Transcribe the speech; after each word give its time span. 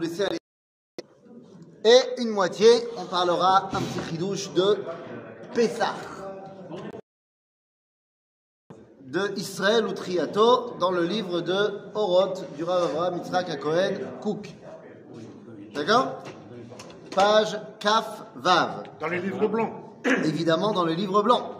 vous 0.00 0.06
laisser 0.06 0.24
aller. 0.24 0.38
Et 1.84 2.22
une 2.22 2.30
moitié, 2.30 2.66
on 2.96 3.04
parlera 3.04 3.70
un 3.72 3.80
petit 3.80 4.00
ridouche 4.10 4.52
de 4.52 4.78
Pessah. 5.54 5.94
De 9.02 9.32
Israël 9.36 9.86
ou 9.86 9.92
Triato 9.92 10.76
dans 10.78 10.90
le 10.90 11.04
livre 11.04 11.40
de 11.40 11.80
Oroth 11.94 12.44
du 12.56 12.64
Rav 12.64 12.84
Avraham 12.84 13.18
Yitzhak 13.18 13.58
Cohen 13.60 13.94
Cook. 14.20 14.48
D'accord? 15.74 16.22
Page 17.14 17.60
Kaf 17.80 18.22
Vav. 18.36 18.84
Dans 19.00 19.08
les 19.08 19.20
livres 19.20 19.48
blancs. 19.48 19.72
Évidemment 20.24 20.72
dans 20.72 20.84
le 20.84 20.92
livre 20.92 21.22
blanc. 21.22 21.50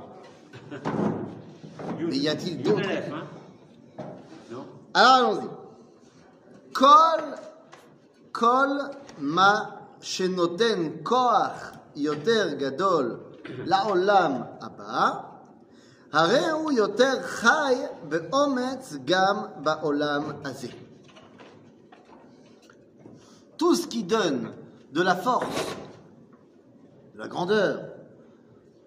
Mais 1.99 2.17
y 2.17 2.29
a-t-il 2.29 2.63
d'autres? 2.63 2.89
Alors 4.95 5.15
allons-y. 5.15 5.49
Kol, 6.73 7.35
kol 8.32 8.72
ma 9.18 9.54
shenoten 10.02 11.04
koach 11.04 11.60
yoter 11.96 12.56
gadol 12.60 13.08
לעולם 13.66 14.32
הבא, 14.62 15.12
הרי 16.14 16.50
הוא 16.50 16.72
יותר 16.72 17.22
חי 17.22 17.76
באומץ 18.10 18.94
גם 19.06 19.46
בעולם 19.64 20.24
הזה. 20.46 20.68
Tout 23.58 23.76
ce 23.76 23.88
qui 23.88 24.04
donne 24.04 24.52
de 24.92 25.02
la 25.02 25.16
force, 25.16 25.66
de 27.14 27.20
la 27.20 27.28
grandeur, 27.28 27.80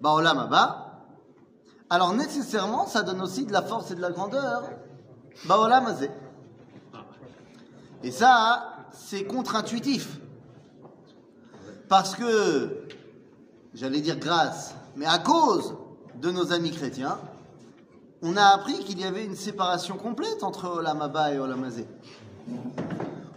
בעולם 0.01 0.39
הבא, 0.39 0.67
alors 1.91 2.13
nécessairement 2.13 2.87
ça 2.87 3.03
donne 3.03 3.23
aussi 3.23 3.47
de 3.47 3.53
la 3.53 3.63
force 3.63 3.91
et 3.91 3.95
de 3.95 4.03
la 4.03 4.11
grandeur, 4.11 4.63
בעולם 5.47 5.87
הזה. 5.87 6.09
Et 8.05 8.13
ça, 8.13 8.72
c'est 8.94 9.26
contre-intuitif. 9.26 10.20
Parce 11.90 12.16
que, 12.16 12.88
j'allais 13.74 14.02
dire 14.02 14.18
grâce, 14.18 14.74
mais 14.96 15.06
à 15.06 15.20
cause 15.20 15.76
de 16.22 16.32
nos 16.32 16.54
amis 16.54 16.72
chrétiens, 16.72 17.20
on 18.22 18.38
a 18.38 18.46
appris 18.46 18.80
qu'il 18.80 19.00
y 19.00 19.04
avait 19.04 19.26
une 19.26 19.36
séparation 19.36 19.98
complète 19.98 20.44
entre 20.44 20.70
Olam 20.70 21.02
Abba 21.02 21.34
et 21.34 21.40
Olam 21.40 21.64
Hazé. 21.64 21.86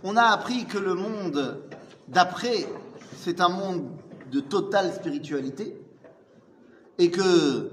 On 0.04 0.16
a 0.16 0.22
appris 0.22 0.66
que 0.66 0.78
le 0.78 0.94
monde 0.94 1.60
d'après, 2.06 2.68
c'est 3.18 3.40
un 3.40 3.48
monde 3.48 3.88
de 4.30 4.40
totale 4.40 4.92
spiritualité, 4.92 5.76
et 6.98 7.10
que 7.10 7.72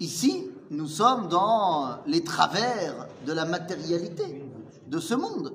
ici, 0.00 0.50
nous 0.70 0.86
sommes 0.86 1.28
dans 1.28 1.98
les 2.06 2.22
travers 2.22 3.08
de 3.26 3.32
la 3.32 3.44
matérialité 3.44 4.44
de 4.86 4.98
ce 4.98 5.14
monde. 5.14 5.52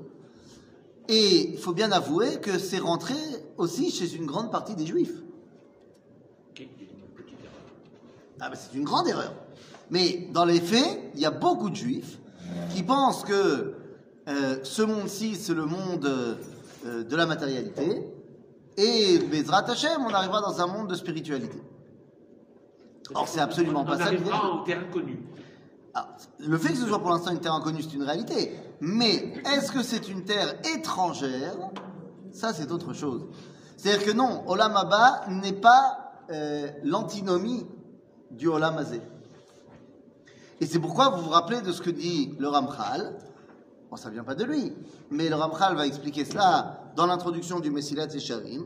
Et 1.09 1.49
il 1.53 1.57
faut 1.57 1.73
bien 1.73 1.91
avouer 1.91 2.39
que 2.39 2.59
c'est 2.59 2.77
rentré 2.77 3.15
aussi 3.57 3.89
chez 3.89 4.13
une 4.13 4.27
grande 4.27 4.51
partie 4.51 4.75
des 4.75 4.85
juifs. 4.85 5.15
Ah 8.39 8.49
ben 8.49 8.55
c'est 8.55 8.77
une 8.77 8.83
grande 8.83 9.07
erreur. 9.07 9.33
Mais 9.89 10.29
dans 10.31 10.45
les 10.45 10.61
faits, 10.61 10.99
il 11.15 11.19
y 11.19 11.25
a 11.25 11.31
beaucoup 11.31 11.71
de 11.71 11.75
juifs 11.75 12.19
qui 12.75 12.83
pensent 12.83 13.23
que 13.23 13.73
euh, 14.27 14.59
ce 14.63 14.83
monde-ci, 14.83 15.35
c'est 15.35 15.55
le 15.55 15.65
monde 15.65 16.05
euh, 16.05 17.03
de 17.03 17.15
la 17.15 17.25
matérialité. 17.25 18.03
Et 18.77 19.17
Bezrat 19.17 19.69
Hashem, 19.69 20.05
on 20.07 20.13
arrivera 20.13 20.41
dans 20.41 20.61
un 20.61 20.67
monde 20.67 20.89
de 20.89 20.95
spiritualité. 20.95 21.57
Or, 23.15 23.27
c'est 23.27 23.41
absolument 23.41 23.81
on 23.81 23.85
pas 23.85 23.97
ça. 23.97 24.05
arrivera 24.05 24.51
en 24.51 24.63
terre 24.63 24.85
inconnue. 24.87 25.19
Ah, 26.01 26.07
le 26.39 26.57
fait 26.57 26.69
que 26.69 26.77
ce 26.77 26.85
soit 26.85 26.99
pour 26.99 27.09
l'instant 27.09 27.31
une 27.31 27.41
terre 27.41 27.53
inconnue, 27.53 27.81
c'est 27.81 27.93
une 27.93 28.03
réalité. 28.03 28.57
Mais 28.79 29.33
est-ce 29.53 29.69
que 29.69 29.83
c'est 29.83 30.07
une 30.07 30.23
terre 30.23 30.55
étrangère? 30.73 31.57
Ça, 32.31 32.53
c'est 32.53 32.71
autre 32.71 32.93
chose. 32.93 33.27
C'est-à-dire 33.75 34.05
que 34.05 34.11
non, 34.11 34.43
Olam 34.47 34.77
Abba 34.77 35.25
n'est 35.27 35.59
pas 35.59 36.13
euh, 36.31 36.69
l'antinomie 36.83 37.67
du 38.31 38.47
Olam 38.47 38.77
Azé. 38.77 39.01
Et 40.61 40.65
c'est 40.65 40.79
pourquoi 40.79 41.09
vous 41.09 41.23
vous 41.23 41.31
rappelez 41.31 41.59
de 41.59 41.73
ce 41.73 41.81
que 41.81 41.89
dit 41.89 42.33
le 42.39 42.47
Ramchal. 42.47 43.17
Bon, 43.89 43.97
ça 43.97 44.07
ne 44.07 44.13
vient 44.13 44.23
pas 44.23 44.35
de 44.35 44.45
lui, 44.45 44.73
mais 45.11 45.27
le 45.27 45.35
Ramchal 45.35 45.75
va 45.75 45.85
expliquer 45.85 46.23
cela 46.23 46.91
dans 46.95 47.07
l'introduction 47.07 47.59
du 47.59 47.71
Messilat 47.71 48.05
Echarim. 48.05 48.65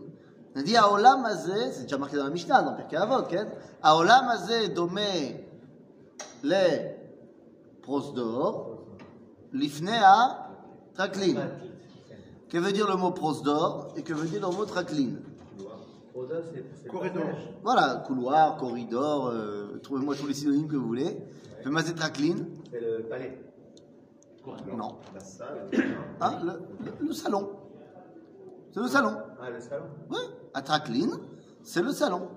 On 0.55 0.61
dit 0.61 0.77
Aolam 0.77 1.25
Azé, 1.25 1.71
c'est 1.71 1.83
déjà 1.83 1.97
marqué 1.97 2.17
dans 2.17 2.25
la 2.25 2.29
Mishnah, 2.29 2.61
dans 2.61 2.73
Pirkei 2.73 2.97
Avot, 2.97 3.25
hein. 3.33 3.47
Aolam 3.81 4.27
Azé 4.27 4.67
domé 4.69 5.47
les 6.43 7.02
prosdor, 7.83 8.79
l'ifnea, 9.51 10.49
traklin. 10.95 11.35
Que 12.49 12.57
veut 12.57 12.71
dire 12.71 12.87
le 12.87 12.97
mot 12.97 13.11
prosdor 13.11 13.93
et 13.95 14.03
que 14.03 14.13
veut 14.13 14.27
dire 14.27 14.41
le 14.47 14.55
mot 14.55 14.65
traklin 14.65 15.15
Corridor. 16.89 17.23
Voilà, 17.63 18.03
couloir, 18.05 18.57
corridor, 18.57 19.27
euh, 19.27 19.79
trouvez-moi 19.81 20.15
tous 20.15 20.27
les 20.27 20.35
synonymes 20.35 20.67
que 20.67 20.75
vous 20.75 20.85
voulez. 20.85 21.17
Femazet 21.63 21.93
traklin. 21.93 22.35
C'est 22.71 22.79
le 22.79 23.03
palais. 23.03 23.39
Non. 24.75 24.97
Ah, 26.19 26.39
le, 26.99 27.13
salon. 27.13 27.49
C'est 28.71 28.79
le 28.79 28.87
salon. 28.87 29.17
Ah, 29.41 29.49
le 29.49 29.59
salon 29.61 29.85
Oui, 30.09 30.17
à 30.53 30.61
Traklin, 30.61 31.19
c'est 31.63 31.81
le 31.81 31.91
salon. 31.91 32.27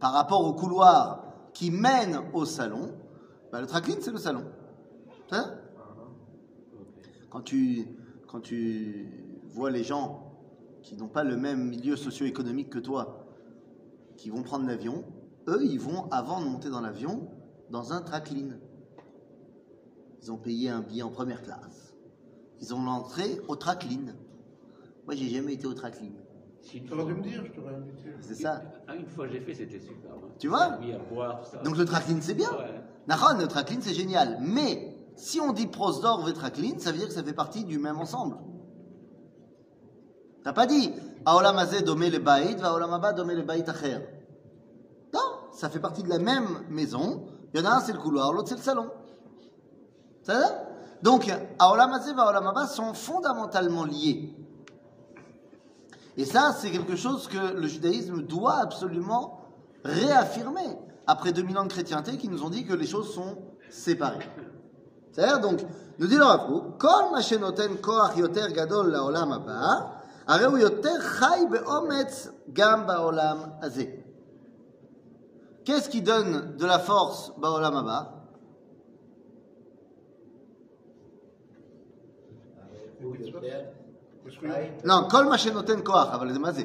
Par 0.00 0.12
rapport 0.12 0.44
au 0.44 0.54
couloir 0.54 1.24
qui 1.52 1.70
mène 1.70 2.20
au 2.32 2.44
salon, 2.44 2.90
bah, 3.54 3.60
le 3.60 3.68
tracline, 3.68 3.98
c'est 4.00 4.10
le 4.10 4.18
salon. 4.18 4.42
C'est 5.28 5.36
ça 5.36 5.60
quand 7.30 7.42
tu, 7.42 7.86
quand 8.26 8.40
tu 8.40 9.40
vois 9.44 9.70
les 9.70 9.84
gens 9.84 10.32
qui 10.82 10.96
n'ont 10.96 11.06
pas 11.06 11.22
le 11.22 11.36
même 11.36 11.68
milieu 11.68 11.94
socio-économique 11.94 12.68
que 12.68 12.80
toi, 12.80 13.24
qui 14.16 14.30
vont 14.30 14.42
prendre 14.42 14.66
l'avion, 14.66 15.04
eux, 15.46 15.64
ils 15.64 15.78
vont, 15.78 16.10
avant 16.10 16.40
de 16.40 16.46
monter 16.46 16.68
dans 16.68 16.80
l'avion, 16.80 17.28
dans 17.70 17.92
un 17.92 18.00
tracline. 18.00 18.58
Ils 20.20 20.32
ont 20.32 20.36
payé 20.36 20.68
un 20.70 20.80
billet 20.80 21.02
en 21.02 21.10
première 21.10 21.42
classe. 21.42 21.94
Ils 22.60 22.74
ont 22.74 22.82
l'entrée 22.82 23.40
au 23.46 23.54
tracline. 23.54 24.16
Moi, 25.06 25.14
j'ai 25.14 25.28
jamais 25.28 25.54
été 25.54 25.68
au 25.68 25.74
tracline. 25.74 26.23
Si 26.64 26.82
T'aurais 26.82 27.02
fois- 27.02 27.12
dû 27.12 27.18
me 27.18 27.22
dire, 27.22 27.44
je 27.44 27.52
t'aurais 27.52 27.74
invité. 27.74 28.10
C'est 28.22 28.34
ça. 28.34 28.62
Ah, 28.88 28.94
une 28.96 29.06
fois 29.06 29.28
j'ai 29.28 29.40
fait, 29.40 29.54
c'était 29.54 29.78
super. 29.80 30.12
Tu 30.38 30.48
vois 30.48 30.78
Oui, 30.80 30.92
à 30.92 30.98
boire, 30.98 31.40
tout 31.42 31.50
ça. 31.50 31.58
Donc 31.58 31.76
le 31.76 31.84
tracline, 31.84 32.22
c'est 32.22 32.34
bien. 32.34 32.50
Ouais. 32.52 32.80
Nahon, 33.06 33.38
le 33.38 33.46
tracline, 33.46 33.82
c'est 33.82 33.92
génial. 33.92 34.38
Mais 34.40 34.96
si 35.14 35.40
on 35.40 35.52
dit 35.52 35.66
prosdor 35.66 36.24
ve 36.24 36.32
tracline, 36.32 36.78
ça 36.80 36.90
veut 36.90 36.98
dire 36.98 37.08
que 37.08 37.12
ça 37.12 37.22
fait 37.22 37.34
partie 37.34 37.64
du 37.64 37.78
même 37.78 37.98
ensemble. 38.00 38.36
T'as 40.42 40.52
pas 40.54 40.66
dit 40.66 40.92
Aolam 41.26 41.58
hazeh 41.58 41.82
domé 41.82 42.10
le 42.10 42.18
baït, 42.18 42.58
va 42.58 42.74
olam 42.74 42.92
haba 42.92 43.12
domé 43.12 43.34
le 43.34 43.42
baït 43.42 43.68
acher. 43.68 43.98
Non, 45.12 45.20
ça 45.52 45.68
fait 45.68 45.80
partie 45.80 46.02
de 46.02 46.08
la 46.08 46.18
même 46.18 46.64
maison. 46.70 47.26
Il 47.52 47.60
y 47.60 47.62
en 47.62 47.66
a 47.70 47.74
un, 47.76 47.80
c'est 47.80 47.92
le 47.92 47.98
couloir, 47.98 48.32
l'autre, 48.32 48.48
c'est 48.48 48.56
le 48.56 48.62
salon. 48.62 48.88
Ça 50.22 50.38
va? 50.38 50.46
Donc, 51.02 51.30
Aolam 51.58 51.92
olam 51.92 52.46
haba 52.46 52.66
sont 52.66 52.94
fondamentalement 52.94 53.84
liés. 53.84 54.34
Et 56.17 56.25
ça, 56.25 56.53
c'est 56.57 56.71
quelque 56.71 56.95
chose 56.95 57.27
que 57.27 57.53
le 57.53 57.67
judaïsme 57.67 58.21
doit 58.23 58.57
absolument 58.57 59.39
réaffirmer 59.83 60.77
après 61.07 61.31
2000 61.31 61.57
ans 61.57 61.63
de 61.63 61.69
chrétienté 61.71 62.17
qui 62.17 62.27
nous 62.27 62.43
ont 62.43 62.49
dit 62.49 62.65
que 62.65 62.73
les 62.73 62.85
choses 62.85 63.13
sont 63.13 63.37
séparées. 63.69 64.29
C'est-à-dire, 65.11 65.39
donc, 65.39 65.61
nous 65.97 66.07
dit 66.07 66.17
le 66.17 66.23
Rav 66.23 66.47
Kook, 66.47 66.77
כל 66.77 67.11
מה 67.11 67.21
שנותן 67.21 67.71
כוח 67.81 68.17
יותר 68.17 68.49
גדול 68.49 68.91
לעולם 68.91 69.31
הבא, 69.31 69.79
הרי 70.27 70.45
הוא 70.45 70.57
יותר 70.57 70.99
חי 71.01 71.39
באומץ 71.51 72.27
גם 72.53 72.87
בעולם 72.87 73.37
הזה. 73.61 73.85
Qu'est-ce 75.65 75.89
qui 75.89 76.01
donne 76.01 76.55
de 76.57 76.65
la 76.65 76.79
force 76.79 77.31
בעולם 77.37 77.75
הבא 77.75 78.03
זכויות? 83.21 83.79
לא, 84.83 84.95
כל 85.11 85.25
מה 85.25 85.37
שנותן 85.37 85.79
כוח, 85.85 86.07
אבל 86.13 86.33
זה 86.33 86.39
מה 86.39 86.51
זה? 86.51 86.61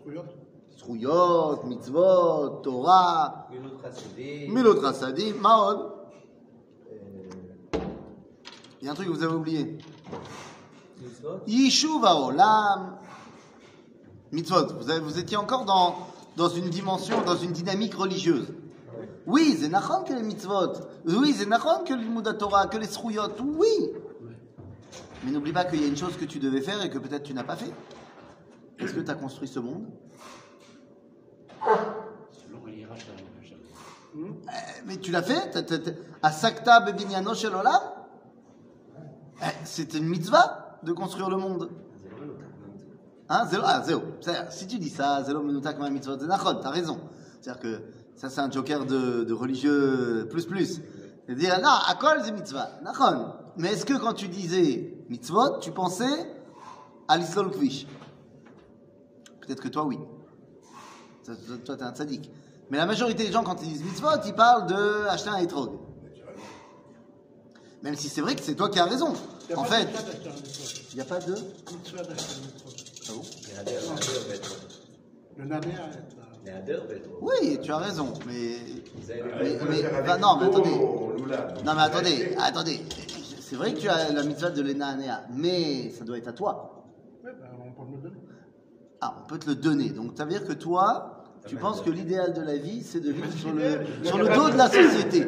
זכויות? 0.00 0.24
זכויות, 0.78 1.64
מצוות, 1.64 2.62
תורה, 2.62 3.28
מילות 3.50 3.72
חסידים. 3.88 4.54
מילות 4.54 4.76
חסדים, 4.84 5.42
מה 5.42 5.54
עוד? 5.54 5.78
אה, 7.74 7.78
Il 8.82 8.86
y 8.86 8.88
a 8.88 8.92
un 8.92 8.94
truc 8.94 9.06
que 9.08 9.12
vous 9.12 9.22
avez 9.22 9.34
oublié. 9.34 9.64
מצוות. 11.02 11.42
Yishuv 11.46 12.04
Olam, 12.04 12.96
mitzvot. 14.32 14.66
Vous, 14.78 14.90
avez- 14.90 15.00
vous 15.00 15.18
étiez 15.18 15.36
encore 15.36 15.64
dans, 15.64 15.94
dans 16.36 16.48
une 16.48 16.68
dimension, 16.70 17.16
dans 17.22 17.36
une 17.36 17.52
dynamique 17.52 17.94
religieuse. 17.94 18.48
Oui, 19.26 19.56
c'est 19.60 19.68
nachon 19.68 20.04
que 20.04 20.12
les 20.12 20.22
mitzvot. 20.22 20.72
Oui, 21.06 21.32
c'est 21.36 21.46
nachon 21.46 21.82
que 21.84 21.94
le 21.94 22.00
Limudat 22.00 22.34
Torah, 22.34 22.66
que 22.68 22.78
les 22.78 22.86
srouyot. 22.86 23.32
Oui. 23.62 23.74
Mais 25.23 25.31
n'oublie 25.31 25.53
pas 25.53 25.65
qu'il 25.65 25.81
y 25.81 25.85
a 25.85 25.87
une 25.87 25.97
chose 25.97 26.17
que 26.17 26.25
tu 26.25 26.39
devais 26.39 26.61
faire 26.61 26.81
et 26.83 26.89
que 26.89 26.97
peut-être 26.97 27.23
tu 27.23 27.33
n'as 27.33 27.43
pas 27.43 27.55
fait. 27.55 27.71
Est-ce 28.79 28.93
que 28.93 29.01
tu 29.01 29.11
as 29.11 29.15
construit 29.15 29.47
ce 29.47 29.59
monde? 29.59 29.85
Eh, 34.15 34.83
Mais 34.85 34.97
tu 34.97 35.11
l'as 35.11 35.21
fait 35.21 35.55
À 36.21 36.31
Sakta 36.31 36.79
Bebinyano 36.81 37.33
Shel 37.33 37.55
Olam 37.55 37.81
Eh, 39.41 39.45
C'est 39.63 39.93
une 39.93 40.07
mitzvah 40.07 40.79
de 40.83 40.91
construire 40.91 41.29
le 41.29 41.37
monde. 41.37 41.69
Hein, 43.29 43.45
zéro, 43.49 43.63
ah, 43.65 43.81
zéro. 43.81 44.01
Si 44.49 44.67
tu 44.67 44.77
dis 44.77 44.89
ça, 44.89 45.23
zéro 45.23 45.41
menutak 45.41 45.79
ma 45.79 45.87
c'est 45.87 46.27
nachon, 46.27 46.59
t'as 46.61 46.69
raison. 46.69 46.99
C'est-à-dire 47.39 47.61
que 47.61 47.81
ça, 48.15 48.29
c'est 48.29 48.41
un 48.41 48.51
joker 48.51 48.85
de, 48.85 49.23
de 49.23 49.33
religieux 49.33 50.27
plus 50.29 50.45
plus. 50.45 50.81
C'est-à-dire, 51.25 51.61
non, 51.61 51.69
à 51.69 51.95
quoi 51.95 52.17
mitzvah 52.31 52.71
Nachon. 52.83 53.33
Mais 53.55 53.73
est-ce 53.73 53.85
que 53.85 53.93
quand 53.93 54.13
tu 54.13 54.27
disais 54.27 55.00
mitzvot, 55.11 55.59
tu 55.59 55.71
pensais 55.71 56.25
à 57.07 57.17
l'islam 57.17 57.51
kvish. 57.51 57.85
Peut-être 59.41 59.61
que 59.61 59.67
toi, 59.67 59.83
oui. 59.83 59.99
Toi, 61.65 61.77
t'es 61.77 61.83
un 61.83 61.93
sadique. 61.93 62.31
Mais 62.69 62.77
la 62.77 62.85
majorité 62.85 63.25
des 63.25 63.31
gens, 63.31 63.43
quand 63.43 63.61
ils 63.61 63.69
disent 63.69 63.83
mitzvot, 63.83 64.21
ils 64.25 64.33
parlent 64.33 64.67
de 64.67 65.07
acheter 65.07 65.29
un 65.29 65.37
etrog. 65.37 65.71
Même 67.83 67.95
si 67.95 68.09
c'est 68.09 68.21
vrai 68.21 68.35
que 68.35 68.41
c'est 68.41 68.55
toi 68.55 68.69
qui 68.69 68.79
as 68.79 68.85
raison. 68.85 69.13
En 69.55 69.63
fait, 69.65 69.87
il 70.91 70.95
n'y 70.95 71.01
a 71.01 71.05
pas 71.05 71.19
de. 71.19 71.33
Mitzvah 71.33 72.03
d'acheter 72.03 72.35
un 72.41 72.47
etrog. 72.47 72.73
Ah 73.09 73.11
bon? 73.13 73.21
Le 75.37 75.45
nader 75.45 75.69
oui, 77.21 77.59
tu 77.61 77.71
as 77.71 77.77
raison, 77.77 78.13
mais, 78.25 78.55
bah 80.05 80.17
non, 80.17 80.37
mais 80.37 80.47
attendez, 80.47 80.69
non 80.71 81.73
mais 81.75 81.81
attendez, 81.81 82.35
attendez, 82.39 82.81
c'est 83.51 83.57
vrai 83.57 83.73
que 83.73 83.79
tu 83.79 83.89
as 83.89 84.13
la 84.13 84.23
mitzvah 84.23 84.49
de 84.49 84.61
l'Ena 84.61 84.87
Anea, 84.87 85.23
mais 85.35 85.89
ça 85.89 86.05
doit 86.05 86.17
être 86.17 86.29
à 86.29 86.31
toi. 86.31 86.85
Oui, 87.21 87.31
ben, 87.37 87.47
on 87.59 87.71
peut 87.73 87.91
me 87.91 87.97
le 87.97 88.01
donner. 88.03 88.21
Ah, 89.01 89.13
on 89.21 89.27
peut 89.27 89.37
te 89.39 89.49
le 89.49 89.55
donner. 89.55 89.89
Donc, 89.89 90.13
ça 90.15 90.23
veut 90.23 90.29
dire 90.31 90.45
que 90.47 90.53
toi, 90.53 91.25
tu 91.45 91.57
penses 91.57 91.81
que 91.81 91.89
l'idéal 91.89 92.31
de 92.31 92.39
la 92.39 92.55
vie, 92.55 92.81
c'est 92.81 93.01
de 93.01 93.11
vivre 93.11 93.29
sur 93.33 93.51
le, 93.51 93.79
sur 94.05 94.19
le 94.19 94.33
dos 94.33 94.49
de 94.51 94.55
la 94.57 94.69
société. 94.69 95.25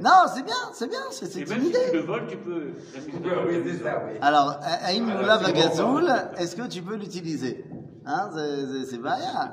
Non, 0.00 0.10
c'est 0.34 0.42
bien, 0.42 0.54
c'est 0.72 0.88
bien, 0.88 1.00
c'est 1.10 1.26
une 1.38 1.46
même 1.50 1.60
si 1.64 1.70
tu 1.70 1.76
le 1.76 1.88
idée. 1.90 1.98
voles, 2.00 2.26
tu 2.26 2.38
peux. 2.38 2.72
la 2.94 3.00
mise 3.02 3.20
de- 3.20 3.46
Oui, 3.46 3.62
c'est 3.66 3.84
ça, 3.84 4.04
oui. 4.06 4.18
Alors, 4.22 4.58
Aïm 4.62 5.06
c'est 5.08 5.14
bon, 5.14 5.26
Vagazoul, 5.26 6.06
bah. 6.06 6.30
est-ce 6.38 6.56
que 6.56 6.66
tu 6.68 6.80
peux 6.80 6.96
l'utiliser? 6.96 7.66
Hein, 8.06 8.30
c'est- 8.88 8.96
pas 9.02 9.16
rien. 9.16 9.52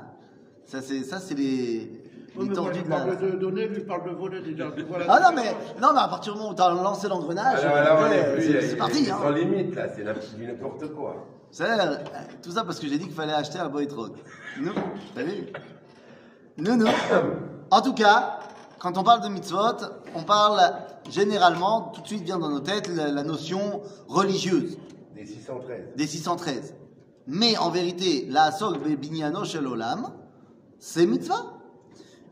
Ça, 0.64 0.80
c'est 0.80 1.02
ça, 1.02 1.18
c'est 1.20 1.34
les, 1.34 2.03
Oui, 2.36 2.44
les 2.48 2.48
mais 2.50 2.54
moi, 2.56 2.64
tordus 2.64 2.78
je 2.80 2.84
de 2.84 2.90
la... 2.90 2.96
parle 2.96 3.18
de 3.20 3.30
donner, 3.36 3.68
lui 3.68 3.80
parle 3.84 4.04
de 4.10 4.14
voler 4.16 4.40
déjà. 4.40 4.70
Tu 4.76 4.82
vois 4.82 4.98
la 4.98 5.04
Ah 5.08 5.20
non, 5.20 5.36
mais, 5.36 5.54
non, 5.80 5.88
mais 5.94 6.00
à 6.00 6.08
partir 6.08 6.32
du 6.32 6.38
moment 6.38 6.50
où 6.52 6.54
tu 6.54 6.62
as 6.62 6.70
lancé 6.70 7.08
l'engrenage, 7.08 7.60
est 7.64 8.34
plus, 8.34 8.42
c'est- 8.42 8.50
il- 8.50 8.62
c'est 8.70 8.76
parti. 8.76 9.02
il- 9.04 9.10
Hein. 9.10 9.18
sans 9.22 9.30
limite, 9.30 9.74
là, 9.74 9.86
c'est 9.94 10.02
n'importe- 10.04 10.34
du 10.36 10.46
n'importe 10.46 10.92
quoi. 10.94 11.26
C'est 11.50 11.64
euh, 11.70 11.96
tout 12.42 12.50
ça 12.50 12.64
parce 12.64 12.80
que 12.80 12.88
j'ai 12.88 12.98
dit 12.98 13.04
qu'il 13.06 13.14
fallait 13.14 13.32
acheter 13.32 13.58
un 13.60 13.68
boy 13.68 13.86
trog. 13.86 14.12
Nous, 14.60 14.72
t'as 15.14 15.22
vu 15.22 15.46
Nous, 16.56 16.76
nous. 16.76 16.86
En 17.70 17.80
tout 17.80 17.94
cas, 17.94 18.38
quand 18.80 18.98
on 18.98 19.04
parle 19.04 19.22
de 19.22 19.28
mitzvot, 19.28 19.58
on 20.16 20.22
parle 20.22 20.60
généralement, 21.10 21.92
tout 21.94 22.00
de 22.02 22.06
suite 22.06 22.22
vient 22.24 22.38
dans 22.38 22.48
nos 22.50 22.60
têtes 22.60 22.88
la, 22.88 23.08
la 23.10 23.22
notion 23.22 23.82
religieuse 24.08 24.76
Des 25.14 25.24
613. 25.26 25.94
des 25.96 26.06
613. 26.06 26.74
Mais 27.26 27.56
en 27.56 27.70
vérité, 27.70 28.26
la 28.28 28.44
asog 28.44 28.78
binyano 28.98 29.44
shel 29.44 29.66
olam, 29.66 30.08
c'est 30.78 31.06
mitzvah. 31.06 31.53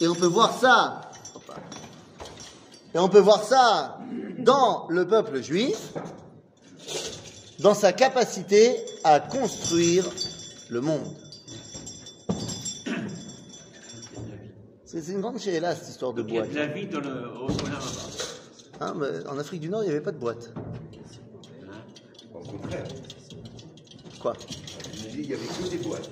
Et 0.00 0.08
on 0.08 0.14
peut 0.14 0.26
voir 0.26 0.58
ça. 0.58 1.10
Et 2.94 2.98
on 2.98 3.08
peut 3.08 3.20
voir 3.20 3.42
ça 3.42 3.98
dans 4.38 4.86
le 4.90 5.06
peuple 5.06 5.42
juif, 5.42 5.94
dans 7.60 7.74
sa 7.74 7.92
capacité 7.92 8.76
à 9.04 9.20
construire 9.20 10.04
le 10.70 10.80
monde. 10.80 11.16
C'est 14.84 15.08
une 15.12 15.20
grande 15.22 15.40
chéla 15.40 15.74
cette 15.74 15.88
histoire 15.88 16.12
de 16.12 16.22
boîte. 16.22 16.46
Il 16.50 16.52
y 16.52 16.54
de 16.54 16.58
la 16.60 16.66
vie 16.66 16.86
dans 16.86 17.00
le, 17.00 17.32
hein, 18.80 18.94
en 19.28 19.38
Afrique 19.38 19.60
du 19.60 19.68
Nord, 19.68 19.82
il 19.82 19.86
n'y 19.86 19.92
avait 19.92 20.00
pas 20.00 20.12
de 20.12 20.18
boîte. 20.18 20.52
Quoi 24.24 24.32
Je 24.38 25.08
dis, 25.08 25.20
il 25.20 25.28
n'y 25.28 25.34
avait 25.34 25.44
que 25.44 25.70
des 25.70 25.76
boîtes. 25.86 26.08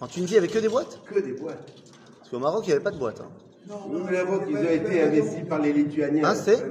En 0.00 0.06
Tunisie, 0.06 0.34
il 0.34 0.34
n'y 0.34 0.38
avait 0.38 0.46
que 0.54 0.58
des 0.60 0.68
boîtes 0.68 1.00
Que 1.04 1.18
des 1.18 1.32
boîtes. 1.32 1.72
Parce 2.18 2.30
qu'au 2.30 2.38
Maroc, 2.38 2.62
il 2.64 2.68
n'y 2.68 2.74
avait 2.74 2.84
pas 2.84 2.92
de 2.92 2.98
boîte. 2.98 3.20
hein. 3.20 3.74
Nous 3.90 4.06
l'avons 4.06 4.38
qu'ils 4.46 4.56
ont 4.58 4.60
été 4.70 5.02
investis 5.02 5.48
par 5.48 5.58
les 5.58 5.72
Lituaniens. 5.72 6.24
Hein, 6.24 6.34
c'est. 6.36 6.62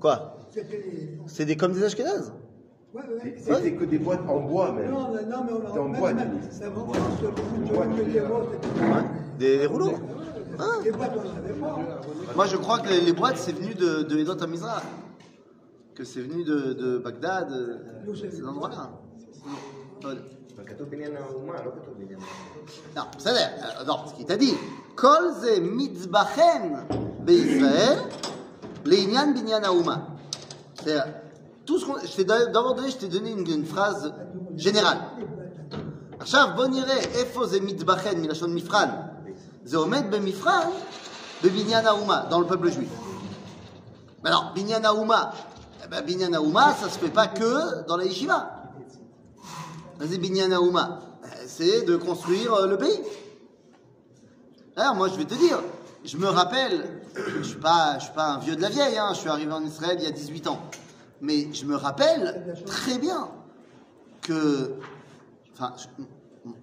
Quoi. 0.00 0.38
C'est 1.28 1.44
des 1.44 1.56
comme 1.56 1.72
des 1.72 1.84
Ashkénazes 1.84 2.32
Ouais, 2.92 3.02
ouais. 3.22 3.36
C'était 3.38 3.74
que 3.74 3.84
des 3.84 3.98
boîtes 3.98 4.28
en 4.28 4.40
bois, 4.40 4.72
même. 4.72 4.90
Non, 4.90 5.12
mais- 5.14 5.22
non, 5.24 5.44
mais 5.46 5.52
on 5.52 5.66
C'était 5.68 5.78
en 5.78 5.88
même- 5.88 6.00
bois, 6.00 6.10
en 6.10 6.14
de 6.14 7.72
bois, 7.72 7.86
boîtes. 7.86 9.06
Des, 9.38 9.58
des 9.58 9.66
rouleaux 9.66 9.92
Hein 10.58 10.72
Les 10.84 10.90
boîtes, 10.90 11.12
on 11.16 11.32
n'avait 11.32 11.54
pas. 11.60 11.78
Moi, 12.34 12.46
je 12.46 12.56
crois 12.56 12.80
que 12.80 12.88
les, 12.88 13.00
les 13.02 13.12
boîtes, 13.12 13.36
c'est 13.36 13.52
venu 13.52 13.74
de, 13.74 14.02
de 14.02 14.18
Edot 14.18 14.42
Amizrah. 14.42 14.82
Que 15.94 16.02
c'est 16.02 16.20
venu 16.22 16.42
de, 16.42 16.72
de 16.72 16.98
Bagdad, 16.98 17.52
euh, 17.52 17.76
D'où 18.04 18.16
c'est 18.16 18.30
ces 18.32 18.44
endroits-là. 18.44 18.90
Ouais. 20.03 20.09
כתוב 20.65 20.89
בניין 20.89 21.15
האומה, 21.15 21.53
לא 21.53 21.71
כתוב 21.81 21.93
בניין 21.97 22.19
האומה. 22.19 22.55
Non, 22.95 23.07
c'est 23.17 23.31
vrai. 23.31 23.47
Euh, 23.61 23.85
Non, 23.85 23.97
ce 24.07 24.13
qu'il 24.15 24.25
t'a 24.25 24.37
dit. 24.37 24.55
Kol 24.95 25.33
ze 25.41 25.59
mitzbachen 25.59 26.87
be'Israël 27.19 27.99
le'inyan 28.85 29.31
binyan 29.31 29.63
haouma. 29.63 30.07
C'est-à-dire, 30.75 31.05
tout 31.65 31.77
ce 31.79 31.85
qu'on... 31.85 31.99
Je 31.99 32.15
t'ai 32.15 32.23
d'abord 32.23 32.75
donné, 32.75 32.89
je 32.89 32.97
t'ai 32.97 33.07
donné 33.07 33.31
une, 33.31 33.47
une 33.47 33.65
phrase 33.65 34.13
générale. 34.55 34.99
עכשיו 36.19 36.47
בוא 36.55 36.65
נראה 36.65 36.97
איפה 36.97 37.45
זה 37.47 37.61
מתבחן 37.61 38.21
מלשון 38.21 38.55
מפרן. 38.55 38.89
זה 39.65 39.77
עומד 39.77 40.03
במפרן 40.09 40.69
בבניין 41.43 41.85
האומה, 41.85 42.23
dans 42.29 42.39
le 42.39 42.45
peuple 42.47 42.71
juif. 42.71 42.89
Alors, 44.23 44.53
binyan 44.55 44.83
haouma, 44.83 45.31
eh 45.83 45.87
ben, 45.87 46.01
binyan 46.01 46.33
haouma, 46.33 46.73
ça 46.73 46.89
se 46.89 46.97
fait 46.97 47.13
pas 47.13 47.27
que 47.27 47.83
dans 47.87 47.95
la 47.97 48.05
yeshiva. 48.05 48.58
c'est 51.46 51.82
de 51.82 51.96
construire 51.96 52.54
euh, 52.54 52.66
le 52.66 52.78
pays. 52.78 53.00
Alors, 54.76 54.94
moi, 54.94 55.08
je 55.08 55.16
vais 55.16 55.26
te 55.26 55.34
dire, 55.34 55.60
je 56.04 56.16
me 56.16 56.26
rappelle, 56.26 57.02
je 57.14 57.42
suis 57.42 57.58
pas, 57.58 58.00
suis 58.00 58.12
pas 58.14 58.28
un 58.28 58.38
vieux 58.38 58.56
de 58.56 58.62
la 58.62 58.70
vieille, 58.70 58.96
hein, 58.96 59.10
je 59.12 59.20
suis 59.20 59.28
arrivé 59.28 59.52
en 59.52 59.62
Israël 59.62 59.96
il 59.98 60.04
y 60.04 60.06
a 60.06 60.10
18 60.10 60.46
ans. 60.46 60.60
Mais 61.20 61.52
je 61.52 61.66
me 61.66 61.76
rappelle 61.76 62.56
très 62.64 62.98
bien 62.98 63.28
que, 64.22 64.72
enfin, 65.52 65.74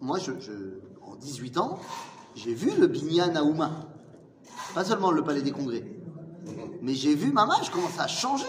moi, 0.02 0.18
je, 0.18 0.32
en 1.06 1.16
18 1.16 1.60
ans, 1.60 1.80
j'ai 2.36 2.56
vu 2.56 2.72
le 2.80 2.88
Binyan 2.88 3.36
Aouma. 3.36 3.70
Pas 4.74 4.84
seulement 4.84 5.12
le 5.12 5.24
Palais 5.24 5.44
des 5.44 5.52
Congrès. 5.52 5.84
Mais 6.82 6.96
j'ai 6.96 7.14
vu 7.14 7.32
Mamash 7.32 7.70
comment 7.70 7.90
ça 7.90 8.04
a 8.04 8.08
changé. 8.08 8.48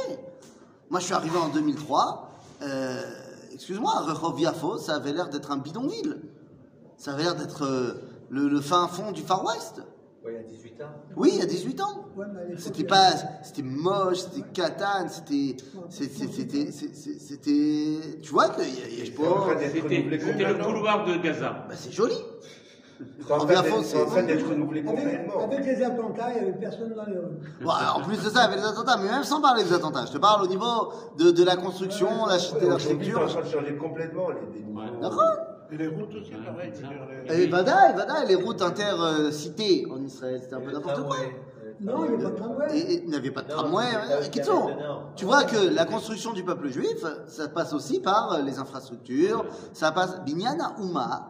Moi, 0.88 1.00
je 1.00 1.04
suis 1.04 1.14
arrivé 1.14 1.37
en 1.37 1.49
2003. 1.49 2.30
euh, 2.62 3.27
Excuse-moi, 3.59 3.93
Rehov 4.03 4.38
Yafo, 4.41 4.79
ça 4.79 4.95
avait 4.95 5.12
l'air 5.12 5.29
d'être 5.31 5.50
un 5.50 5.57
bidonville. 5.57 6.23
Ça 6.97 7.15
avait 7.15 7.25
l'air 7.25 7.35
d'être 7.35 7.65
euh, 7.65 7.95
le, 8.31 8.49
le 8.49 8.61
fin 8.61 8.87
fond 8.87 9.11
du 9.11 9.21
Far 9.21 9.45
West. 9.45 9.83
Ouais, 10.25 10.33
il 10.33 10.37
y 10.37 10.38
a 10.38 10.43
18 10.49 10.83
ans. 10.83 10.87
Oui, 11.17 11.31
il 11.33 11.38
y 11.41 11.43
a 11.43 11.47
18 11.47 11.81
ans. 11.81 12.05
Ouais, 12.17 12.27
C'était 12.57 12.85
pas, 12.85 13.11
c'était 13.43 13.62
moche, 13.62 14.19
c'était 14.19 14.49
catane, 14.53 15.09
c'était, 15.09 15.57
c'était, 15.91 16.71
c'était, 16.71 18.19
tu 18.23 18.31
vois 18.31 18.49
que, 18.50 18.62
C'était 18.62 20.03
le 20.03 20.65
couloir 20.65 21.05
de 21.05 21.17
Gaza. 21.17 21.67
bah, 21.69 21.75
c'est 21.77 21.91
joli. 21.93 22.15
C'est 22.99 23.33
en 23.33 23.37
en 23.37 23.47
train 24.07 24.23
d'être 24.23 24.49
renouvelé 24.49 24.81
Avec, 24.81 24.90
complètement. 24.95 25.45
avec 25.45 25.64
les 25.64 25.83
attentats, 25.83 26.28
il 26.35 26.43
n'y 26.43 26.49
avait 26.49 26.59
personne 26.59 26.95
dans 26.95 27.05
les 27.05 27.19
rues. 27.19 27.38
Bon, 27.62 27.71
en 27.71 28.00
plus 28.02 28.17
de 28.25 28.28
ça, 28.31 28.40
avec 28.40 28.59
les 28.59 28.64
attentats, 28.64 28.97
mais 28.97 29.09
même 29.11 29.23
sans 29.25 29.40
parler 29.40 29.62
des 29.64 29.73
attentats, 29.73 30.05
je 30.07 30.12
te 30.12 30.19
parle 30.19 30.43
au 30.43 30.47
niveau 30.49 30.93
de, 31.19 31.31
de 31.31 31.45
la 31.45 31.57
construction, 31.57 32.09
la 32.26 32.35
Ouais, 32.37 32.38
Aujourd'hui, 32.38 32.59
c'est 32.59 32.67
en 32.67 32.71
l'architecture. 32.71 33.26
train 33.28 33.40
de 33.43 33.47
changer 33.47 33.76
complètement 33.76 34.28
les. 34.31 35.00
D'accord 35.00 35.33
Et 35.71 35.76
les 35.76 35.87
routes 35.88 36.14
aussi, 36.14 36.33
pareil. 36.33 36.73
les- 37.28 37.43
Et 37.43 37.47
Vadaï, 37.47 37.95
Vadaï, 37.95 38.26
les 38.28 38.35
routes 38.35 38.62
intercités 38.62 39.87
en 39.90 40.02
Israël, 40.02 40.40
c'était 40.43 40.55
un 40.55 40.61
peu 40.61 40.73
n'importe 40.73 41.07
quoi. 41.07 41.17
Non, 41.81 42.05
il 42.07 42.17
n'y 42.17 42.25
a 42.25 42.28
pas 42.28 42.31
de 42.31 42.37
tramway. 42.37 43.00
Il 43.05 43.09
n'y 43.11 43.14
avait 43.17 43.31
pas 43.31 43.43
de 43.43 43.49
tramway. 43.49 43.85
tu 45.14 45.25
vois 45.25 45.45
que 45.45 45.73
la 45.73 45.85
construction 45.85 46.33
du 46.33 46.43
peuple 46.43 46.69
juif, 46.71 47.05
ça 47.28 47.47
passe 47.49 47.73
aussi 47.73 48.00
par 48.00 48.40
les 48.43 48.59
infrastructures, 48.59 49.45
ça 49.73 49.93
passe. 49.93 50.21
Binyana 50.25 50.75
Uma, 50.83 51.28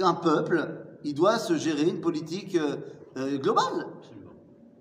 un 0.00 0.14
peuple, 0.14 0.68
il 1.04 1.14
doit 1.14 1.38
se 1.38 1.56
gérer 1.56 1.88
une 1.88 2.00
politique 2.00 2.56
euh, 2.56 2.76
euh, 3.16 3.38
globale. 3.38 3.86
Absolument. 3.98 4.32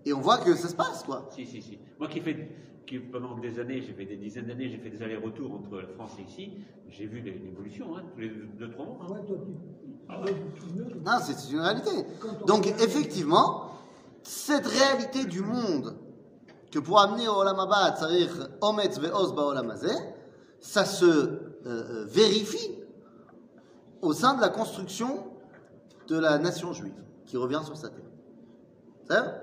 Et 0.05 0.13
on 0.13 0.21
voit 0.21 0.38
que 0.38 0.55
ça 0.55 0.67
se 0.67 0.75
passe, 0.75 1.03
quoi. 1.03 1.29
Si, 1.31 1.45
si, 1.45 1.61
si. 1.61 1.77
Moi 1.99 2.07
qui 2.07 2.19
fais, 2.21 2.49
qui 2.85 2.99
pendant 2.99 3.38
des 3.38 3.59
années, 3.59 3.81
j'ai 3.81 3.93
fait 3.93 4.05
des 4.05 4.15
dizaines 4.17 4.47
d'années, 4.47 4.69
j'ai 4.69 4.77
fait 4.77 4.89
des 4.89 5.01
allers-retours 5.03 5.51
entre 5.53 5.81
la 5.81 5.88
France 5.88 6.11
et 6.19 6.23
ici, 6.23 6.51
j'ai 6.89 7.05
vu 7.05 7.21
des- 7.21 7.31
l'évolution, 7.31 7.95
hein, 7.97 8.03
tous 8.15 8.21
les 8.21 8.29
deux, 8.57 8.69
trois 8.71 8.85
mois. 8.85 8.97
hein. 9.01 9.13
Ouais, 9.13 9.25
toi, 9.27 9.38
tu. 9.45 9.51
Ah 10.09 10.21
ouais. 10.21 10.35
Non, 11.05 11.11
c'est 11.21 11.51
une 11.51 11.59
réalité. 11.59 11.91
Donc, 12.47 12.65
effectivement, 12.67 13.65
cette 14.23 14.65
réalité 14.65 15.25
du 15.25 15.41
monde 15.41 15.95
que 16.71 16.79
pour 16.79 16.99
amener 16.99 17.27
au 17.27 17.33
Olam 17.33 17.57
c'est-à-dire 17.97 18.49
Ometz 18.61 18.99
ve'oz 18.99 19.33
ba'olam 19.33 19.73
ça 20.59 20.85
se 20.85 21.05
euh, 21.65 22.05
vérifie 22.07 22.75
au 24.01 24.13
sein 24.13 24.35
de 24.35 24.41
la 24.41 24.49
construction 24.49 25.28
de 26.09 26.19
la 26.19 26.37
nation 26.39 26.73
juive 26.73 27.03
qui 27.25 27.37
revient 27.37 27.61
sur 27.63 27.77
sa 27.77 27.89
terre. 27.89 28.03
C'est 29.07 29.19
vrai 29.19 29.41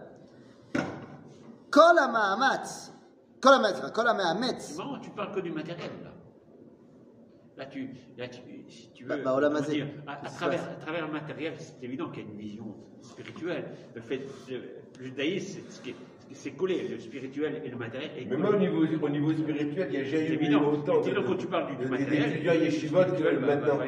Kol 1.70 1.99
ha'ma'amatz, 1.99 2.92
kol 3.40 3.54
C'est 4.58 4.76
marrant, 4.76 4.99
tu 4.99 5.11
parles 5.11 5.32
que 5.32 5.40
du 5.40 5.52
matériel, 5.52 5.90
là. 6.02 6.11
Là, 7.56 7.66
tu, 7.66 7.90
là, 8.18 8.28
tu, 8.28 8.40
si 8.68 8.90
tu 8.92 9.04
veux, 9.04 9.23
Bah, 9.23 9.40
bah, 9.49 9.61
dire, 9.62 9.87
à, 10.06 10.28
travers, 10.28 10.62
à 10.64 10.75
travers 10.75 11.06
le 11.06 11.12
matériel, 11.12 11.54
c'est 11.58 11.82
évident 11.82 12.11
qu'il 12.11 12.25
y 12.25 12.26
a 12.26 12.30
une 12.30 12.37
vision 12.38 12.75
spirituelle. 13.00 13.70
Le 13.94 14.00
fait, 14.02 14.26
le 14.50 14.82
judaïsme, 15.00 15.61
c'est- 15.66 15.76
ce 15.76 15.80
qui 15.80 15.90
est- 15.90 15.96
c'est 16.33 16.50
collé, 16.52 16.88
le 16.88 16.99
spirituel 16.99 17.62
et 17.64 17.68
le 17.68 17.76
matériel. 17.76 18.11
est 18.18 18.25
Mais 18.26 18.37
moi, 18.37 18.50
au 18.50 18.59
niveau, 18.59 18.83
au 19.02 19.09
niveau 19.09 19.33
spirituel, 19.33 19.88
il 19.90 19.95
y 19.99 20.02
a 20.02 20.04
jamais 20.04 20.28
eu 20.28 20.33
évident. 20.35 20.62
autant 20.73 21.00
tu 21.37 21.47
parles 21.47 21.66
du, 21.76 21.85
du 21.85 21.90
matériel, 21.90 22.30
d'étudiants 22.30 22.52
le 22.54 22.64
yeshivot 22.64 22.97
que 22.99 23.02
spirituel 23.09 23.38
va- 23.38 23.56
va- 23.56 23.56
maintenant. 23.56 23.85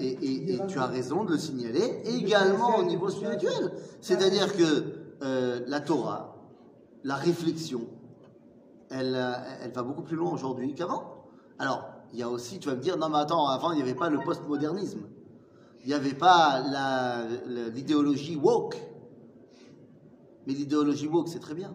Et, 0.00 0.06
et- 0.06 0.50
et 0.50 0.52
il 0.54 0.66
tu 0.66 0.78
as 0.78 0.86
raison 0.86 1.24
de 1.24 1.32
le 1.32 1.38
signaler, 1.38 2.02
également 2.04 2.76
au 2.78 2.84
niveau 2.84 3.08
spirituel. 3.08 3.72
C'est-à-dire 4.00 4.54
que 4.56 4.84
euh, 5.22 5.60
la 5.66 5.80
Torah, 5.80 6.36
la 7.02 7.14
réflexion, 7.16 7.82
elle, 8.90 9.14
euh, 9.14 9.32
elle 9.64 9.70
va 9.72 9.82
beaucoup 9.82 10.02
plus 10.02 10.16
loin 10.16 10.30
aujourd'hui 10.32 10.74
qu'avant. 10.74 11.24
Alors, 11.58 11.88
il 12.12 12.18
y 12.18 12.22
a 12.22 12.28
aussi, 12.28 12.58
tu 12.58 12.68
vas 12.68 12.74
me 12.76 12.80
dire, 12.80 12.96
non 12.98 13.08
mais 13.08 13.18
attends, 13.18 13.46
avant 13.48 13.72
il 13.72 13.76
n'y 13.76 13.82
avait 13.82 13.94
pas 13.94 14.10
le 14.10 14.18
postmodernisme. 14.18 15.00
Il 15.82 15.88
n'y 15.88 15.94
avait 15.94 16.14
pas 16.14 16.62
l'idéologie 17.74 18.36
woke. 18.36 18.76
Mais 20.46 20.52
l'idéologie 20.54 21.06
woke, 21.06 21.28
c'est 21.28 21.38
très 21.40 21.54
bien. 21.54 21.74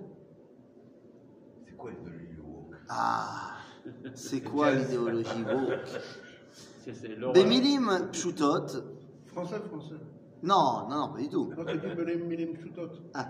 C'est 1.66 1.76
quoi 1.76 1.92
l'idéologie 1.92 2.38
woke? 2.44 2.76
Ah, 2.90 3.52
c'est 4.14 4.42
quoi 4.42 4.72
l'idéologie 4.72 5.44
woke? 5.44 5.80
C'est- 6.84 6.94
c'est 6.94 7.10
l'horreur. 7.10 7.34
Bemilim 7.34 8.10
pshutot. 8.12 8.68
Français, 9.28 9.60
français. 9.70 9.96
Non, 10.42 10.88
non, 10.90 10.98
non, 10.98 11.10
pas 11.14 11.20
du 11.20 11.30
tout. 11.30 11.52
Milim 11.98 12.26
Milim. 12.26 12.50
Ah. 13.14 13.28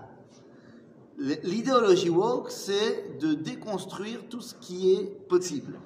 L'idéologie 1.18 2.10
woke, 2.12 2.52
c'est 2.52 3.18
de 3.20 3.34
déconstruire 3.34 4.30
tout 4.30 4.40
ce 4.42 4.54
qui 4.56 4.94
est 4.94 5.06
possible. 5.28 5.80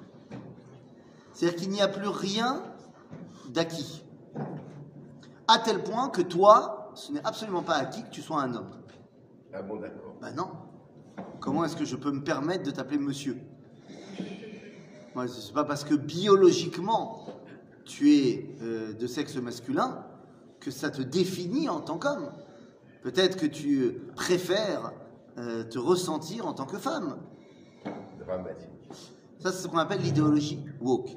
C'est-à-dire 1.32 1.58
qu'il 1.58 1.70
n'y 1.70 1.80
a 1.80 1.88
plus 1.88 2.06
rien 2.06 2.62
d'acquis. 3.48 4.04
À 5.48 5.58
tel 5.58 5.82
point 5.82 6.08
que 6.10 6.22
toi, 6.22 6.92
ce 6.94 7.10
n'est 7.12 7.24
absolument 7.24 7.62
pas 7.62 7.74
acquis 7.74 8.04
que 8.04 8.10
tu 8.10 8.20
sois 8.22 8.42
un 8.42 8.54
homme. 8.54 8.70
Ah 9.54 9.62
bon, 9.62 9.76
d'accord. 9.76 10.14
Ben 10.20 10.32
non. 10.34 10.48
Comment 11.40 11.64
est-ce 11.64 11.76
que 11.76 11.84
je 11.84 11.96
peux 11.96 12.10
me 12.10 12.22
permettre 12.22 12.64
de 12.64 12.70
t'appeler 12.70 12.98
monsieur? 12.98 13.36
Moi, 15.14 15.28
c'est 15.28 15.52
pas 15.54 15.64
parce 15.64 15.84
que 15.84 15.94
biologiquement 15.94 17.26
tu 17.84 18.14
es 18.16 18.56
euh, 18.62 18.92
de 18.94 19.06
sexe 19.06 19.36
masculin 19.36 20.04
que 20.58 20.70
ça 20.70 20.90
te 20.90 21.02
définit 21.02 21.68
en 21.68 21.80
tant 21.80 21.98
qu'homme. 21.98 22.30
Peut-être 23.02 23.36
que 23.36 23.46
tu 23.46 24.00
préfères 24.16 24.92
euh, 25.38 25.62
te 25.64 25.78
ressentir 25.78 26.46
en 26.46 26.54
tant 26.54 26.64
que 26.64 26.78
femme. 26.78 27.18
Dramatique. 28.18 28.68
Ça, 29.38 29.52
c'est 29.52 29.62
ce 29.64 29.68
qu'on 29.68 29.76
appelle 29.78 30.00
l'idéologie 30.00 30.64
woke. 30.80 31.10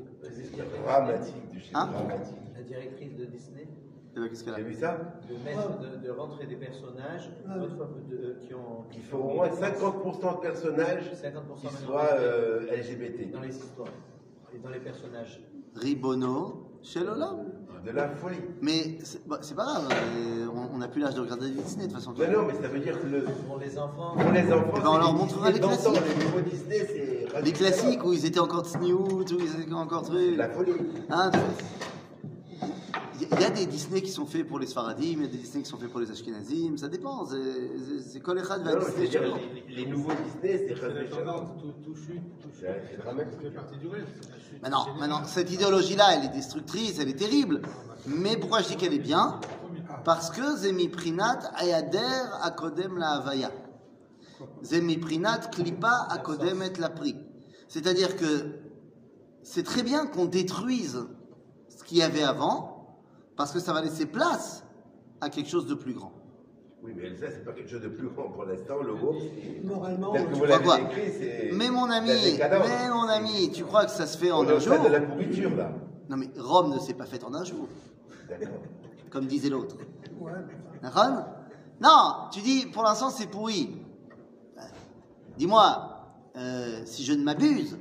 Dramatique 0.83 1.49
du 1.51 1.61
Hein? 1.73 1.87
dramatique. 1.87 2.35
La 2.55 2.63
directrice 2.63 3.15
de 3.15 3.25
Disney, 3.25 3.67
Ben, 4.19 4.29
qu'est-ce 4.29 4.43
qu'elle 4.43 4.53
a 4.53 4.57
T'as 4.57 4.63
vu 4.63 4.73
ça 4.73 4.97
de 5.29 5.35
mettre, 5.43 5.79
de, 5.79 6.05
de 6.07 6.11
rentrer 6.11 6.45
des 6.47 6.55
personnages 6.55 7.29
Ah 7.49 7.57
de- 7.57 8.37
qui 8.45 8.53
ont 8.53 8.85
Il 8.93 9.01
faut 9.03 9.17
au 9.17 9.33
moins 9.35 9.47
50% 9.49 10.35
de 10.37 10.41
personnages 10.41 11.11
50% 11.13 11.67
qui 11.67 11.73
soient 11.83 12.09
euh, 12.13 12.61
LGBT. 12.71 13.31
dans 13.31 13.41
les 13.41 13.55
histoires 13.55 13.87
et 14.53 14.57
dans 14.59 14.69
les 14.69 14.79
personnages. 14.79 15.41
Ribono 15.75 16.63
chez 16.81 17.01
Lola. 17.01 17.31
De 17.85 17.91
la 17.91 18.09
folie. 18.09 18.37
Mais 18.61 18.97
c'est 19.03 19.25
bah, 19.27 19.39
pas 19.55 19.63
grave, 19.63 19.87
euh, 19.91 20.47
on- 20.73 20.77
n'a 20.77 20.87
plus 20.87 20.99
l'âge 21.01 21.13
de 21.15 21.21
regarder 21.21 21.49
Disney 21.51 21.85
de 21.87 21.91
toute 21.91 21.99
façon. 21.99 22.13
Mais 22.17 22.27
non, 22.27 22.43
mais 22.45 22.53
ça 22.53 22.67
veut 22.67 22.79
dire 22.79 22.99
que 22.99 23.07
le, 23.07 23.21
Pour 23.47 23.57
les 23.59 23.77
enfants, 23.77 24.15
pour 24.17 24.31
les 24.31 24.51
enfants, 24.51 24.73
Eh 24.75 24.79
ben, 24.81 24.87
on 24.89 24.97
leur 24.97 25.13
les 25.13 25.17
montrera 25.17 25.51
Disney 25.51 25.69
les 25.69 25.77
classiques. 25.77 26.01
Les 26.35 26.41
Disney. 26.41 27.27
Les 27.43 27.51
classiques 27.53 28.03
où 28.03 28.13
ils 28.13 28.25
étaient 28.25 28.39
encore 28.39 28.65
Tsniout, 28.65 29.07
où 29.31 29.39
ils 29.39 29.61
étaient 29.61 29.73
encore 29.73 30.01
trucs. 30.03 30.35
La 30.37 30.49
folie. 30.49 30.73
Hein. 31.09 31.31
Il 33.19 33.39
y- 33.39 33.43
a 33.43 33.49
des 33.49 33.65
Disney 33.65 34.01
qui 34.01 34.11
sont 34.11 34.25
faits 34.25 34.47
pour 34.47 34.59
les 34.59 34.67
Sfaradim, 34.67 35.01
il 35.03 35.21
y 35.21 35.25
a 35.25 35.27
des 35.27 35.37
Disney 35.37 35.63
qui 35.63 35.69
sont 35.69 35.77
faits 35.77 35.89
pour 35.89 35.99
les 35.99 36.11
Ashkenazim, 36.11 36.77
ça 36.77 36.87
dépend. 36.87 37.25
C'est- 37.25 37.37
C'est 37.37 38.09
c'est 38.09 38.19
Kol 38.19 38.39
Echad 38.39 38.63
va 38.63 38.75
Disney 38.75 39.09
les, 39.67 39.75
les 39.75 39.85
nouveaux 39.87 40.11
Disney, 40.11 40.65
c'est 40.67 40.75
tendance, 40.79 41.09
Shalom. 41.09 41.47
tout, 41.83 41.95
chute, 41.95 42.21
tout 42.41 42.49
chute. 42.53 42.67
C'est 43.41 43.53
partie 43.53 43.77
du 43.77 43.87
rêve. 43.87 44.05
Maintenant, 44.61 44.87
maintenant, 44.99 45.23
cette 45.25 45.51
idéologie-là, 45.51 46.15
elle 46.15 46.25
est 46.25 46.33
destructrice, 46.33 46.99
elle 46.99 47.09
est 47.09 47.17
terrible. 47.19 47.61
Mais 48.05 48.37
pourquoi 48.37 48.61
je 48.61 48.67
dis 48.69 48.75
qu'elle 48.77 48.93
est 48.93 48.99
bien? 48.99 49.39
Parce 50.03 50.29
que 50.29 50.55
Zemi 50.57 50.87
Prinat 50.89 51.39
Ayader 51.55 52.25
Akodem 52.41 52.97
la 52.97 53.11
Havaya. 53.13 53.51
Zemi 54.63 54.97
Prinat 54.97 55.39
Klipa 55.51 56.07
Akodem 56.09 56.61
et 56.61 56.79
la 56.79 56.89
Pri. 56.89 57.15
C'est-à-dire 57.67 58.15
que 58.15 58.59
c'est 59.43 59.63
très 59.63 59.81
bien 59.83 60.05
qu'on 60.05 60.25
détruise 60.25 61.05
ce 61.69 61.83
qu'il 61.83 61.97
y 61.97 62.01
avait 62.03 62.23
avant, 62.23 62.76
parce 63.37 63.51
que 63.53 63.59
ça 63.59 63.71
va 63.71 63.81
laisser 63.81 64.05
place 64.07 64.65
à 65.21 65.29
quelque 65.29 65.49
chose 65.49 65.67
de 65.67 65.75
plus 65.75 65.93
grand. 65.93 66.11
Oui, 66.83 66.93
mais 66.95 67.15
ça, 67.15 67.25
c'est 67.31 67.43
pas 67.43 67.53
quelque 67.53 67.69
chose 67.69 67.81
de 67.81 67.87
plus 67.89 68.07
grand 68.07 68.29
pour 68.29 68.45
l'instant. 68.45 68.81
Le 68.83 68.93
groupe, 68.95 69.15
Moralement, 69.63 70.13
que 70.13 70.19
vous 70.19 70.43
crois 70.43 70.47
l'avez 70.47 71.11
c'est. 71.11 71.49
Mais 71.53 71.69
mon 71.69 71.89
ami, 71.89 72.11
mais 72.39 72.89
mon 72.89 73.07
ami, 73.09 73.51
tu 73.51 73.63
crois 73.63 73.85
que 73.85 73.91
ça 73.91 74.05
se 74.05 74.17
fait 74.17 74.31
en 74.31 74.39
On 74.39 74.47
un 74.47 74.59
jour 74.59 74.73
stade 74.75 74.83
de 74.83 74.89
la 74.89 75.01
pourriture, 75.01 75.55
là. 75.55 75.71
Non 76.09 76.17
mais 76.17 76.29
Rome 76.37 76.73
ne 76.73 76.79
s'est 76.79 76.93
pas 76.93 77.05
faite 77.05 77.23
en 77.25 77.33
un 77.33 77.43
jour, 77.43 77.67
D'accord. 78.29 78.47
comme 79.09 79.25
disait 79.25 79.49
l'autre. 79.49 79.75
ouais, 80.21 80.31
D'accord 80.81 81.25
Non, 81.81 82.29
tu 82.31 82.39
dis 82.41 82.65
pour 82.67 82.83
l'instant 82.83 83.09
c'est 83.09 83.27
pourri. 83.27 83.75
Euh, 84.57 84.61
Dis-moi, 85.37 86.05
euh, 86.37 86.79
si 86.85 87.03
je 87.03 87.11
ne 87.11 87.23
m'abuse, 87.23 87.77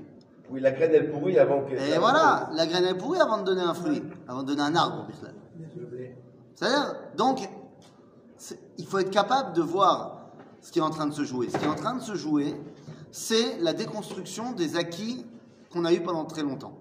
Oui, 0.51 0.61
la 0.61 0.73
graine, 0.73 0.91
elle 0.93 1.13
pourrit 1.13 1.39
avant 1.39 1.63
que. 1.63 1.75
et 1.75 1.99
voilà, 1.99 2.51
la 2.53 2.67
graine 2.67 2.85
est 2.87 2.95
pourrie 2.99 3.21
avant 3.21 3.39
de 3.39 3.45
donner 3.45 3.63
un 3.63 3.75
fruit, 3.75 4.03
avant 4.27 4.43
de 4.43 4.49
donner 4.49 4.63
un 4.63 4.75
arbre. 4.75 5.07
Bichlal. 5.07 5.31
le 5.31 5.37
blé. 5.37 5.46
C'est-à-dire, 6.57 6.97
donc, 7.17 7.49
il 8.79 8.87
faut 8.87 8.99
être 8.99 9.11
capable 9.11 9.53
de 9.53 9.63
voir 9.63 10.31
ce 10.61 10.73
qui 10.73 10.81
est 10.81 10.83
en 10.83 10.91
train 10.91 11.07
de 11.07 11.15
se 11.15 11.23
jouer. 11.23 11.49
Ce 11.49 11.57
qui 11.57 11.65
est 11.65 11.69
en 11.69 11.77
train 11.77 11.95
de 11.95 12.03
se 12.03 12.17
jouer, 12.17 12.57
c'est 13.13 13.59
la 13.61 13.73
déconstruction 13.73 14.53
des 14.53 14.77
acquis 14.77 15.25
qu'on 15.71 15.85
a 15.85 15.93
eu 15.93 16.03
pendant 16.03 16.25
très 16.25 16.43
longtemps. 16.43 16.77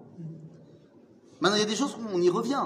Maintenant, 1.40 1.56
il 1.56 1.60
y 1.60 1.64
a 1.64 1.68
des 1.68 1.76
choses 1.76 1.94
où 1.94 2.06
on 2.12 2.20
y 2.20 2.30
revient. 2.30 2.64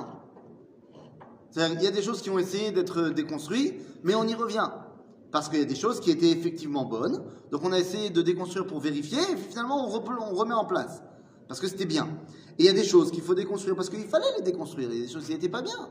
C'est-à-dire, 1.51 1.79
il 1.81 1.85
y 1.85 1.89
a 1.89 1.91
des 1.91 2.03
choses 2.03 2.23
qui 2.23 2.31
ont 2.31 2.39
essayé 2.39 2.71
d'être 2.71 3.11
déconstruites, 3.11 3.75
mais 4.05 4.15
on 4.15 4.25
y 4.25 4.35
revient. 4.35 4.71
Parce 5.33 5.49
qu'il 5.49 5.59
y 5.59 5.63
a 5.63 5.67
des 5.67 5.75
choses 5.75 6.01
qui 6.01 6.11
étaient 6.11 6.31
effectivement 6.31 6.85
bonnes, 6.85 7.23
donc 7.51 7.63
on 7.65 7.73
a 7.73 7.79
essayé 7.79 8.11
de 8.11 8.23
déconstruire 8.23 8.67
pour 8.67 8.81
vérifier, 8.81 9.21
et 9.21 9.37
finalement 9.37 9.87
on 9.87 9.89
remet 9.91 10.55
en 10.55 10.65
place. 10.65 11.03
Parce 11.49 11.61
que 11.61 11.67
c'était 11.67 11.87
bien. 11.87 12.09
Et 12.59 12.65
il 12.65 12.67
y 12.67 12.69
a 12.69 12.73
des 12.73 12.85
choses 12.85 13.11
qu'il 13.11 13.23
faut 13.23 13.35
déconstruire, 13.35 13.75
parce 13.75 13.91
qu'il 13.91 14.05
fallait 14.05 14.33
les 14.39 14.43
déconstruire, 14.43 14.91
il 14.91 14.99
y 14.99 15.03
a 15.03 15.07
des 15.07 15.13
choses 15.13 15.27
qui 15.27 15.33
n'étaient 15.33 15.49
pas 15.49 15.63
bien. 15.63 15.89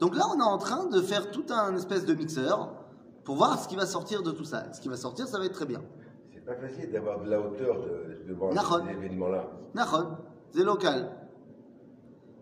Donc 0.00 0.16
là, 0.16 0.24
on 0.34 0.38
est 0.38 0.42
en 0.42 0.58
train 0.58 0.86
de 0.86 1.00
faire 1.00 1.30
tout 1.30 1.44
un 1.50 1.74
espèce 1.76 2.04
de 2.06 2.14
mixeur 2.14 2.72
pour 3.24 3.36
voir 3.36 3.58
ce 3.58 3.68
qui 3.68 3.76
va 3.76 3.86
sortir 3.86 4.22
de 4.22 4.30
tout 4.30 4.44
ça. 4.44 4.72
Ce 4.72 4.80
qui 4.80 4.88
va 4.88 4.96
sortir, 4.96 5.26
ça 5.28 5.38
va 5.38 5.44
être 5.44 5.52
très 5.52 5.66
bien. 5.66 5.82
C'est 6.32 6.44
pas 6.44 6.54
facile 6.56 6.90
d'avoir 6.90 7.20
de 7.22 7.28
la 7.28 7.38
hauteur 7.40 7.76
de- 7.82 8.24
devant. 8.28 8.52
Nahon, 9.74 10.16
c'est 10.52 10.64
local. 10.64 11.10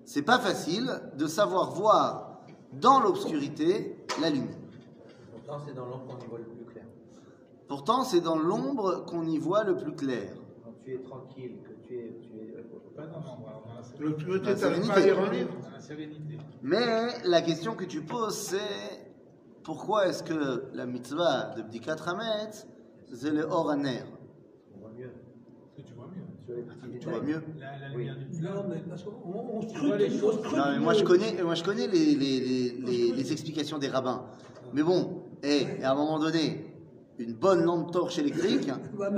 C'est 0.05 0.23
pas 0.23 0.39
facile 0.39 0.89
de 1.17 1.27
savoir 1.27 1.73
voir 1.73 2.41
dans 2.73 3.01
l'obscurité 3.01 3.97
la 4.23 4.31
lumière. 4.31 4.57
Pourtant, 5.33 5.59
c'est 5.67 5.75
dans 5.75 5.85
l'ombre 5.87 6.07
qu'on 6.17 6.25
y 6.25 6.29
voit 6.29 6.39
le 6.39 6.45
plus 6.45 6.65
clair. 6.65 6.85
Pourtant, 7.67 8.05
c'est 8.05 8.21
dans 8.21 8.39
l'ombre 8.39 9.05
qu'on 9.05 9.27
y 9.27 9.39
voit 9.39 9.65
le 9.65 9.77
plus 9.77 9.93
clair. 9.95 10.31
Quand 10.65 10.73
tu 10.85 10.95
es 10.95 10.99
tranquille, 11.03 11.59
que 11.65 11.87
tu 11.87 11.95
es. 11.95 12.19
Tu 12.23 12.39
es 12.39 12.65
Pas 12.97 13.07
dans 13.07 13.19
l'ombre, 13.21 13.63
Le 13.99 14.17
à 14.49 14.57
sérénité. 14.57 16.39
Mais 16.63 16.87
la 17.25 17.41
question 17.43 17.75
que 17.75 17.85
tu 17.85 18.03
poses, 18.03 18.37
c'est 18.37 19.07
pourquoi 19.63 20.07
est-ce 20.09 20.23
que 20.23 20.65
la 20.75 20.87
mitzvah 20.87 21.55
de 21.57 21.63
Bdikat 21.63 21.97
Hametz, 22.07 22.67
c'est 23.13 23.31
le 23.31 23.45
Or 23.45 23.71
Haner 23.71 24.03
On 24.77 24.81
voit 24.81 24.91
mieux. 24.97 25.11
Tu 25.77 25.95
vois 25.95 26.09
mieux. 26.09 27.01
Tu 27.01 27.09
vois 27.09 27.21
mieux? 27.23 27.43
Non, 30.57 30.65
mais 30.73 30.79
moi 30.79 30.95
je 30.95 31.05
connais, 31.05 31.43
moi 31.43 31.55
je 31.55 31.65
connais 31.65 31.87
les, 31.87 32.15
les, 32.15 32.41
les, 32.41 32.71
les- 32.79 33.13
les 33.13 33.33
explications 33.33 33.79
des 33.79 33.89
rabbins. 33.89 34.25
Mais 34.73 34.83
bon, 34.83 35.23
et 35.43 35.83
à 35.83 35.93
un 35.93 35.95
moment 35.95 36.19
donné, 36.19 36.65
une 37.19 37.35
bonne 37.35 37.65
lampe 37.65 37.91
torche 37.93 38.19
électrique, 38.19 38.71
Bah, 38.99 39.11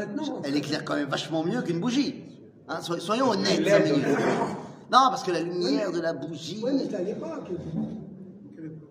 elle 0.45 0.57
éclaire 0.57 0.85
quand 0.85 0.95
même 0.97 1.09
vachement 1.09 1.45
mieux 1.45 1.63
qu'une 1.63 1.81
bougie. 1.81 2.25
Hein, 2.71 2.81
soy- 2.83 3.01
soyons 3.01 3.31
honnêtes, 3.31 3.61
minutes. 3.85 4.07
Non, 4.93 5.09
parce 5.11 5.25
que 5.25 5.33
la 5.33 5.41
lumière 5.41 5.91
de 5.93 6.01
la 6.01 6.13
bougie. 6.13 6.63
ouais, 6.63 6.73
mais 6.73 6.83
c'était 6.85 6.97
à 6.97 7.03
l'époque. 7.03 7.49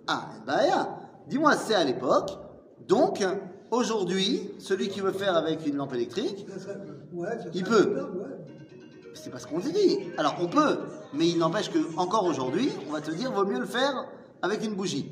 Ah, 0.08 0.30
bah, 0.46 0.66
yeah. 0.66 0.90
dis-moi, 1.28 1.56
c'est 1.56 1.76
à 1.76 1.84
l'époque. 1.86 2.32
Donc, 2.88 3.24
aujourd'hui, 3.72 4.50
celui 4.60 4.90
qui 4.90 5.00
veut 5.00 5.12
faire 5.14 5.36
avec 5.38 5.66
une 5.66 5.78
lampe 5.78 5.94
électrique, 5.94 6.46
Il 7.54 7.64
peut. 7.64 7.96
c'est 9.14 9.30
pas 9.30 9.40
ce 9.40 9.48
qu'on 9.48 9.60
dit. 9.60 10.00
Alors, 10.18 10.36
on 10.42 10.48
peut, 10.48 10.80
mais 11.14 11.28
il 11.30 11.38
n'empêche 11.38 11.70
que 11.72 11.80
encore 11.98 12.26
aujourd'hui, 12.26 12.70
on 12.90 12.94
va 12.94 13.02
te 13.02 13.12
dire, 13.12 13.32
vaut 13.32 13.46
mieux 13.46 13.60
le 13.60 13.66
faire 13.66 14.06
avec 14.42 14.64
une 14.66 14.76
bougie. 14.76 15.12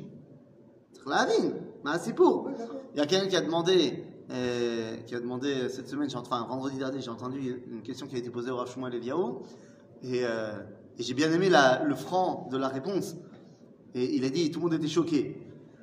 C'est. 1.06 1.52
Bah, 1.84 1.92
c'est 1.98 2.12
pour. 2.12 2.50
Il 2.94 2.98
y 2.98 3.02
a 3.02 3.06
quelqu'un 3.06 3.28
qui 3.28 3.36
a 3.36 3.40
demandé, 3.40 4.04
euh, 4.30 4.96
qui 5.06 5.14
a 5.14 5.20
demandé 5.20 5.54
euh, 5.54 5.68
cette 5.70 5.88
semaine, 5.88 6.10
enfin 6.14 6.44
vendredi 6.46 6.76
dernier, 6.76 7.00
j'ai 7.00 7.08
entendu 7.08 7.62
une 7.70 7.80
question 7.82 8.06
qui 8.06 8.14
a 8.14 8.18
été 8.18 8.28
posée 8.28 8.50
au 8.50 8.56
Rav 8.56 8.70
Shmuel 8.70 9.00
euh, 10.04 10.52
et 10.98 11.02
j'ai 11.02 11.14
bien 11.14 11.32
aimé 11.32 11.48
le 11.48 11.94
franc 11.94 12.46
de 12.50 12.58
la 12.58 12.68
réponse. 12.68 13.16
Et 13.94 14.16
il 14.16 14.24
a 14.26 14.28
dit, 14.28 14.50
tout 14.50 14.60
le 14.60 14.64
monde 14.66 14.74
était 14.74 14.86
choqué. 14.88 15.40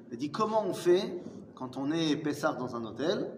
Il 0.10 0.14
a 0.14 0.18
dit, 0.18 0.32
comment 0.32 0.64
on 0.68 0.74
fait 0.74 1.24
quand 1.56 1.78
on 1.78 1.92
est 1.92 2.16
Pessar 2.18 2.58
dans 2.58 2.76
un 2.76 2.86
hôtel 2.86 3.32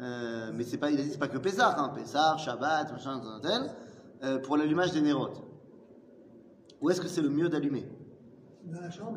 mais 0.00 0.62
c'est 0.62 0.78
pas, 0.78 0.92
il 0.92 1.00
a 1.00 1.02
dit 1.02 1.10
c'est 1.10 1.18
pas 1.18 1.26
que 1.26 1.38
Pessar, 1.38 1.76
hein, 1.76 1.88
Pessar, 1.88 2.38
Shabbat, 2.38 2.92
machin, 2.92 3.18
dans 3.18 3.30
un 3.30 3.36
hôtel, 3.38 4.40
pour 4.44 4.56
l'allumage 4.56 4.92
des 4.92 5.00
nérotes. 5.00 5.42
Où 6.80 6.90
est-ce 6.90 7.00
que 7.00 7.08
c'est 7.08 7.22
le 7.22 7.30
mieux 7.30 7.48
d'allumer? 7.48 7.84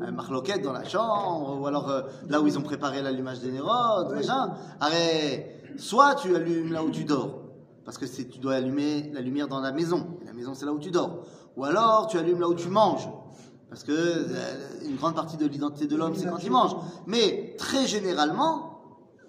Un 0.01 0.12
marloquette 0.12 0.62
dans 0.62 0.72
la 0.74 0.84
chambre, 0.84 1.60
ou 1.60 1.65
alors 1.67 1.89
euh, 1.89 2.01
là 2.29 2.41
où 2.41 2.48
ils 2.48 2.58
ont 2.58 2.62
préparé 2.62 3.01
l'allumage 3.01 3.39
des 3.39 3.51
nérodes, 3.51 4.10
Ouais. 4.10 4.15
machin. 4.17 4.53
Arrête, 4.79 5.62
soit 5.77 6.15
tu 6.15 6.36
allumes 6.36 6.72
là 6.72 6.84
où 6.84 6.89
tu 6.89 7.03
dors, 7.03 7.39
parce 7.86 7.98
que 7.98 8.05
tu 8.05 8.39
dois 8.39 8.55
allumer 8.55 9.12
la 9.13 9.22
lumière 9.22 9.48
dans 9.48 9.60
la 9.60 9.72
maison, 9.72 10.08
et 10.22 10.25
la 10.25 10.34
maison 10.34 10.53
c'est 10.53 10.65
là 10.65 10.74
où 10.74 10.79
tu 10.79 10.91
dors. 10.91 11.24
Ou 11.58 11.65
alors 11.65 12.08
tu 12.08 12.17
allumes 12.17 12.39
là 12.39 12.48
où 12.48 12.53
tu 12.55 12.70
manges, 12.70 13.10
parce 13.70 13.84
que 13.84 13.91
euh, 13.91 14.55
une 14.86 14.96
grande 14.96 15.15
partie 15.15 15.38
de 15.38 15.46
l'identité 15.46 15.88
de 15.88 15.96
l'homme 15.96 16.15
c'est 16.15 16.27
quand 16.29 16.43
il 16.43 16.51
mange. 16.51 16.75
Mais 17.08 17.55
très 17.58 17.86
généralement, 17.88 18.71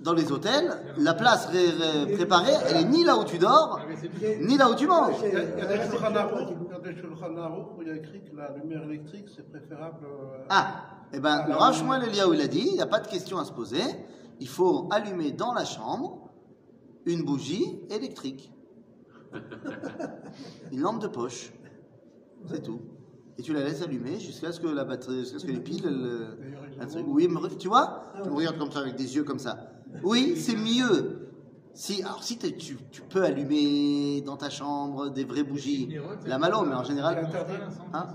dans 0.02 0.12
les 0.14 0.32
hôtels, 0.32 0.70
la 0.98 1.14
place 1.14 1.46
ré- 1.46 1.70
ré- 1.70 2.12
préparée, 2.14 2.52
elle 2.68 2.76
est 2.78 2.84
ni 2.84 3.04
là 3.04 3.16
où 3.16 3.24
tu 3.24 3.38
dors, 3.38 3.80
Ah, 3.80 4.26
ni 4.40 4.56
là 4.56 4.68
où 4.70 4.74
tu 4.74 4.86
manges. 4.86 5.14
Il 5.24 5.32
y 5.32 5.36
a, 5.36 5.66
des 5.66 5.90
Shulchan 5.90 6.12
où 7.76 7.82
il 7.82 7.88
y 7.88 7.90
a 7.90 7.96
écrit 7.96 8.20
que 8.24 8.36
la 8.36 8.50
lumière 8.56 8.82
électrique 8.84 9.26
c'est 9.34 9.48
préférable. 9.48 10.04
euh, 10.04 10.44
Ah, 10.48 10.84
eh 11.12 11.20
ben, 11.20 11.46
le 11.48 11.54
Rav 11.54 11.74
Shmuel 11.74 12.02
il 12.12 12.40
a 12.40 12.46
dit, 12.48 12.66
il 12.68 12.74
n'y 12.74 12.80
a 12.82 12.86
pas 12.86 13.00
de 13.00 13.06
question 13.08 13.38
à 13.38 13.44
se 13.44 13.52
poser, 13.52 13.82
il 14.40 14.48
faut 14.48 14.88
allumer 14.90 15.32
dans 15.32 15.52
la 15.52 15.64
chambre 15.64 16.30
une 17.06 17.24
bougie 17.24 17.80
électrique. 17.90 18.52
une 20.72 20.80
lampe 20.80 21.00
de 21.00 21.08
poche. 21.08 21.52
C'est 22.46 22.62
tout. 22.62 22.80
Et 23.38 23.42
tu 23.42 23.52
la 23.54 23.64
laisses 23.64 23.82
allumer 23.82 24.18
jusqu'à 24.20 24.52
ce 24.52 24.60
que 24.60 24.66
la 24.66 24.84
batterie, 24.84 25.20
jusqu'à 25.20 25.38
ce 25.38 25.46
que 25.46 25.52
les 25.52 25.60
piles, 25.60 25.86
truc- 26.86 27.04
oui, 27.08 27.28
tu 27.58 27.68
vois, 27.68 28.12
tu 28.22 28.28
me 28.28 28.34
regardes 28.34 28.58
comme 28.58 28.70
ça 28.70 28.80
avec 28.80 28.96
des 28.96 29.16
yeux 29.16 29.24
comme 29.24 29.38
ça. 29.38 29.70
Oui, 30.02 30.34
c'est 30.36 30.56
mieux. 30.56 31.18
Si, 31.74 32.02
alors 32.02 32.22
si 32.22 32.36
tu, 32.36 32.76
tu 32.90 33.00
peux 33.08 33.22
allumer 33.24 34.20
dans 34.26 34.36
ta 34.36 34.50
chambre 34.50 35.08
des 35.08 35.24
vraies 35.24 35.42
bougies, 35.42 35.96
la 36.26 36.38
malo, 36.38 36.64
mais 36.66 36.74
en 36.74 36.84
général, 36.84 37.26
Hein 37.94 38.06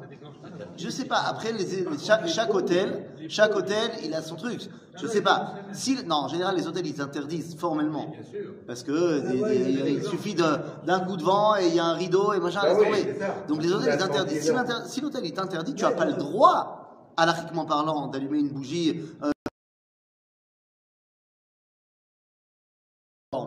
pas. 0.59 0.65
je 0.77 0.89
sais 0.89 1.05
pas. 1.05 1.21
Après, 1.27 1.51
les, 1.53 1.63
les- 1.63 1.85
chaque, 1.97 2.27
chaque 2.27 2.53
hôtel, 2.53 3.09
chaque 3.29 3.55
hôtel, 3.55 3.89
il 4.05 4.13
a 4.13 4.21
son 4.21 4.35
truc. 4.35 4.69
Je 5.01 5.07
sais 5.07 5.21
pas. 5.21 5.55
Si, 5.71 5.97
non, 6.05 6.17
en 6.17 6.27
général, 6.27 6.55
les 6.55 6.67
hôtels, 6.67 6.85
ils 6.85 7.01
interdisent 7.01 7.55
formellement. 7.55 8.13
Parce 8.67 8.83
que 8.83 9.19
des- 9.31 9.41
des- 9.41 9.69
il 9.71 9.87
il 9.89 10.03
suffit 10.03 10.35
d'un 10.35 10.99
coup 10.99 11.17
de 11.17 11.23
vent 11.23 11.55
et 11.55 11.67
il 11.67 11.73
y 11.75 11.79
a 11.79 11.85
un 11.85 11.93
rideau 11.93 12.33
et 12.33 12.39
machin, 12.39 12.61
Bah 12.61 12.69
laisse 12.75 12.77
tomber. 12.83 13.15
Donc 13.47 13.63
les 13.63 13.71
hôtels, 13.73 13.95
ils 13.99 14.03
interdisent. 14.03 14.43
Si 14.43 14.51
l'inter- 14.53 14.85
si 14.85 15.01
l'hôtel 15.01 15.25
est 15.25 15.39
interdit, 15.39 15.73
tu 15.73 15.83
n'as 15.83 15.91
pas 15.91 16.05
le 16.05 16.13
droit, 16.13 17.11
anarchiquement 17.17 17.65
parlant, 17.65 18.05
d'allumer 18.05 18.37
une 18.37 18.49
bougie. 18.49 19.01
euh, 19.23 19.31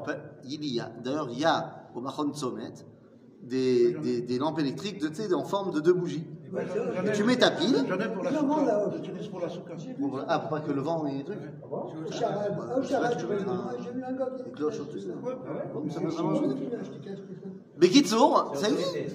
on 0.01 0.05
peut- 0.05 0.17
il 0.45 0.65
y 0.65 0.81
a, 0.81 0.91
d'ailleurs, 1.03 1.29
il 1.31 1.39
y 1.39 1.45
a 1.45 1.89
au 1.95 2.01
Mahon 2.01 2.33
Sommet 2.35 2.73
des, 3.43 3.93
des, 3.95 4.21
des 4.23 4.39
lampes 4.39 4.59
électriques 4.59 5.01
de, 5.01 5.09
tu 5.09 5.15
sais, 5.17 5.33
en 5.35 5.45
forme 5.45 5.73
de 5.73 5.81
deux 5.81 5.93
bougies. 5.95 6.27
Ouais, 6.53 6.63
Et 7.05 7.09
ai- 7.09 7.13
tu 7.13 7.23
mets 7.25 7.37
ta 7.37 7.53
pile. 7.53 7.77
J'en 7.89 7.99
ai 7.99 8.09
pour 8.09 8.25
la 8.25 8.31
Non, 8.33 8.43
non, 8.43 8.65
là, 8.67 8.85
souka. 8.85 8.97
J'utilise 9.05 9.29
pour 9.29 9.41
la 9.41 9.49
souka. 9.49 9.75
Bon, 10.01 10.09
voilà. 10.09 10.27
Ah, 10.29 10.39
pour 10.41 10.49
pas 10.51 10.61
que 10.61 10.73
le 10.73 10.81
vent 10.81 11.07
et 11.07 11.19
les 11.19 11.25
trucs. 11.25 11.39
Au 11.71 12.11
charade. 12.13 12.57
Ah, 12.61 12.79
Au 12.79 12.83
charade, 12.83 13.17
je 13.21 13.27
vais- 13.27 13.37
j'ai 13.85 13.91
vu 13.93 14.03
un 14.05 14.13
gars 14.13 14.29
qui 14.37 14.43
Des 14.43 14.51
cloches, 14.51 14.79
tout 14.79 14.99
ça. 14.99 15.07
Ouais, 15.09 15.33
ouais. 15.33 15.71
Bon, 15.73 15.89
ça 15.91 16.01
vraiment. 16.01 16.41
Mais 17.81 17.87
ça 17.87 18.69
y 18.69 18.73
est, 18.75 19.09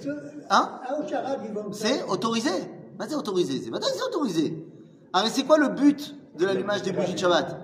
hein 0.50 0.70
au 1.04 1.06
charade. 1.08 1.40
C'est 1.72 2.02
autorisé. 2.08 2.50
Bah, 2.98 3.04
c'est 3.08 3.14
autorisé. 3.16 3.60
C'est 3.62 3.70
maintenant 3.70 3.88
c'est 3.94 4.02
autorisé. 4.02 4.66
Ah, 5.12 5.20
mais 5.24 5.30
c'est 5.30 5.44
quoi 5.44 5.58
le 5.58 5.68
but 5.68 6.16
de 6.38 6.46
l'allumage 6.46 6.82
des 6.82 6.92
bougies 6.92 7.12
de 7.14 7.18
Shabbat? 7.18 7.56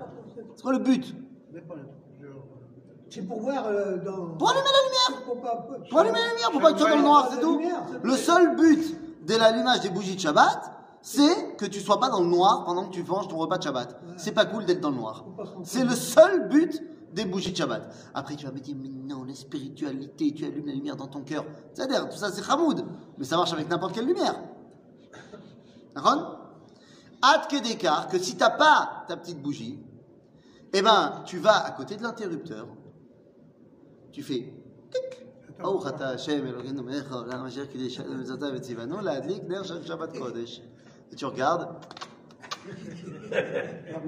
C'est 0.55 0.61
quoi 0.61 0.71
le 0.73 0.79
but? 0.79 1.15
C'est 3.13 3.21
pour 3.21 3.41
voir 3.41 3.67
euh, 3.67 3.97
dans. 3.97 4.29
Pour 4.39 4.49
allumer 4.49 4.65
la 4.65 4.89
lumière 4.89 5.23
Pour 5.23 5.39
pas. 5.39 5.67
Pour 5.87 5.99
allumer 5.99 6.17
la 6.19 6.29
lumière, 6.29 6.51
pour 6.51 6.61
pas 6.61 6.73
que 6.73 6.77
tu 6.77 6.81
sois 6.81 6.89
dans 6.89 6.95
le 6.95 7.03
noir, 7.03 7.29
c'est 7.31 7.41
tout. 7.41 7.61
Le 8.01 8.15
seul 8.15 8.55
but 8.55 9.27
de 9.27 9.35
l'allumage 9.35 9.81
des 9.81 9.89
bougies 9.89 10.15
de 10.15 10.19
Shabbat, 10.19 10.71
c'est 11.03 11.55
que 11.57 11.65
tu 11.65 11.79
sois 11.79 11.99
pas 11.99 12.09
dans 12.09 12.21
le 12.21 12.27
noir 12.27 12.63
pendant 12.65 12.85
que 12.85 12.91
tu 12.91 13.03
manges 13.03 13.27
ton 13.27 13.37
repas 13.37 13.59
de 13.59 13.63
Shabbat. 13.63 13.99
C'est 14.17 14.31
pas 14.31 14.45
cool 14.45 14.65
d'être 14.65 14.81
dans 14.81 14.89
le 14.89 14.95
noir. 14.95 15.25
C'est 15.63 15.83
le 15.83 15.95
seul 15.95 16.49
but 16.49 16.81
des 17.13 17.25
bougies 17.25 17.51
de 17.51 17.57
Shabbat. 17.57 17.83
Après, 18.15 18.35
tu 18.35 18.47
vas 18.47 18.51
me 18.51 18.59
dire, 18.59 18.75
mais 18.81 18.89
non, 18.89 19.23
la 19.23 19.35
spiritualité, 19.35 20.33
tu 20.33 20.45
allumes 20.45 20.65
la 20.65 20.73
lumière 20.73 20.95
dans 20.95 21.07
ton 21.07 21.21
cœur. 21.21 21.45
C'est-à-dire, 21.71 22.09
tout 22.09 22.17
ça, 22.17 22.31
c'est 22.31 22.49
Hamoud. 22.49 22.83
Mais 23.19 23.25
ça 23.25 23.37
marche 23.37 23.53
avec 23.53 23.69
n'importe 23.69 23.93
quelle 23.93 24.07
lumière. 24.07 24.39
D'accord? 25.93 26.39
Hâte 27.21 27.47
que 27.47 27.61
d'écart 27.61 28.07
que 28.07 28.17
si 28.17 28.37
t'as 28.37 28.49
pas 28.49 29.05
ta 29.07 29.17
petite 29.17 29.39
bougie, 29.39 29.79
eh 30.73 30.81
ben, 30.81 31.21
tu 31.25 31.37
vas 31.37 31.63
à 31.63 31.69
côté 31.69 31.95
de 31.95 32.01
l'interrupteur, 32.01 32.65
tu 34.13 34.23
fais 34.23 34.53
tic. 34.91 35.25
Baruch 35.59 35.83
oh, 35.85 36.03
Hashem 36.03 36.47
Elokeinu 36.47 36.83
Melech 36.83 37.05
Haolam 37.11 37.45
Asher 37.45 37.67
Kidesh 37.67 37.99
Mitzvotav 37.99 38.55
et 38.55 38.59
Tzivanu 38.59 39.01
Laadlik 39.01 39.43
Ner 39.49 39.63
Shabbat 39.63 40.17
Kodesh. 40.17 40.61
Et 41.11 41.15
tu 41.15 41.25
regardes. 41.25 41.67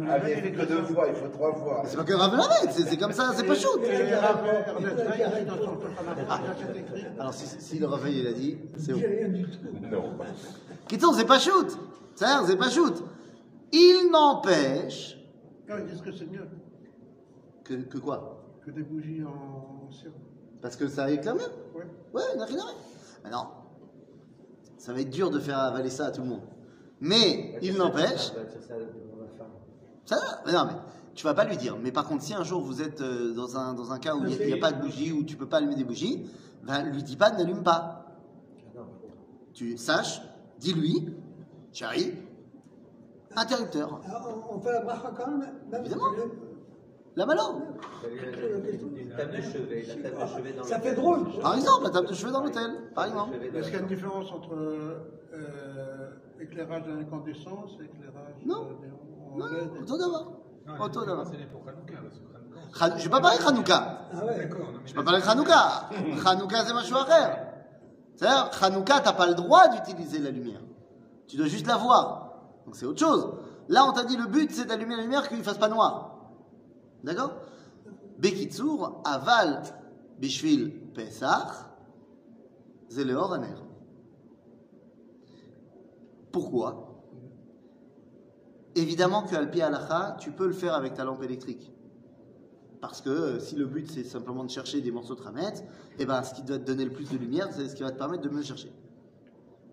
Ah, 0.08 0.30
il 0.30 0.36
fait 0.36 0.52
que 0.52 0.66
deux 0.66 0.84
fois, 0.84 1.08
il 1.10 1.16
faut 1.16 1.28
trois 1.28 1.54
fois. 1.54 1.82
C'est 1.86 1.98
pas 1.98 2.04
que 2.04 2.14
Rav 2.14 2.40
c'est 2.70 2.98
comme 2.98 3.12
ça, 3.12 3.32
c'est 3.36 3.44
pas 3.44 3.56
shoot. 3.56 3.82
Alors 7.20 7.34
si, 7.34 7.48
si 7.48 7.80
le 7.80 7.88
Rav 7.88 8.08
il 8.10 8.28
a 8.28 8.34
dit, 8.34 8.58
c'est 8.78 8.94
où? 8.94 9.02
Non. 9.92 10.14
Quittons, 10.88 11.14
c'est 11.14 11.26
pas 11.26 11.40
shoot. 11.40 11.78
C'est 12.16 12.58
pas 12.58 12.70
shoot. 12.70 13.04
Il 13.74 14.10
n'empêche. 14.12 15.18
Que, 17.64 17.74
que 17.74 17.98
quoi? 17.98 18.35
Que 18.66 18.72
des 18.72 18.84
bougies 18.84 19.24
en 19.24 19.92
cire. 19.92 20.12
Parce 20.62 20.76
que 20.76 20.88
ça 20.88 21.12
éclaire 21.12 21.36
mieux. 21.36 21.42
Ouais. 21.76 21.86
Ouais, 22.14 22.24
il 22.34 22.40
n'a 22.40 22.46
rien 22.46 22.58
à 22.58 22.62
voir. 22.64 22.76
Mais 23.24 23.30
non, 23.30 23.48
ça 24.78 24.94
va 24.94 25.02
être 25.02 25.10
dur 25.10 25.30
de 25.30 25.40
faire 25.40 25.60
avaler 25.60 25.90
ça 25.90 26.08
à 26.08 26.12
tout 26.12 26.22
le 26.22 26.28
monde. 26.28 26.42
Mais 27.00 27.58
il 27.62 27.78
n'empêche, 27.78 28.32
Ça 30.06 30.16
mais 30.46 30.54
non, 30.54 30.66
mais 30.66 30.74
tu 31.14 31.24
vas 31.26 31.34
pas 31.34 31.44
lui 31.46 31.58
dire. 31.58 31.78
Mais 31.82 31.92
par 31.92 32.08
contre, 32.08 32.24
si 32.24 32.34
un 32.34 32.44
jour 32.44 32.62
vous 32.62 32.82
êtes 32.82 33.02
euh, 33.02 33.34
dans 33.34 33.58
un, 33.58 33.74
dans 33.74 33.92
un 33.92 34.00
cas 34.00 34.16
où 34.16 34.20
il 34.20 34.28
n'y 34.28 34.34
a, 34.36 34.44
il 34.44 34.50
y 34.50 34.54
a 34.54 34.58
pas 34.58 34.72
de 34.72 34.82
bougie, 34.82 35.12
où 35.12 35.24
tu 35.24 35.36
peux 35.36 35.48
pas 35.48 35.58
allumer 35.58 35.76
des 35.76 35.84
bougies, 35.84 36.26
ben, 36.64 36.84
lui 36.84 37.04
dis 37.04 37.18
pas 37.18 37.32
n'allume 37.32 37.64
pas. 37.64 38.06
Ah 38.76 38.80
non, 38.80 38.86
Tu 39.54 39.78
saches, 39.78 40.22
dis-lui, 40.60 41.14
chérie, 41.72 42.14
interrupteur. 43.36 44.02
Alors, 44.08 44.46
on 44.52 44.56
on 44.56 44.60
fait 44.62 44.72
la 44.72 44.82
bracha 44.82 45.12
quand 45.16 45.28
même? 45.32 45.50
Même 45.70 45.82
Évidemment. 45.82 46.10
le- 46.16 46.32
La 47.16 47.26
table 47.26 47.38
de 49.38 49.42
chevet, 49.42 49.86
la 49.88 49.96
table 49.96 50.18
de 50.22 50.28
chevet 50.36 50.54
dans 50.54 50.64
Ça 50.64 50.80
fait 50.80 50.94
drôle. 50.96 51.40
Par 51.42 51.56
exemple, 51.56 51.84
la 51.86 51.90
table 51.90 52.08
de 52.08 52.14
cheveux 52.14 52.32
dans 52.32 52.44
l'hôtel, 52.44 52.72
par 52.94 53.06
exemple. 53.06 53.34
Chevet 53.34 53.58
Est-ce 53.58 53.66
qu'il 53.68 53.74
y 53.76 53.78
a 53.78 53.82
une 53.82 53.88
différence 53.88 54.32
entre 54.32 54.54
euh, 54.54 56.10
éclairage 56.42 56.84
à 56.88 56.92
incandescence 57.00 57.72
et 57.80 57.86
éclairage 57.86 58.36
Non. 58.46 58.68
euh, 58.68 59.34
en 59.34 59.38
Non, 59.38 59.46
LED 59.48 59.74
non, 59.74 59.82
auto 59.82 59.98
d'abord. 59.98 60.32
Non, 60.68 60.84
Auto 60.84 61.02
les 61.02 61.08
d'abord. 61.08 61.26
Je 62.98 63.04
vais 63.04 63.10
pas 63.10 63.22
parler 63.22 63.38
de 63.38 63.44
Hanouka. 63.48 64.00
Ah 64.14 64.26
ouais. 64.26 64.38
D'accord. 64.38 64.68
Je 64.86 64.90
vais 64.92 64.96
pas 64.98 65.04
parler 65.04 65.22
de 65.22 65.28
Hanouka. 65.28 65.90
Hanouka, 66.26 66.66
c'est 66.66 66.74
machin 66.74 66.96
frère. 67.06 67.48
C'est-à-dire, 68.16 68.50
Hanouka, 68.62 69.00
t'as 69.02 69.14
pas 69.14 69.28
le 69.28 69.36
droit 69.36 69.68
d'utiliser 69.70 70.20
la 70.20 70.32
lumière. 70.32 70.62
Tu 71.28 71.38
dois 71.38 71.48
juste 71.48 71.68
la 71.68 71.78
voir. 71.78 72.34
Donc 72.66 72.76
c'est 72.76 72.86
autre 72.86 73.00
chose. 73.00 73.32
Là, 73.70 73.86
on 73.88 73.94
t'a 73.94 74.04
dit 74.04 74.18
le 74.18 74.28
but, 74.28 74.52
c'est 74.52 74.66
d'allumer 74.66 74.96
la 74.98 75.04
lumière 75.04 75.28
qu'il 75.30 75.42
fasse 75.44 75.58
pas 75.58 75.70
noir. 75.70 76.15
D'accord? 77.06 77.34
Bekitsour, 78.18 79.04
aval, 79.06 79.62
bishvil, 80.18 80.72
pesach, 80.96 81.52
zéléor, 82.90 83.34
aner. 83.34 83.54
Pourquoi? 86.32 87.04
Évidemment 88.74 89.24
que 89.24 89.36
Alpi 89.36 89.62
Alacha, 89.62 90.18
tu 90.20 90.32
peux 90.32 90.48
le 90.48 90.54
faire 90.54 90.74
avec 90.74 90.96
ta 90.96 91.04
lampe 91.04 91.22
électrique. 91.24 91.72
Parce 92.82 93.02
que 93.02 93.10
euh, 93.10 93.40
si 93.40 93.56
le 93.56 93.66
but 93.66 93.90
c'est 93.90 94.04
simplement 94.04 94.44
de 94.44 94.50
chercher 94.50 94.82
des 94.82 94.92
morceaux 94.92 95.16
de 95.16 95.22
ramet, 95.22 95.54
eh 96.00 96.06
ben, 96.06 96.24
ce 96.24 96.34
qui 96.34 96.42
doit 96.42 96.58
te 96.58 96.66
donner 96.66 96.86
le 96.86 96.92
plus 96.92 97.10
de 97.10 97.18
lumière, 97.18 97.50
c'est 97.52 97.70
ce 97.70 97.76
qui 97.76 97.84
va 97.84 97.92
te 97.92 97.98
permettre 97.98 98.24
de 98.24 98.30
mieux 98.30 98.42
chercher. 98.42 98.74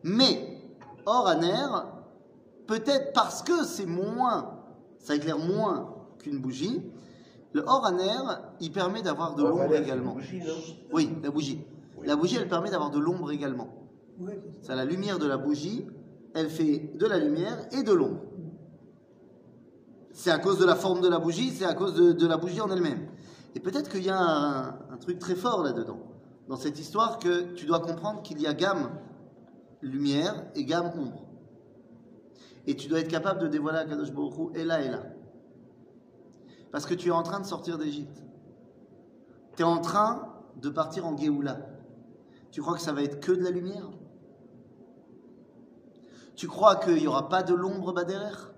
Mais, 0.03 0.61
or, 1.07 1.27
aner, 1.29 1.67
peut-être 2.67 3.13
parce 3.15 3.43
que 3.43 3.65
c'est 3.65 3.87
moins, 3.87 4.61
ça 4.99 5.17
éclaire 5.17 5.39
moins 5.39 5.95
qu'une 6.19 6.39
bougie, 6.39 6.83
le 7.53 7.63
or 7.67 7.85
aner, 7.85 8.19
il 8.61 8.73
permet 8.73 9.03
d'avoir 9.03 9.35
de 9.35 9.43
Or, 9.43 9.51
l'ombre 9.51 9.75
également. 9.75 10.17
Oui, 10.93 11.11
la 11.23 11.31
bougie. 11.31 11.61
La 12.05 12.17
bougie, 12.17 12.37
elle 12.37 12.49
permet 12.49 12.71
d'avoir 12.71 12.91
de 12.91 12.99
l'ombre 12.99 13.31
également. 13.31 13.69
C'est 14.61 14.75
la 14.75 14.85
lumière 14.85 15.19
de 15.19 15.27
la 15.27 15.37
bougie, 15.37 15.87
elle 16.35 16.49
fait 16.49 16.93
de 16.97 17.07
la 17.07 17.19
lumière 17.19 17.67
et 17.73 17.83
de 17.83 17.93
l'ombre. 17.93 18.23
C'est 20.13 20.31
à 20.31 20.39
cause 20.39 20.59
de 20.59 20.65
la 20.67 20.75
forme 20.75 21.01
de 21.01 21.09
la 21.09 21.19
bougie, 21.19 21.51
c'est 21.51 21.65
à 21.65 21.75
cause 21.75 21.95
de, 21.95 22.13
de 22.13 22.27
la 22.27 22.37
bougie 22.37 22.61
en 22.61 22.71
elle-même. 22.71 23.09
Et 23.55 23.61
peut-être 23.61 23.91
qu'il 23.91 24.05
y 24.05 24.11
a 24.11 24.19
un, 24.19 24.69
un 24.91 24.97
truc 25.01 25.19
très 25.19 25.35
fort 25.35 25.63
là-dedans, 25.63 25.99
dans 26.49 26.57
cette 26.57 26.79
histoire, 26.79 27.19
que 27.19 27.53
tu 27.55 27.67
dois 27.67 27.81
comprendre 27.81 28.23
qu'il 28.23 28.41
y 28.41 28.47
a 28.47 28.55
gamme 28.55 28.91
lumière 29.81 30.47
et 30.55 30.65
gamme 30.65 30.91
ombre. 30.99 31.27
Et 32.67 32.77
tu 32.77 32.89
dois 32.89 33.01
être 33.01 33.09
capable 33.09 33.41
de 33.41 33.49
dévoiler 33.49 33.79
à 33.79 33.85
Kadosh 33.85 34.13
Baruch 34.13 34.35
Hu, 34.39 34.59
et 34.59 34.65
là 34.65 34.83
et 34.83 34.89
là. 34.89 35.03
Parce 36.73 36.87
que 36.87 36.95
tu 36.95 37.09
es 37.09 37.13
en 37.13 37.23
train 37.23 37.39
de 37.39 37.47
sortir 37.47 37.79
d'Égypte. 37.79 38.25
Tu 39.57 39.63
es 39.63 39.67
en 39.67 39.81
train 39.81 40.33
de 40.57 40.71
partir 40.71 41.07
en 41.07 41.17
Géoula. 41.17 41.59
Tu 42.51 42.63
crois 42.63 42.75
que 42.75 42.81
ça 42.81 42.93
va 42.93 43.03
être 43.03 43.21
que 43.21 43.33
de 43.33 43.43
la 43.43 43.51
lumière? 43.51 43.91
Tu 46.35 46.49
crois 46.49 46.77
qu'il 46.77 46.97
n'y 46.97 47.07
aura 47.07 47.29
pas 47.29 47.43
de 47.43 47.55
l'ombre 47.55 47.93
derrière 47.93 48.55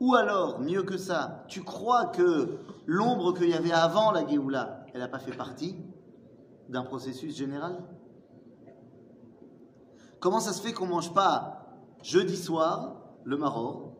Ou 0.00 0.16
alors, 0.16 0.60
mieux 0.60 0.82
que 0.82 0.98
ça, 0.98 1.44
tu 1.48 1.62
crois 1.62 2.06
que 2.06 2.58
l'ombre 2.86 3.32
qu'il 3.32 3.48
y 3.48 3.54
avait 3.54 3.72
avant 3.72 4.10
la 4.10 4.26
Géoula, 4.26 4.84
elle 4.92 5.00
n'a 5.00 5.08
pas 5.08 5.20
fait 5.20 5.36
partie 5.36 5.76
d'un 6.68 6.82
processus 6.82 7.36
général? 7.36 7.84
Comment 10.18 10.40
ça 10.40 10.52
se 10.52 10.60
fait 10.60 10.72
qu'on 10.72 10.86
ne 10.86 10.90
mange 10.90 11.14
pas 11.14 11.66
jeudi 12.02 12.36
soir 12.36 12.96
le 13.24 13.36
maror 13.36 13.94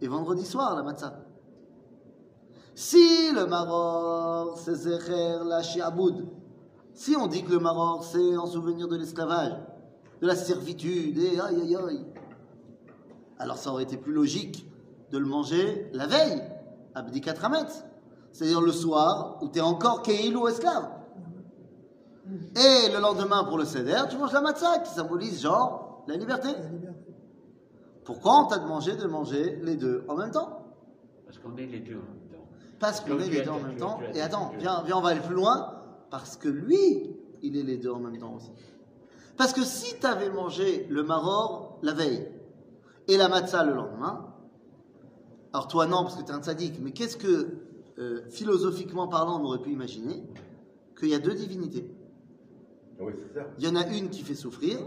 et 0.00 0.08
vendredi 0.08 0.46
soir 0.46 0.74
la 0.76 0.82
matzah? 0.82 1.25
Si 2.76 3.32
le 3.32 3.46
maror 3.46 4.58
c'est 4.58 4.74
Zecher 4.74 5.38
la 5.46 5.62
Shiaboud, 5.62 6.26
si 6.92 7.16
on 7.16 7.26
dit 7.26 7.42
que 7.42 7.50
le 7.52 7.58
maror 7.58 8.04
c'est 8.04 8.36
en 8.36 8.44
souvenir 8.44 8.86
de 8.86 8.96
l'esclavage, 8.96 9.54
de 10.20 10.26
la 10.26 10.36
servitude, 10.36 11.16
et 11.16 11.40
aïe 11.40 11.62
aïe 11.62 11.74
aïe, 11.74 12.04
alors 13.38 13.56
ça 13.56 13.70
aurait 13.70 13.84
été 13.84 13.96
plus 13.96 14.12
logique 14.12 14.70
de 15.10 15.16
le 15.16 15.24
manger 15.24 15.88
la 15.94 16.06
veille, 16.06 16.42
Abdikat 16.94 17.36
Hametz, 17.42 17.82
c'est-à-dire 18.30 18.60
le 18.60 18.72
soir 18.72 19.38
où 19.40 19.48
tu 19.48 19.56
es 19.56 19.62
encore 19.62 20.02
Keil 20.02 20.36
ou 20.36 20.46
esclave. 20.46 20.90
Et 22.56 22.92
le 22.92 23.00
lendemain 23.00 23.44
pour 23.44 23.56
le 23.56 23.64
Seder, 23.64 24.02
tu 24.10 24.18
manges 24.18 24.34
la 24.34 24.42
matzah 24.42 24.80
qui 24.80 24.92
symbolise 24.92 25.40
genre 25.40 26.04
la 26.08 26.16
liberté. 26.16 26.48
La 26.48 26.68
liberté. 26.68 27.14
Pourquoi 28.04 28.40
on 28.40 28.46
t'a 28.48 28.58
demandé 28.58 28.96
de 28.96 29.06
manger 29.06 29.58
les 29.62 29.76
deux 29.76 30.04
en 30.08 30.16
même 30.16 30.30
temps? 30.30 30.62
Parce 31.24 31.38
qu'on 31.38 31.56
est 31.56 31.64
les 31.64 31.80
deux 31.80 31.94
en 31.94 32.00
même 32.00 32.04
temps. 32.04 32.25
Parce 32.78 33.00
qu'on 33.00 33.18
est 33.18 33.28
les 33.28 33.42
deux 33.42 33.50
en 33.50 33.60
même 33.60 33.76
temps. 33.76 34.00
Et 34.14 34.20
attends, 34.20 34.52
viens, 34.58 34.82
viens, 34.84 34.96
on 34.98 35.00
va 35.00 35.10
aller 35.10 35.20
plus 35.20 35.34
loin. 35.34 35.72
Parce 36.10 36.36
que 36.36 36.48
lui, 36.48 37.16
il 37.42 37.56
est 37.56 37.62
les 37.62 37.76
deux 37.76 37.90
en 37.90 38.00
même 38.00 38.18
temps 38.18 38.34
aussi. 38.34 38.50
Parce 39.36 39.52
que 39.52 39.62
si 39.62 39.98
tu 39.98 40.06
avais 40.06 40.30
mangé 40.30 40.86
le 40.88 41.02
maror 41.02 41.78
la 41.82 41.92
veille 41.92 42.28
et 43.08 43.16
la 43.16 43.28
matzah 43.28 43.64
le 43.64 43.74
lendemain, 43.74 44.34
alors 45.52 45.68
toi 45.68 45.86
non, 45.86 46.02
parce 46.02 46.16
que 46.16 46.22
tu 46.22 46.30
es 46.30 46.34
un 46.34 46.42
tzaddik, 46.42 46.80
mais 46.80 46.92
qu'est-ce 46.92 47.16
que, 47.16 47.58
euh, 47.98 48.22
philosophiquement 48.30 49.08
parlant, 49.08 49.40
on 49.40 49.44
aurait 49.44 49.60
pu 49.60 49.70
imaginer 49.70 50.22
Qu'il 50.98 51.08
y 51.08 51.14
a 51.14 51.18
deux 51.18 51.34
divinités? 51.34 51.90
Oui, 52.98 53.12
c'est 53.18 53.38
ça. 53.38 53.46
Il 53.58 53.64
y 53.64 53.68
en 53.68 53.76
a 53.76 53.86
une 53.86 54.08
qui 54.08 54.22
fait 54.22 54.34
souffrir 54.34 54.78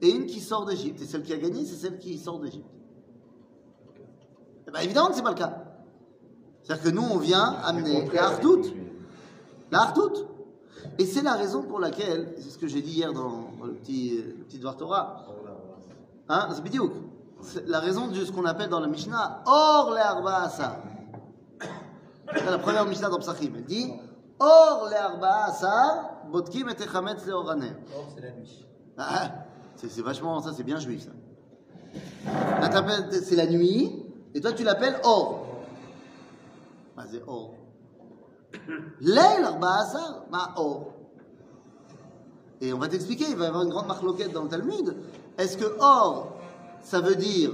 et 0.00 0.08
une 0.08 0.26
qui 0.26 0.40
sort 0.40 0.64
d'Égypte. 0.64 1.02
Et 1.02 1.06
celle 1.06 1.22
qui 1.22 1.32
a 1.32 1.36
gagné, 1.36 1.64
c'est 1.64 1.76
celle 1.76 1.98
qui 1.98 2.18
sort 2.18 2.40
d'Égypte. 2.40 2.66
Eh 4.66 4.70
bien, 4.70 4.80
évidemment 4.80 5.08
que 5.08 5.14
ce 5.14 5.18
n'est 5.18 5.24
pas 5.24 5.30
le 5.30 5.36
cas. 5.36 5.67
C'est-à-dire 6.68 6.84
que 6.84 6.90
nous, 6.90 7.02
on 7.02 7.16
vient 7.16 7.56
amener 7.64 8.06
la 8.12 8.26
hardoute. 8.26 8.74
La 9.70 9.80
hardoute. 9.84 10.26
Et 10.98 11.06
c'est 11.06 11.22
la 11.22 11.32
raison 11.32 11.62
pour 11.62 11.80
laquelle, 11.80 12.34
c'est 12.36 12.50
ce 12.50 12.58
que 12.58 12.66
j'ai 12.68 12.82
dit 12.82 12.90
hier 12.90 13.14
dans, 13.14 13.48
dans 13.58 13.64
le 13.64 13.72
petit, 13.72 14.22
le 14.22 14.44
petit 14.44 14.58
Dvar 14.58 14.76
Torah, 14.76 15.24
hein, 16.28 16.48
la 17.66 17.80
raison 17.80 18.08
de 18.08 18.22
ce 18.22 18.30
qu'on 18.32 18.44
appelle 18.44 18.68
dans 18.68 18.80
la 18.80 18.86
Mishnah, 18.86 19.44
Or 19.46 19.92
le 19.92 19.98
arba 19.98 20.42
asa. 20.42 20.82
C'est 22.34 22.50
la 22.50 22.58
première 22.58 22.84
Mishnah 22.84 23.08
dans 23.08 23.18
Psachim. 23.18 23.52
Elle 23.56 23.64
dit, 23.64 23.90
Or 24.38 24.88
le 24.90 24.96
arba 24.96 25.44
asa, 25.44 26.20
botkim 26.30 26.68
et 26.68 26.82
echametz 26.82 27.24
le 27.24 27.32
oraner. 27.32 27.72
Or, 27.96 28.08
c'est 28.14 28.20
la 28.20 28.32
nuit. 28.32 28.66
Ah, 28.98 29.30
c'est 29.76 30.02
vachement, 30.02 30.42
ça 30.42 30.52
c'est 30.54 30.64
bien 30.64 30.78
juif 30.78 31.06
ça. 31.06 31.12
C'est 33.22 33.36
la 33.36 33.46
nuit, 33.46 34.04
et 34.34 34.40
toi 34.42 34.52
tu 34.52 34.64
l'appelles 34.64 35.00
or. 35.04 35.47
Or. 37.26 37.54
L'ail 39.00 39.42
arba'asar, 39.42 40.26
ma 40.30 40.54
or. 40.56 40.94
Et 42.60 42.72
on 42.72 42.78
va 42.78 42.88
t'expliquer, 42.88 43.26
il 43.30 43.36
va 43.36 43.44
y 43.44 43.48
avoir 43.48 43.62
une 43.62 43.70
grande 43.70 43.86
marloquette 43.86 44.32
dans 44.32 44.42
le 44.42 44.48
Talmud. 44.48 44.96
Est-ce 45.36 45.56
que 45.56 45.78
or, 45.80 46.38
ça 46.82 47.00
veut 47.00 47.14
dire 47.14 47.52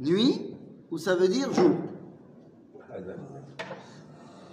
nuit, 0.00 0.54
ou 0.90 0.98
ça 0.98 1.16
veut 1.16 1.28
dire 1.28 1.52
jour? 1.52 1.70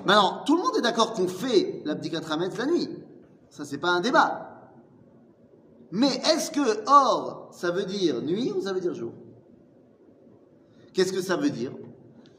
Maintenant, 0.06 0.44
tout 0.46 0.56
le 0.56 0.64
monde 0.64 0.78
est 0.78 0.82
d'accord 0.82 1.14
qu'on 1.14 1.28
fait 1.28 1.82
l'abdikat 1.86 2.22
Hametz 2.30 2.58
la 2.58 2.66
nuit. 2.66 2.90
Ça, 3.50 3.66
c'est 3.66 3.78
pas 3.78 3.90
un 3.90 4.02
débat. 4.02 4.72
Mais 5.92 6.16
est-ce 6.16 6.52
que 6.52 6.84
or, 6.88 7.50
ça 7.52 7.72
veut 7.72 7.86
dire 7.86 8.22
nuit 8.22 8.52
ou 8.52 8.62
ça 8.62 8.74
veut 8.74 8.82
dire 8.82 8.94
jour? 8.94 9.14
Qu'est-ce 10.94 11.14
que 11.14 11.22
ça 11.22 11.38
veut 11.38 11.50
dire? 11.50 11.72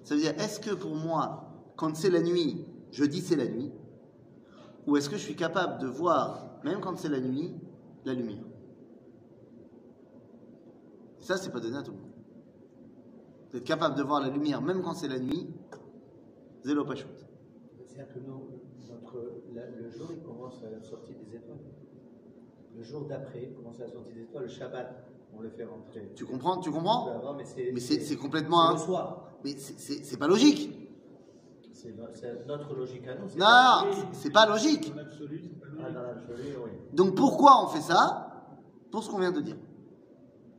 Ça 0.03 0.15
veut 0.15 0.21
dire, 0.21 0.35
est-ce 0.39 0.61
que 0.61 0.75
pour 0.75 0.95
moi, 0.95 1.46
quand 1.77 1.95
c'est 1.97 2.11
la 2.11 2.21
nuit, 2.23 2.65
je 2.91 3.05
dis 3.05 3.21
c'est 3.21 3.37
la 3.37 3.47
nuit 3.47 3.71
Ou 4.87 4.97
est-ce 4.97 5.09
que 5.11 5.17
je 5.17 5.23
suis 5.23 5.37
capable 5.37 5.81
de 5.81 5.87
voir, 5.87 6.47
même 6.65 6.81
quand 6.81 6.97
c'est 6.99 7.09
la 7.09 7.21
nuit, 7.21 7.55
la 8.05 8.15
lumière? 8.15 8.45
Et 11.21 11.25
ça, 11.25 11.37
c'est 11.37 11.51
pas 11.51 11.61
donné 11.61 11.77
à 11.77 11.83
tout 11.83 11.93
le 11.93 11.99
monde. 11.99 12.11
D'être 13.53 13.65
capable 13.65 13.97
de 13.97 14.03
voir 14.03 14.21
la 14.21 14.29
lumière, 14.29 14.61
même 14.63 14.83
quand 14.83 14.95
c'est 14.95 15.09
la 15.09 15.19
nuit, 15.19 15.49
zélo 16.65 16.85
pachout. 16.85 17.07
C'est-à-dire 17.87 18.13
que 18.15 18.19
nous, 18.21 18.49
notre, 18.91 19.33
la- 19.55 19.69
le 19.71 19.91
jour, 19.91 20.09
il 20.13 20.23
commence 20.23 20.63
à 20.65 20.71
la 20.71 20.81
sortie 20.83 21.15
des 21.15 21.37
étoiles. 21.37 21.59
Le 22.77 22.83
jour 22.83 23.07
d'après, 23.07 23.45
il 23.45 23.55
commence 23.55 23.81
à 23.81 23.85
la 23.85 23.89
sortie 23.89 24.13
des 24.13 24.23
étoiles. 24.23 24.45
Le 24.45 24.49
Shabbat, 24.49 25.07
on 25.37 25.41
le 25.41 25.49
fait 25.51 25.65
rentrer. 25.65 26.13
Tu 26.15 26.25
comprends 26.27 26.59
Tu 26.59 26.71
comprends? 26.71 27.09
Mais 27.73 27.81
c'est 27.81 28.17
complètement... 28.17 28.77
c'est. 28.77 28.87
Mais 29.45 29.57
c'est 29.57 30.19
pas 30.19 30.27
logique. 30.29 30.86
C'est 31.87 31.93
no- 31.97 32.09
c'est 32.13 32.47
notre 32.47 32.75
logique 32.75 33.07
à 33.07 33.15
nous. 33.15 33.27
Non, 33.29 33.39
pas- 33.39 33.85
c'est 34.13 34.31
pas 34.33 34.47
logique. 34.47 34.91
Dans 34.91 34.97
l'absolu, 35.03 35.53
Ah, 35.79 36.61
oui. 36.65 36.71
Donc 36.93 37.15
pourquoi 37.15 37.63
on 37.65 37.69
fait 37.69 37.81
ça? 37.81 38.33
Pour 38.91 39.05
ce 39.05 39.11
qu'on 39.11 39.19
vient 39.19 39.31
de 39.31 39.41
dire. 39.41 39.57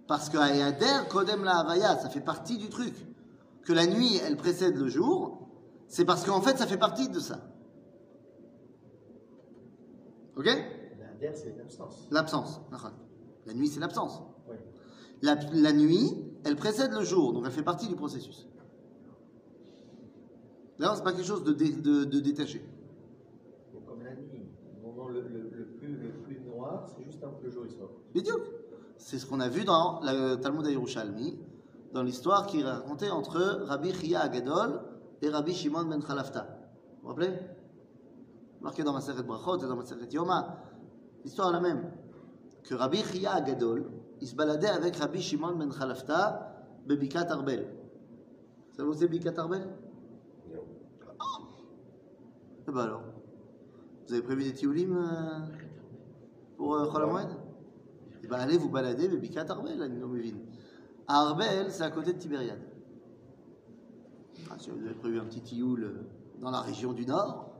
Parce 0.07 0.29
que 0.29 0.37
Ayader 0.37 0.85
Kodem 1.09 1.43
la 1.43 1.57
Havaya, 1.59 1.97
ça 1.97 2.09
fait 2.09 2.21
partie 2.21 2.57
du 2.57 2.69
truc. 2.69 2.93
Que 3.65 3.73
la 3.73 3.87
nuit, 3.87 4.17
elle 4.25 4.37
précède 4.37 4.77
le 4.77 4.87
jour, 4.87 5.49
c'est 5.87 6.05
parce 6.05 6.23
qu'en 6.25 6.39
fait, 6.39 6.57
ça 6.57 6.65
fait 6.65 6.77
partie 6.77 7.09
de 7.09 7.19
ça. 7.19 7.39
Ok? 10.37 10.45
La 10.45 11.13
der, 11.19 11.35
c'est 11.35 11.57
l'absence. 11.57 12.07
L'absence. 12.11 12.61
La 13.45 13.53
nuit, 13.53 13.67
c'est 13.67 13.79
l'absence. 13.81 14.21
Oui. 14.49 14.55
La, 15.23 15.35
la 15.53 15.73
nuit, 15.73 16.13
elle 16.45 16.55
précède 16.55 16.91
le 16.93 17.03
jour, 17.03 17.33
donc 17.33 17.43
elle 17.45 17.51
fait 17.51 17.63
partie 17.63 17.87
du 17.87 17.95
processus. 17.95 18.47
Là, 20.79 20.93
c'est 20.95 21.03
pas 21.03 21.11
quelque 21.13 21.25
chose 21.25 21.43
de, 21.43 21.53
dé- 21.53 21.71
de- 21.73 22.03
de 22.05 22.19
détaché. 22.19 22.63
Comme 23.87 24.03
la 24.03 24.13
nuit, 24.13 24.45
le 24.75 24.87
moment 24.87 25.07
le, 25.09 25.21
le- 25.21 25.65
plus, 25.79 25.95
le 25.97 26.09
plus 26.23 26.39
noir, 26.41 26.87
c'est 26.95 27.03
juste 27.03 27.19
que 27.19 27.45
le 27.45 27.49
jour 27.51 27.63
sort. 27.77 27.91
Bidiouk. 28.13 28.41
C'est 28.97 29.19
ce 29.19 29.25
qu'on 29.25 29.39
a 29.39 29.47
vu 29.49 29.63
dans 29.63 29.99
le 30.01 30.35
Talmud 30.35 30.65
Yerushalmi, 30.65 31.37
dans 31.93 32.03
l'histoire 32.03 32.45
qui 32.47 32.61
est 32.61 32.63
racontée 32.63 33.09
entre 33.11 33.39
Rabbi 33.65 33.93
Chia 33.93 34.21
Agadol 34.21 34.81
et 35.21 35.29
Rabbi 35.29 35.53
Shimon 35.53 35.85
ben 35.85 36.01
Khalafta. 36.01 36.41
Vous 36.41 37.01
vous 37.03 37.07
rappelez? 37.09 37.31
Marqué 38.61 38.83
dans 38.83 38.93
Maseret 38.93 39.21
Brachot 39.23 39.57
et 39.59 39.67
dans 39.67 39.75
Maseret 39.75 40.07
Yoma. 40.11 40.57
L'histoire 41.23 41.49
est 41.49 41.53
la 41.53 41.59
même. 41.61 41.91
Que 42.63 42.75
Rabbi 42.75 42.97
Chia 43.03 43.33
Agadol, 43.33 43.85
il 44.19 44.27
se 44.27 44.35
baladait 44.35 44.67
avec 44.67 44.95
Rabbi 44.97 45.21
Shimon 45.21 45.55
ben 45.55 45.69
Khalafta 45.71 46.65
Bebikat 46.87 47.31
Arbel. 47.31 47.67
Ça 48.75 48.83
vous 48.83 48.93
c'est 48.93 49.07
Bikat 49.07 49.33
Arbel? 49.37 49.67
Eh 52.67 52.71
ben 52.73 52.81
alors, 52.81 53.01
vous 54.05 54.13
avez 54.13 54.21
prévu 54.21 54.43
des 54.43 54.53
tioulim 54.53 54.97
euh, 54.97 55.39
pour 56.57 56.75
euh, 56.75 57.21
Eh 58.23 58.27
ben 58.27 58.37
allez 58.37 58.57
vous 58.57 58.69
balader 58.69 59.07
Bebikat 59.07 59.45
Arbel, 59.49 59.81
à 59.81 59.87
Nomevin. 59.87 60.35
À 61.07 61.21
Arbel, 61.21 61.67
c'est 61.71 61.83
à 61.83 61.91
côté 61.91 62.11
de 62.13 62.19
Tibériade. 62.19 62.59
Ah, 64.49 64.55
si 64.59 64.69
vous 64.69 64.85
avez 64.85 64.95
prévu 64.95 65.19
un 65.19 65.23
petit 65.25 65.41
tioul 65.41 65.83
euh, 65.83 65.93
dans 66.41 66.51
la 66.51 66.59
région 66.61 66.91
du 66.93 67.05
Nord, 67.05 67.51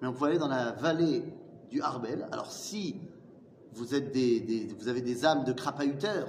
mais 0.00 0.08
on 0.08 0.12
pouvait 0.14 0.30
aller 0.30 0.38
dans 0.38 0.48
la 0.48 0.72
vallée 0.72 1.22
du 1.70 1.80
Harbel. 1.82 2.26
Alors 2.32 2.50
si 2.50 2.96
vous, 3.74 3.94
êtes 3.94 4.10
des, 4.12 4.40
des- 4.40 4.74
vous 4.78 4.88
avez 4.88 5.02
des 5.02 5.26
âmes 5.26 5.44
de 5.44 5.52
crapahuteurs, 5.52 6.28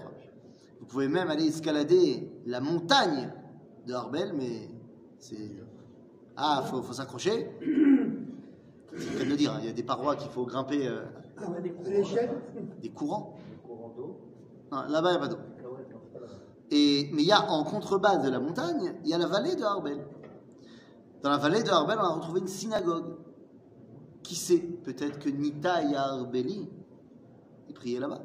vous 0.81 0.85
pouvez 0.85 1.07
même 1.07 1.29
aller 1.29 1.45
escalader 1.47 2.29
la 2.45 2.59
montagne 2.59 3.31
de 3.85 3.93
Harbel, 3.93 4.33
mais 4.35 4.67
c'est... 5.17 5.55
Ah, 6.35 6.63
faut, 6.69 6.83
faut 6.83 6.93
s'accrocher. 6.93 7.49
C'est 8.97 9.11
le 9.11 9.17
cas 9.17 9.25
de 9.25 9.29
le 9.29 9.35
dire, 9.35 9.53
hein, 9.53 9.59
il 9.61 9.67
y 9.67 9.69
a 9.69 9.73
des 9.73 9.83
parois 9.83 10.15
qu'il 10.15 10.29
faut 10.31 10.45
grimper, 10.45 10.87
euh, 10.87 11.01
Ah 11.37 11.49
ouais, 11.49 11.75
l'échelle 11.85 12.31
des 12.81 12.89
courants. 12.89 13.37
D'eau. 13.95 14.17
Non, 14.71 14.81
Là-bas, 14.89 15.09
il 15.09 15.17
n'y 15.17 15.17
a 15.17 15.19
pas 15.19 15.27
d'eau. 15.27 15.37
Ah. 16.15 16.19
Et, 16.71 17.09
mais 17.13 17.21
il 17.21 17.27
y 17.27 17.31
a 17.31 17.49
en 17.49 17.63
contrebas 17.63 18.17
de 18.17 18.29
la 18.29 18.39
montagne, 18.39 18.93
il 19.03 19.09
y 19.09 19.13
a 19.13 19.17
la 19.17 19.27
vallée 19.27 19.55
de 19.55 19.63
Harbel. 19.63 19.99
Dans 21.23 21.29
la 21.29 21.37
vallée 21.37 21.63
de 21.63 21.69
Harbel, 21.69 21.97
on 21.99 22.03
a 22.03 22.13
retrouvé 22.13 22.41
une 22.41 22.47
synagogue. 22.47 23.15
Qui 24.23 24.35
sait 24.35 24.59
Peut-être 24.59 25.19
que 25.19 25.29
Nita 25.29 25.83
et 25.83 25.95
Harbeli, 25.95 26.69
ils 27.69 27.73
priaient 27.73 27.99
là-bas. 27.99 28.21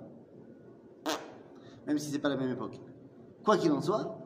Même 1.86 1.98
si 1.98 2.10
c'est 2.10 2.18
pas 2.18 2.28
la 2.28 2.36
même 2.36 2.50
époque. 2.50 2.80
Quoi 3.44 3.56
qu'il 3.56 3.72
en 3.72 3.80
soit, 3.80 4.18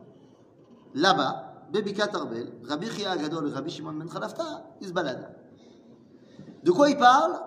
là-bas, 0.95 1.67
Bebikat 1.73 2.11
Harbel, 2.15 2.53
Rabbi 2.65 2.87
Chia 2.87 3.11
Agadol 3.13 3.49
et 3.49 3.53
Rabbi 3.53 3.71
Shimon 3.71 3.93
Ben 3.95 4.09
Khalafta, 4.09 4.75
ils 4.81 4.89
se 4.89 4.93
baladent. 4.93 5.29
De 6.67 6.73
quoi 6.73 6.91
ils 6.91 6.97
parlent 6.97 7.41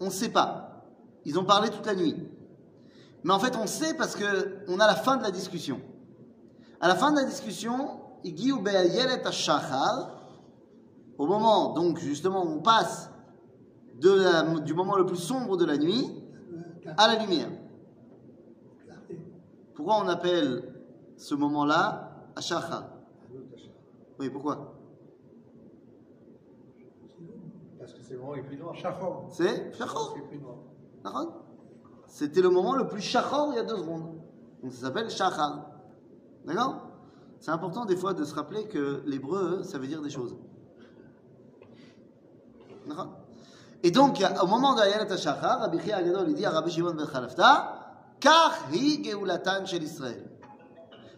On 0.00 0.06
ne 0.06 0.10
sait 0.10 0.28
pas. 0.28 0.82
Ils 1.24 1.38
ont 1.38 1.44
parlé 1.44 1.70
toute 1.70 1.86
la 1.86 1.94
nuit. 1.94 2.16
Mais 3.22 3.32
en 3.32 3.38
fait, 3.38 3.56
on 3.56 3.68
sait 3.68 3.94
parce 3.94 4.16
que 4.16 4.58
on 4.66 4.80
a 4.80 4.88
la 4.88 4.96
fin 4.96 5.16
de 5.16 5.22
la 5.22 5.30
discussion. 5.30 5.80
À 6.80 6.88
la 6.88 6.96
fin 6.96 7.12
de 7.12 7.16
la 7.16 7.24
discussion, 7.24 8.00
au 11.18 11.26
moment, 11.26 11.74
donc 11.74 11.98
justement, 11.98 12.42
on 12.44 12.58
passe 12.58 13.08
du 14.00 14.74
moment 14.74 14.96
le 14.96 15.06
plus 15.06 15.16
sombre 15.16 15.56
de 15.56 15.64
la 15.64 15.78
nuit 15.78 16.10
à 16.98 17.06
la 17.06 17.22
lumière. 17.22 17.50
Pourquoi 19.76 20.02
on 20.02 20.08
appelle 20.08 20.74
ce 21.16 21.36
moment-là 21.36 22.10
Ashachar 22.34 22.88
Oui, 24.18 24.28
pourquoi? 24.28 24.75
Parce 27.86 27.98
que 27.98 28.04
c'est 28.04 28.14
le 28.14 28.18
moment 28.18 28.34
le 28.34 28.42
plus 28.42 28.56
noir. 28.56 28.74
Chachor. 28.74 29.28
C'est 29.30 29.72
Shachar. 29.78 30.10
C'est 30.12 30.18
le 30.18 30.26
plus 30.26 30.38
noir. 30.40 30.56
D'accord 31.04 31.44
C'était 32.08 32.40
le 32.40 32.50
moment 32.50 32.74
le 32.74 32.88
plus 32.88 33.00
shachar 33.00 33.50
il 33.52 33.54
y 33.54 33.58
a 33.60 33.62
deux 33.62 33.76
secondes. 33.76 34.18
Donc 34.60 34.72
ça 34.72 34.86
s'appelle 34.86 35.08
shachar. 35.08 35.70
D'accord 36.44 36.82
C'est 37.38 37.52
important 37.52 37.84
des 37.84 37.94
fois 37.94 38.12
de 38.12 38.24
se 38.24 38.34
rappeler 38.34 38.66
que 38.66 39.04
l'hébreu, 39.06 39.62
ça 39.62 39.78
veut 39.78 39.86
dire 39.86 40.02
des 40.02 40.10
choses. 40.10 40.36
D'accord 42.88 43.20
Et 43.84 43.92
donc, 43.92 44.20
au 44.42 44.46
moment 44.48 44.74
de 44.74 44.80
Ayelet 44.80 45.12
HaShachar, 45.12 45.60
Rabbi 45.60 45.78
Chia 45.78 45.98
Agadol, 45.98 46.28
il 46.30 46.34
dit 46.34 46.44
à 46.44 46.50
Rabbi 46.50 46.72
Shimon 46.72 46.94
ben 46.94 47.06
Khalafta, 47.06 48.14
Kach 48.18 48.72
hi 48.72 49.00
geulatan 49.00 49.64
shel 49.64 49.84
Israël. 49.84 50.28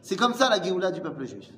C'est 0.02 0.16
comme 0.16 0.34
ça 0.34 0.50
la 0.50 0.62
geoula 0.62 0.90
du 0.90 1.00
peuple 1.00 1.24
juif. 1.24 1.50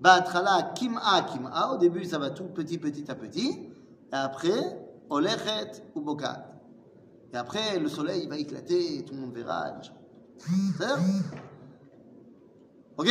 Ba'atrala 0.00 0.72
kim'a 0.74 1.20
kim'a, 1.22 1.72
au 1.74 1.76
début 1.76 2.04
ça 2.06 2.18
va 2.18 2.30
tout 2.30 2.44
petit 2.44 2.78
petit 2.78 3.10
à 3.10 3.14
petit, 3.14 3.73
et 4.13 4.15
après, 4.15 4.79
olechet 5.09 5.83
ou 5.95 6.01
bokat. 6.01 6.45
Et 7.33 7.37
après, 7.37 7.77
le 7.79 7.87
soleil 7.87 8.27
va 8.27 8.37
éclater, 8.37 8.97
et 8.97 9.05
tout 9.05 9.13
le 9.13 9.21
monde 9.21 9.33
verra. 9.33 9.69
et 9.69 9.73
machin. 9.73 9.93
C'est-à-dire 10.37 11.23
Ok 12.97 13.07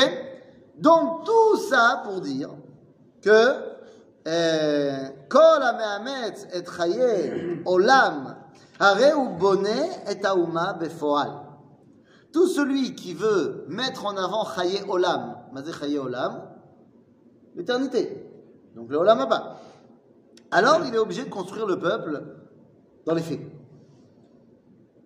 Donc, 0.78 1.24
tout 1.24 1.56
ça 1.70 2.02
pour 2.04 2.20
dire 2.20 2.50
que 3.22 3.68
euh, 4.26 5.08
Kol 5.28 5.62
המאמץ 5.62 6.44
את 6.58 6.68
חיי 6.68 7.30
עולם, 7.64 8.26
הרי 8.78 9.10
הוא 9.10 9.30
בונה 9.38 9.84
את 10.10 10.24
האומה 10.24 10.72
בפועל. 10.72 11.30
Tout 12.32 12.46
celui 12.46 12.94
qui 12.94 13.14
veut 13.14 13.64
mettre 13.68 14.04
en 14.04 14.16
avant 14.16 14.44
Chaye 14.44 14.82
Olam, 14.86 15.38
Mazé 15.52 15.72
Chaye 15.72 15.98
Olam, 15.98 16.42
l'éternité. 17.54 18.22
Donc 18.74 18.90
le 18.90 18.98
Olam 18.98 19.20
Abba. 19.20 19.56
Alors 20.53 20.85
il 20.85 20.93
est 20.93 20.99
obligé 20.99 21.23
de 21.23 21.29
construire 21.29 21.65
le 21.65 21.79
peuple 21.79 22.21
dans 23.05 23.15
les 23.15 23.23
faits. 23.23 23.41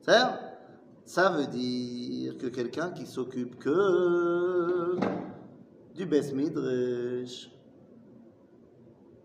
C'est-à-dire, 0.01 0.39
ça 1.05 1.29
veut 1.29 1.47
dire 1.47 2.37
que 2.37 2.47
quelqu'un 2.47 2.91
qui 2.91 3.05
s'occupe 3.05 3.57
que 3.57 4.97
du 5.95 6.05
Bes 6.05 6.33
Midrash, 6.33 7.49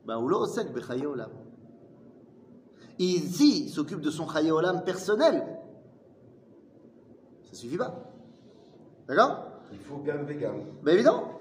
ben, 0.06 0.18
ou 0.18 0.28
l'osek. 0.28 0.68
Ici, 3.00 3.64
il 3.64 3.70
s'occupe 3.70 4.00
de 4.00 4.10
son 4.10 4.28
chaye 4.28 4.52
olam 4.52 4.84
personnel. 4.84 5.44
Ça 7.50 7.54
suffit 7.54 7.76
pas. 7.76 7.94
D'accord? 9.08 9.46
Il 9.72 9.78
faut 9.78 9.96
gamme 9.98 10.24
vegan. 10.24 10.66
Ben 10.84 10.94
évidemment. 10.94 11.40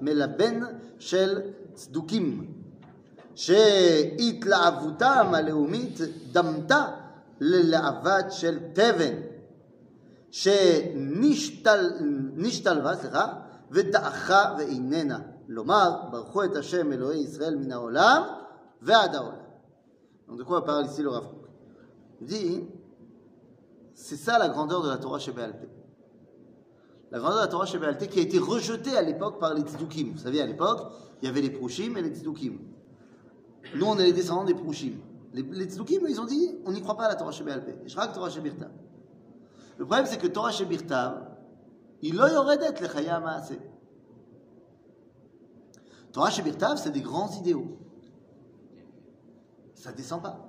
מלבן 0.00 0.60
של 0.98 1.40
צדוקים, 1.74 2.52
שהתלהבותם 3.34 5.26
הלאומית 5.34 6.00
דמתה 6.32 6.86
ללהבת 7.40 8.32
של 8.32 8.58
תבן, 8.72 9.14
שנשתלבה, 10.30 11.76
סליחה, 12.96 13.32
ודעכה 13.70 14.54
ואיננה. 14.58 15.18
לומר, 15.48 15.96
ברכו 16.10 16.44
את 16.44 16.56
השם 16.56 16.92
אלוהי 16.92 17.20
ישראל 17.20 17.56
מן 17.56 17.72
העולם 17.72 18.22
ועד 18.82 19.14
העולם. 19.14 19.42
Donc 20.28 20.38
de 20.38 20.44
quoi 20.44 20.64
parle 20.64 20.86
ici 20.86 21.02
le 21.02 21.10
Rav 21.10 21.24
Kook 21.24 21.46
Il 22.22 22.26
dit, 22.26 22.64
c'est 23.92 24.16
ça 24.16 24.38
la 24.38 24.48
grandeur 24.48 24.82
de 24.82 24.88
la 24.88 24.96
Torah 24.96 25.18
chez 25.18 25.32
Béalté. 25.32 25.68
la 27.11 27.19
grandeur 27.19 27.37
de 27.37 27.41
la 27.43 27.47
Torah 27.47 27.65
chez 27.65 27.77
Béalté 27.79 28.07
qui 28.07 28.19
a 28.19 28.21
été 28.21 28.37
rejetée 28.37 28.95
à 28.97 29.01
l'époque 29.01 29.39
par 29.39 29.53
les 29.53 29.61
Tzdukim. 29.61 30.11
Vous 30.13 30.17
savez, 30.19 30.41
à 30.41 30.45
l'époque, 30.45 30.91
il 31.21 31.25
y 31.25 31.29
avait 31.29 31.41
les 31.41 31.49
Prouchim 31.49 31.95
et 31.95 32.01
les 32.01 32.09
Tzdukim. 32.09 32.59
Nous, 33.75 33.85
on 33.85 33.97
est 33.97 34.03
les 34.03 34.13
descendants 34.13 34.43
des 34.43 34.53
Prouchim. 34.53 34.93
Les, 35.33 35.41
les 35.41 35.65
Tzdukim, 35.65 36.05
ils 36.07 36.19
ont 36.19 36.25
dit, 36.25 36.55
on 36.65 36.71
n'y 36.71 36.81
croit 36.81 36.97
pas 36.97 37.05
à 37.05 37.09
la 37.09 37.15
Torah 37.15 37.31
chez 37.31 37.43
Béalté. 37.43 37.75
Je 37.85 37.95
raconte 37.95 38.15
Torah 38.15 38.29
chez. 38.29 38.41
Le 38.41 39.85
problème, 39.85 40.05
c'est 40.05 40.17
que 40.17 40.27
Torah 40.27 40.51
chez 40.51 40.67
il 42.01 42.13
y 42.15 42.19
aurait 42.19 42.57
d'être 42.57 42.79
les 42.81 42.87
Chaya 42.89 43.19
Maaseh. 43.19 43.59
Torah 46.11 46.29
chez 46.29 46.43
c'est 46.77 46.91
des 46.91 47.01
grands 47.01 47.31
idéaux. 47.39 47.77
Ça 49.73 49.91
descend 49.91 50.21
pas. 50.21 50.47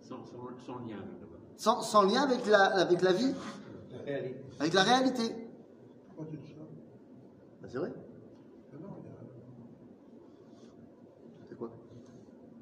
Sans, 0.00 0.24
sans- 0.24 0.66
sans 0.66 0.78
lien 0.78 0.96
avec 0.98 1.20
le 1.20 1.26
peuple. 1.26 1.40
Sans, 1.56 1.82
sans 1.82 2.02
lien 2.02 2.22
avec 2.22 2.46
la, 2.46 2.64
avec 2.64 3.02
la 3.02 3.12
vie, 3.12 3.34
La 4.06 4.14
avec 4.58 4.74
la 4.74 4.82
réalité. 4.82 5.39
Pourquoi 6.20 6.36
tu 6.38 6.46
dis 6.46 6.52
ça? 6.52 6.60
Bah, 7.62 7.68
c'est 7.70 7.78
vrai? 7.78 7.92
Ah 8.72 8.76
non, 8.82 8.88
il 9.02 9.06
y 9.06 9.10
a- 9.10 9.14
C'est 11.48 11.56
quoi? 11.56 11.70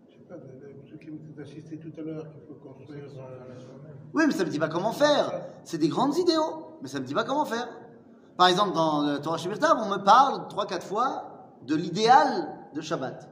Je 0.09 0.14
sais 0.14 0.21
pas, 0.29 0.37
le- 0.37 0.42
le- 0.42 0.88
ceux 0.88 0.97
qui 0.97 1.11
m'ont 1.11 1.18
assisté 1.42 1.77
tout 1.79 1.92
à 1.99 2.03
l'heure, 2.03 2.31
qu'il 2.31 2.40
faut 2.42 2.55
construire. 2.55 3.05
euh, 3.05 3.57
Oui, 4.14 4.25
mais 4.29 4.33
ça 4.33 4.44
me 4.44 4.51
dit 4.51 4.59
pas 4.61 4.68
comment 4.68 4.92
faire. 4.92 5.33
C'est 5.64 5.79
des 5.79 5.88
grands 5.88 6.12
idéaux, 6.12 6.77
mais 6.83 6.88
ça 6.88 7.01
me 7.01 7.05
dit 7.05 7.14
pas 7.14 7.25
comment 7.25 7.44
faire. 7.44 7.68
Par 8.37 8.47
exemple, 8.47 8.75
dans 8.75 9.03
le 9.03 9.18
Torah 9.21 9.38
chez 9.38 9.49
Birtav, 9.49 9.77
on 9.83 9.88
me 9.88 10.05
parle 10.05 10.47
trois, 10.47 10.66
quatre 10.66 10.87
fois 10.87 11.57
de 11.66 11.75
l'idéal 11.75 12.57
de 12.75 12.81
Shabbat. 12.81 13.29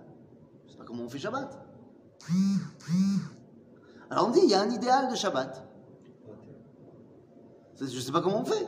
Je 0.67 0.73
sais 0.73 0.79
pas 0.79 0.85
comment 0.85 1.05
on 1.05 1.09
fait 1.09 1.19
Shabbat. 1.21 1.57
Alors 4.11 4.27
on 4.27 4.31
dit, 4.31 4.41
il 4.43 4.51
y 4.51 4.55
a 4.55 4.61
un 4.61 4.71
idéal 4.71 5.09
de 5.09 5.15
Shabbat. 5.15 5.63
Je 7.81 7.87
sais 7.87 8.11
pas 8.13 8.21
comment 8.21 8.41
on 8.41 8.45
fait. 8.45 8.67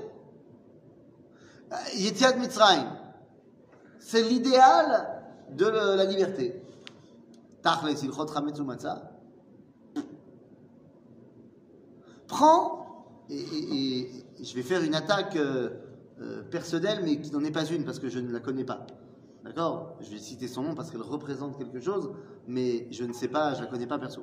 Euh, 1.73 1.77
Yetziat 1.97 2.37
Mitzrayim. 2.37 2.87
C'est 3.99 4.23
l'idéal 4.23 5.23
de 5.57 5.67
la 5.67 6.05
liberté. 6.05 6.63
Prends, 12.27 13.07
et, 13.31 13.35
et- 13.41 14.01
et 14.39 14.45
je 14.45 14.55
vais 14.55 14.63
faire 14.63 14.83
une 14.83 14.95
attaque 14.95 15.37
euh, 15.37 15.71
euh, 16.21 16.43
personnelle, 16.43 17.01
mais 17.05 17.21
qui 17.21 17.31
n'en 17.33 17.43
est 17.43 17.51
pas 17.51 17.65
une 17.67 17.85
parce 17.85 17.99
que 17.99 18.09
je 18.09 18.19
ne 18.19 18.31
la 18.33 18.41
connais 18.41 18.65
pas. 18.65 18.87
D'accord? 19.45 19.97
Je 20.01 20.11
vais 20.11 20.19
citer 20.19 20.47
son 20.49 20.63
nom 20.63 20.75
parce 20.75 20.91
qu'elle 20.91 21.03
représente 21.03 21.57
quelque 21.59 21.81
chose, 21.81 22.11
mais 22.47 22.87
je 22.91 23.05
ne 23.05 23.13
sais 23.13 23.29
pas, 23.29 23.55
je 23.55 23.61
la 23.63 23.67
connais 23.67 23.87
pas 23.87 23.99
perso. 23.99 24.23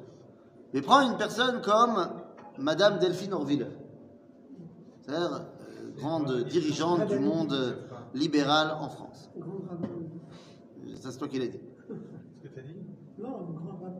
Mais 0.74 0.82
prends 0.82 1.02
une 1.02 1.18
personne 1.18 1.62
comme 1.62 2.10
Madame 2.58 3.00
Delphine 3.00 3.34
Orville, 3.34 3.68
c'est-à-dire 5.02 5.46
grande 5.96 6.44
dirigeante 6.46 7.08
du 7.08 7.20
monde 7.20 7.78
libéral 8.14 8.76
en 8.80 8.90
France. 8.90 9.30
Ça, 11.02 11.12
c'est 11.12 11.18
toi 11.18 11.28
qui 11.28 11.40
l'as 11.40 11.48
dit. 11.48 11.60
Ce 12.38 12.48
que 12.48 12.54
tu 12.54 12.60
as 12.60 12.64
dit? 12.64 12.76
Non, 13.18 13.30
grand 13.54 13.78
rabbin. 13.78 13.94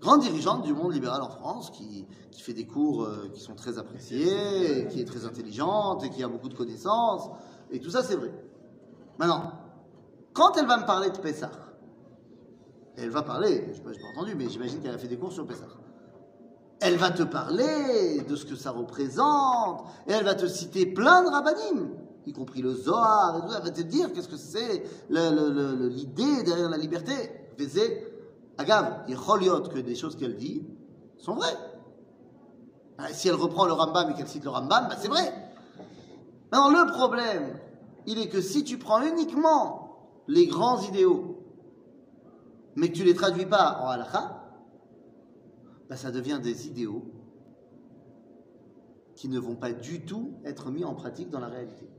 grande 0.00 0.20
dirigeante 0.22 0.62
du 0.62 0.72
monde 0.72 0.92
libéral 0.92 1.22
en 1.22 1.28
France, 1.28 1.70
qui, 1.70 2.06
qui 2.30 2.42
fait 2.42 2.54
des 2.54 2.66
cours 2.66 3.04
euh, 3.04 3.28
qui 3.32 3.40
sont 3.40 3.54
très 3.54 3.78
appréciés, 3.78 4.80
et 4.80 4.88
qui 4.88 5.00
est 5.00 5.04
très 5.04 5.24
intelligente 5.26 6.02
et 6.04 6.10
qui 6.10 6.22
a 6.22 6.28
beaucoup 6.28 6.48
de 6.48 6.54
connaissances, 6.54 7.28
et 7.70 7.80
tout 7.80 7.90
ça 7.90 8.02
c'est 8.02 8.16
vrai. 8.16 8.32
Maintenant, 9.18 9.52
quand 10.32 10.56
elle 10.56 10.66
va 10.66 10.78
me 10.78 10.86
parler 10.86 11.10
de 11.10 11.18
Pessah, 11.18 11.50
elle 12.96 13.10
va 13.10 13.22
parler, 13.22 13.72
je 13.72 13.78
n'ai 13.78 13.84
pas, 13.84 13.90
pas 13.90 14.06
entendu, 14.14 14.34
mais 14.34 14.48
j'imagine 14.48 14.80
qu'elle 14.80 14.94
a 14.94 14.98
fait 14.98 15.08
des 15.08 15.18
cours 15.18 15.32
sur 15.32 15.46
Pessah. 15.46 15.68
Elle 16.80 16.96
va 16.96 17.10
te 17.10 17.22
parler 17.22 18.22
de 18.26 18.36
ce 18.36 18.46
que 18.46 18.56
ça 18.56 18.70
représente, 18.70 19.84
et 20.06 20.12
elle 20.12 20.24
va 20.24 20.34
te 20.34 20.46
citer 20.46 20.86
plein 20.86 21.22
de 21.22 21.28
rabbinim, 21.28 21.90
y 22.26 22.32
compris 22.32 22.62
le 22.62 22.72
Zohar, 22.72 23.36
et 23.36 23.40
tout, 23.46 23.54
elle 23.54 23.62
va 23.62 23.70
te 23.70 23.82
dire 23.82 24.12
qu'est-ce 24.12 24.28
que 24.28 24.36
c'est 24.36 24.84
l'idée 25.10 26.42
derrière 26.42 26.70
la 26.70 26.78
liberté. 26.78 27.12
Vezé, 27.58 28.06
Agave, 28.56 29.04
il 29.08 29.14
y 29.14 29.68
que 29.68 29.78
des 29.78 29.94
choses 29.94 30.16
qu'elle 30.16 30.36
dit 30.36 30.62
sont 31.18 31.34
vraies. 31.34 31.56
Ah, 32.98 33.08
Si 33.12 33.28
elle 33.28 33.34
reprend 33.34 33.66
le 33.66 33.72
Rambam 33.72 34.10
et 34.10 34.14
qu'elle 34.14 34.28
cite 34.28 34.44
le 34.44 34.50
Rambam, 34.50 34.88
bah, 34.88 34.96
c'est 34.98 35.08
vrai. 35.08 35.32
Maintenant, 36.52 36.84
le 36.84 36.90
problème, 36.90 37.58
il 38.06 38.18
est 38.18 38.28
que 38.28 38.40
si 38.40 38.64
tu 38.64 38.78
prends 38.78 39.02
uniquement 39.02 39.98
les 40.28 40.46
grands 40.46 40.80
idéaux, 40.82 41.38
mais 42.76 42.88
que 42.88 42.96
tu 42.96 43.04
les 43.04 43.14
traduis 43.14 43.46
pas 43.46 43.80
en 43.82 43.88
halakha, 43.88 44.39
bah, 45.90 45.96
ça 45.96 46.12
devient 46.12 46.38
des 46.40 46.68
idéaux 46.68 47.02
qui 49.16 49.28
ne 49.28 49.38
vont 49.40 49.56
pas 49.56 49.72
du 49.72 50.04
tout 50.06 50.34
être 50.44 50.70
mis 50.70 50.84
en 50.84 50.94
pratique 50.94 51.28
dans 51.30 51.40
la 51.40 51.48
réalité. 51.48 51.90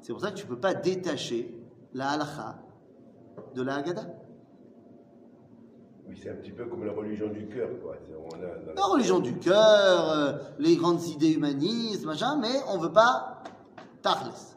C'est 0.00 0.12
pour 0.12 0.22
ça 0.22 0.30
que 0.30 0.36
tu 0.36 0.44
ne 0.44 0.48
peux 0.50 0.60
pas 0.60 0.74
détacher 0.74 1.54
la 1.92 2.10
halakha 2.10 2.62
de 3.54 3.62
la 3.62 3.74
Haggadah. 3.74 4.06
Oui, 6.08 6.16
c'est 6.22 6.30
un 6.30 6.36
petit 6.36 6.52
peu 6.52 6.64
comme 6.66 6.84
la 6.84 6.92
religion 6.92 7.28
du 7.28 7.48
cœur, 7.48 7.68
quoi. 7.82 7.96
C'est- 8.06 8.14
on 8.14 8.42
a- 8.42 8.72
dans 8.72 8.74
La 8.74 8.86
religion 8.86 9.18
du 9.18 9.36
cœur, 9.38 10.08
euh, 10.10 10.38
les 10.58 10.76
grandes 10.76 11.02
idées 11.04 11.32
humanistes, 11.32 12.06
machin, 12.06 12.38
mais 12.40 12.54
on 12.72 12.78
veut 12.78 12.92
pas 12.92 13.42
Tachles. 14.00 14.56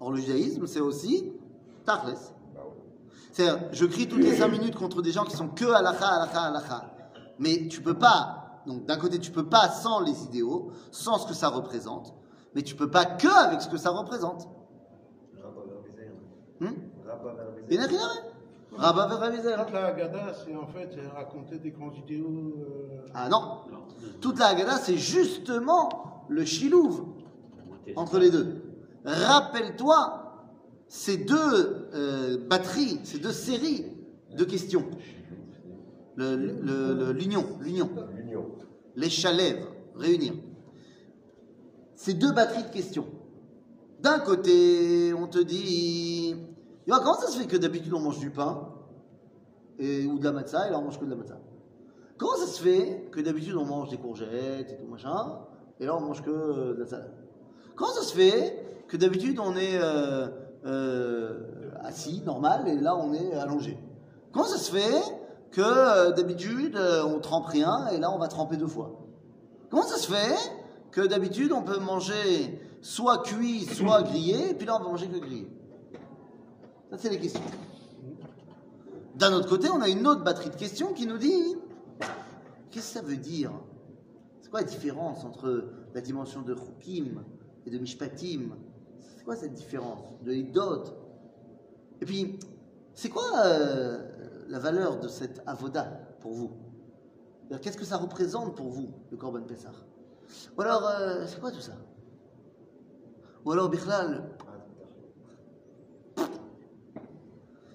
Or, 0.00 0.10
le 0.12 0.16
judaïsme, 0.18 0.66
c'est 0.66 0.80
aussi 0.80 1.30
Tachles. 1.84 2.16
Je 3.72 3.86
crie 3.86 4.08
toutes 4.08 4.22
les 4.22 4.36
cinq 4.36 4.48
minutes 4.48 4.76
contre 4.76 5.02
des 5.02 5.12
gens 5.12 5.24
qui 5.24 5.36
sont 5.36 5.48
que 5.48 5.64
halakha, 5.64 6.06
halakha, 6.06 6.40
halakha. 6.42 6.90
Mais 7.38 7.68
tu 7.68 7.80
peux 7.82 7.94
pas, 7.94 8.62
donc 8.66 8.84
d'un 8.86 8.96
côté, 8.96 9.18
tu 9.18 9.30
peux 9.30 9.46
pas 9.46 9.68
sans 9.68 10.00
les 10.00 10.24
idéaux, 10.24 10.72
sans 10.90 11.18
ce 11.18 11.26
que 11.26 11.34
ça 11.34 11.48
représente, 11.48 12.14
mais 12.54 12.62
tu 12.62 12.74
peux 12.74 12.90
pas 12.90 13.04
que 13.04 13.28
avec 13.28 13.62
ce 13.62 13.68
que 13.68 13.76
ça 13.76 13.90
représente. 13.90 14.48
Hmm? 16.60 16.72
Il 17.70 17.76
y 17.76 17.78
en 17.78 17.84
a 17.84 17.86
rien. 17.86 18.08
Rabba 18.76 19.06
Verabézer. 19.06 19.56
Toute 19.56 19.72
la 19.72 19.86
Haggadah, 19.86 20.32
c'est 20.44 20.54
en 20.54 20.66
fait 20.66 20.90
raconter 21.14 21.58
des 21.58 21.70
grands 21.70 21.92
idéaux. 21.92 22.54
euh, 22.58 23.06
Ah 23.14 23.28
non. 23.28 23.58
Toute 24.20 24.38
la 24.38 24.48
Haggadah, 24.48 24.76
c'est 24.78 24.96
justement 24.96 26.24
le 26.28 26.44
chilouv 26.44 27.04
entre 27.96 28.18
les 28.18 28.30
deux. 28.30 28.62
Rappelle-toi 29.04 30.24
ces 30.88 31.16
deux 31.18 31.77
euh, 31.94 32.38
batteries, 32.48 33.00
ces 33.04 33.18
deux 33.18 33.32
séries 33.32 33.86
de 34.36 34.44
questions. 34.44 34.84
L'union, 36.16 37.44
l'union, 37.60 37.90
les 38.96 39.10
chalèves, 39.10 39.64
réunir. 39.94 40.34
Ces 41.94 42.14
deux 42.14 42.32
batteries 42.32 42.64
de 42.64 42.70
questions. 42.70 43.06
D'un 44.00 44.18
côté, 44.20 45.12
on 45.14 45.26
te 45.26 45.38
dit, 45.38 46.34
Yoann, 46.86 47.00
comment 47.02 47.18
ça 47.18 47.28
se 47.28 47.38
fait 47.38 47.46
que 47.46 47.56
d'habitude 47.56 47.92
on 47.94 48.00
mange 48.00 48.18
du 48.18 48.30
pain 48.30 48.72
et, 49.78 50.06
ou 50.06 50.18
de 50.18 50.24
la 50.24 50.32
matzah 50.32 50.68
et 50.68 50.70
là 50.70 50.78
on 50.78 50.82
mange 50.82 50.98
que 50.98 51.04
de 51.04 51.10
la 51.10 51.16
matzah? 51.16 51.40
Comment 52.16 52.36
ça 52.36 52.46
se 52.46 52.62
fait 52.62 53.08
que 53.12 53.20
d'habitude 53.20 53.56
on 53.56 53.64
mange 53.64 53.90
des 53.90 53.96
courgettes 53.96 54.72
et 54.72 54.76
tout 54.76 54.86
machin, 54.90 55.40
et 55.78 55.86
là 55.86 55.96
on 55.96 56.00
mange 56.00 56.22
que 56.22 56.30
euh, 56.30 56.74
de 56.74 56.80
la 56.80 56.86
salade? 56.86 57.14
Comment 57.76 57.92
ça 57.92 58.02
se 58.02 58.14
fait 58.14 58.84
que 58.88 58.96
d'habitude 58.96 59.38
on 59.38 59.54
est 59.56 59.78
euh, 59.80 60.28
euh, 60.66 61.70
assis, 61.80 62.22
normal, 62.24 62.68
et 62.68 62.76
là 62.76 62.96
on 62.96 63.12
est 63.12 63.34
allongé. 63.34 63.78
Comment 64.32 64.46
ça 64.46 64.58
se 64.58 64.72
fait 64.72 65.02
que 65.50 65.60
euh, 65.60 66.12
d'habitude 66.12 66.76
euh, 66.76 67.04
on 67.04 67.20
trempe 67.20 67.46
rien, 67.46 67.88
et 67.88 67.98
là 67.98 68.10
on 68.10 68.18
va 68.18 68.28
tremper 68.28 68.56
deux 68.56 68.66
fois? 68.66 69.00
Comment 69.70 69.82
ça 69.82 69.96
se 69.96 70.10
fait 70.10 70.36
que 70.90 71.06
d'habitude 71.06 71.52
on 71.52 71.62
peut 71.62 71.78
manger 71.78 72.60
soit 72.80 73.22
cuit, 73.22 73.64
soit 73.64 74.02
grillé, 74.02 74.50
et 74.50 74.54
puis 74.54 74.66
là 74.66 74.76
on 74.76 74.82
va 74.82 74.90
manger 74.90 75.08
que 75.08 75.18
grillé? 75.18 75.50
Ça 76.90 76.98
c'est 76.98 77.10
les 77.10 77.18
questions. 77.18 77.42
D'un 79.14 79.32
autre 79.32 79.48
côté, 79.48 79.68
on 79.68 79.80
a 79.80 79.88
une 79.88 80.06
autre 80.06 80.22
batterie 80.22 80.50
de 80.50 80.54
questions 80.54 80.92
qui 80.92 81.04
nous 81.04 81.18
dit 81.18 81.56
qu'est-ce 82.70 82.94
que 82.94 83.00
ça 83.00 83.02
veut 83.02 83.16
dire? 83.16 83.50
C'est 84.40 84.48
quoi 84.48 84.60
la 84.60 84.66
différence 84.66 85.24
entre 85.24 85.64
la 85.92 86.00
dimension 86.00 86.42
de 86.42 86.54
Chukim 86.54 87.24
et 87.66 87.70
de 87.70 87.78
Mishpatim? 87.78 88.52
Quoi 89.28 89.36
cette 89.36 89.52
différence 89.52 90.00
De 90.22 90.32
Hidot 90.32 90.84
Et 92.00 92.06
puis, 92.06 92.38
c'est 92.94 93.10
quoi 93.10 93.30
euh, 93.44 94.08
la 94.48 94.58
valeur 94.58 94.98
de 95.00 95.06
cette 95.06 95.42
avoda 95.44 95.84
pour 96.20 96.32
vous? 96.32 96.52
Qu'est-ce 97.60 97.76
que 97.76 97.84
ça 97.84 97.98
représente 97.98 98.56
pour 98.56 98.70
vous, 98.70 98.88
le 99.10 99.18
Korban 99.18 99.42
Pessah 99.42 99.72
Ou 100.56 100.62
alors, 100.62 100.88
euh, 100.88 101.26
c'est 101.26 101.38
quoi 101.40 101.50
tout 101.50 101.60
ça? 101.60 101.74
Ou 103.44 103.52
alors, 103.52 103.68
Bichlal 103.68 104.30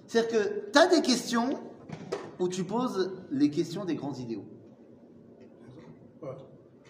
C'est-à-dire 0.08 0.30
que 0.32 0.70
tu 0.72 0.78
as 0.80 0.88
des 0.88 1.02
questions 1.02 1.60
où 2.40 2.48
tu 2.48 2.64
poses 2.64 3.12
les 3.30 3.50
questions 3.50 3.84
des 3.84 3.94
grands 3.94 4.14
idéaux? 4.14 4.44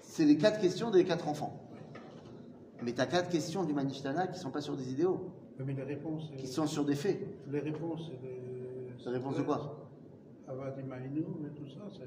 C'est 0.00 0.24
les 0.24 0.38
quatre 0.38 0.58
questions 0.58 0.90
des 0.90 1.04
quatre 1.04 1.28
enfants. 1.28 1.63
Mais 2.84 2.92
tu 2.92 3.00
as 3.00 3.06
quatre 3.06 3.30
questions 3.30 3.64
du 3.64 3.72
Manishtana 3.72 4.26
qui 4.26 4.34
ne 4.38 4.42
sont 4.42 4.50
pas 4.50 4.60
sur 4.60 4.76
des 4.76 4.90
idéaux, 4.92 5.30
Mais 5.58 5.72
les 5.72 5.82
réponses, 5.82 6.24
c'est- 6.30 6.36
qui 6.36 6.46
sont 6.46 6.66
sur 6.66 6.84
des 6.84 6.94
faits. 6.94 7.18
les 7.50 7.60
réponses, 7.60 8.02
c'est 8.10 8.20
des. 8.20 8.42
Les 9.06 9.10
réponses 9.18 9.36
de 9.36 9.42
quoi 9.42 9.88
Avadimaïnou, 10.48 11.24
mais 11.40 11.48
tout 11.50 11.66
ça, 11.68 11.80
c'est. 11.92 12.02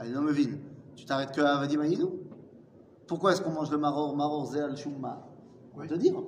Allez, 0.00 0.10
non, 0.12 0.22
Mevin, 0.22 0.58
tu 0.96 1.04
t'arrêtes 1.04 1.32
que 1.32 1.40
à 1.40 1.58
Vadim 1.58 1.80
Aïdou 1.80 2.10
Pourquoi 3.06 3.32
est-ce 3.32 3.42
qu'on 3.42 3.50
mange 3.50 3.70
le 3.70 3.78
maror, 3.78 4.16
maror, 4.16 4.46
zéal, 4.46 4.76
shumma 4.76 5.26
On 5.74 5.78
va 5.78 5.86
te 5.86 5.94
dire. 5.94 6.16
Ok, 6.16 6.26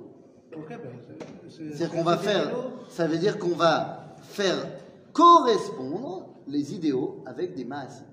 ben, 0.69 0.79
c'est- 1.07 1.49
c'est. 1.49 1.63
C'est-à-dire 1.73 1.91
qu'on 1.91 2.03
va 2.03 2.17
faire, 2.17 2.45
idéaux. 2.49 2.61
ça 2.89 3.07
veut 3.07 3.17
dire 3.17 3.37
qu'on 3.39 3.55
va 3.55 4.15
faire 4.21 4.67
correspondre 5.11 6.27
les 6.47 6.73
idéaux 6.75 7.21
avec 7.25 7.55
des 7.55 7.65
masses. 7.65 8.03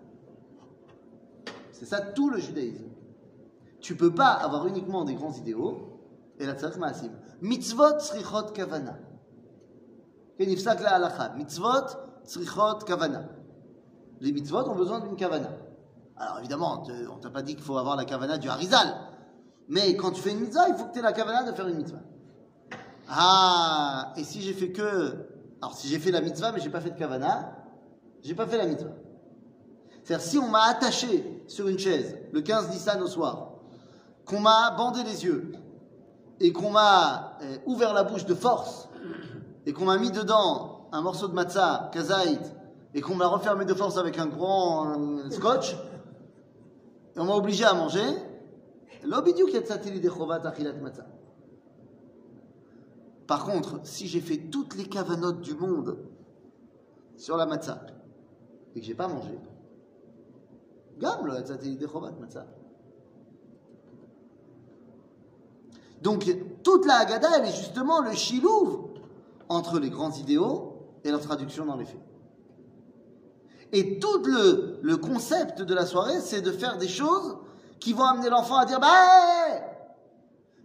C'est 1.72 1.84
ça 1.86 2.00
tout 2.00 2.30
le 2.30 2.38
judaïsme. 2.38 2.84
Tu 3.84 3.94
peux 3.96 4.14
pas 4.14 4.30
avoir 4.30 4.66
uniquement 4.66 5.04
des 5.04 5.14
grands 5.14 5.34
idéaux 5.34 6.00
et 6.38 6.46
la 6.46 6.54
tzarech 6.54 6.78
maasim. 6.78 7.10
Mitzvot 7.42 7.98
tzrichot 7.98 8.52
kavana. 8.54 8.96
Kenifsak 10.38 10.80
la 10.80 10.94
halacha? 10.94 11.34
Mitzvot 11.36 11.88
tzrichot 12.24 12.78
kavana. 12.86 13.28
Les 14.22 14.32
mitzvot 14.32 14.66
ont 14.70 14.74
besoin 14.74 15.00
d'une 15.00 15.16
kavana. 15.16 15.50
Alors 16.16 16.38
évidemment, 16.38 16.82
on 17.12 17.18
t'a 17.18 17.28
pas 17.28 17.42
dit 17.42 17.56
qu'il 17.56 17.62
faut 17.62 17.76
avoir 17.76 17.94
la 17.96 18.06
kavana 18.06 18.38
du 18.38 18.48
harizal. 18.48 18.88
Mais 19.68 19.94
quand 19.96 20.12
tu 20.12 20.22
fais 20.22 20.32
une 20.32 20.40
mitzvah, 20.40 20.70
il 20.70 20.76
faut 20.76 20.86
que 20.86 20.94
tu 20.94 21.00
aies 21.00 21.02
la 21.02 21.12
kavana 21.12 21.42
de 21.42 21.54
faire 21.54 21.68
une 21.68 21.76
mitzvah. 21.76 22.00
Ah, 23.10 24.14
et 24.16 24.24
si 24.24 24.40
j'ai 24.40 24.54
fait 24.54 24.72
que. 24.72 25.28
Alors 25.60 25.74
si 25.74 25.88
j'ai 25.88 25.98
fait 25.98 26.10
la 26.10 26.22
mitzvah, 26.22 26.52
mais 26.52 26.60
j'ai 26.60 26.70
pas 26.70 26.80
fait 26.80 26.92
de 26.92 26.98
kavana, 26.98 27.54
j'ai 28.22 28.34
pas 28.34 28.46
fait 28.46 28.56
la 28.56 28.66
mitzvah. 28.66 28.94
C'est-à-dire, 30.04 30.26
si 30.26 30.38
on 30.38 30.48
m'a 30.48 30.62
attaché 30.70 31.44
sur 31.48 31.68
une 31.68 31.78
chaise 31.78 32.16
le 32.32 32.40
15 32.40 32.70
Nissan 32.70 33.02
au 33.02 33.06
soir, 33.06 33.53
qu'on 34.24 34.40
m'a 34.40 34.70
bandé 34.72 35.02
les 35.04 35.24
yeux 35.24 35.52
et 36.40 36.52
qu'on 36.52 36.70
m'a 36.70 37.38
eh, 37.42 37.60
ouvert 37.66 37.92
la 37.94 38.04
bouche 38.04 38.24
de 38.24 38.34
force 38.34 38.88
et 39.66 39.72
qu'on 39.72 39.84
m'a 39.84 39.98
mis 39.98 40.10
dedans 40.10 40.88
un 40.92 41.00
morceau 41.02 41.28
de 41.28 41.34
matzah, 41.34 41.90
kazaït, 41.92 42.40
et 42.94 43.00
qu'on 43.00 43.16
m'a 43.16 43.26
refermé 43.26 43.64
de 43.64 43.74
force 43.74 43.96
avec 43.96 44.18
un 44.18 44.26
grand 44.26 44.96
euh, 44.96 45.30
scotch, 45.30 45.74
et 47.16 47.18
on 47.18 47.24
m'a 47.24 47.34
obligé 47.34 47.64
à 47.64 47.74
manger, 47.74 48.00
par 53.26 53.44
contre, 53.44 53.80
si 53.82 54.06
j'ai 54.06 54.20
fait 54.20 54.36
toutes 54.36 54.76
les 54.76 54.84
cavanotes 54.84 55.40
du 55.40 55.54
monde 55.54 55.98
sur 57.16 57.36
la 57.36 57.46
matzah 57.46 57.86
et 58.74 58.80
que 58.80 58.86
j'ai 58.86 58.94
pas 58.94 59.08
mangé, 59.08 59.38
gamme 60.98 61.26
le 61.26 61.32
matzah. 62.20 62.46
Donc, 66.02 66.24
toute 66.62 66.86
la 66.86 66.96
Haggadah, 66.96 67.38
elle 67.38 67.46
est 67.46 67.56
justement 67.56 68.00
le 68.00 68.12
chilouv 68.12 68.88
entre 69.48 69.78
les 69.78 69.90
grands 69.90 70.12
idéaux 70.12 70.74
et 71.02 71.10
leur 71.10 71.20
traduction 71.20 71.64
dans 71.64 71.76
les 71.76 71.84
faits. 71.84 72.00
Et 73.72 73.98
tout 73.98 74.22
le, 74.24 74.78
le 74.82 74.96
concept 74.96 75.62
de 75.62 75.74
la 75.74 75.86
soirée, 75.86 76.20
c'est 76.20 76.40
de 76.40 76.52
faire 76.52 76.78
des 76.78 76.88
choses 76.88 77.38
qui 77.80 77.92
vont 77.92 78.04
amener 78.04 78.28
l'enfant 78.28 78.56
à 78.56 78.66
dire 78.66 78.80
Bah, 78.80 78.88
hey 79.48 79.62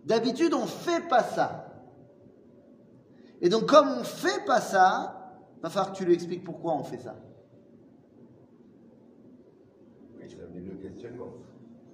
d'habitude, 0.06 0.54
on 0.54 0.66
fait 0.66 1.08
pas 1.08 1.24
ça. 1.24 1.66
Et 3.42 3.50
donc, 3.50 3.68
comme 3.68 3.88
on 3.90 4.04
fait 4.04 4.46
pas 4.46 4.60
ça, 4.60 5.34
va 5.62 5.70
falloir 5.70 5.94
que 5.94 5.98
tu 5.98 6.06
lui 6.06 6.14
expliques 6.14 6.44
pourquoi 6.44 6.74
on 6.74 6.84
fait 6.84 6.98
ça. 6.98 7.16
Oui, 10.20 10.30
ça 10.30 10.38
le 10.54 10.76
questionnement. 10.76 11.34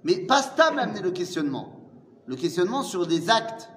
Mais 0.04 0.18
pas 0.26 0.42
Stam 0.42 0.78
amener 0.78 1.00
le 1.00 1.10
questionnement. 1.10 1.75
Le 2.26 2.36
questionnement 2.36 2.82
sur 2.82 3.06
des 3.06 3.30
actes. 3.30 3.70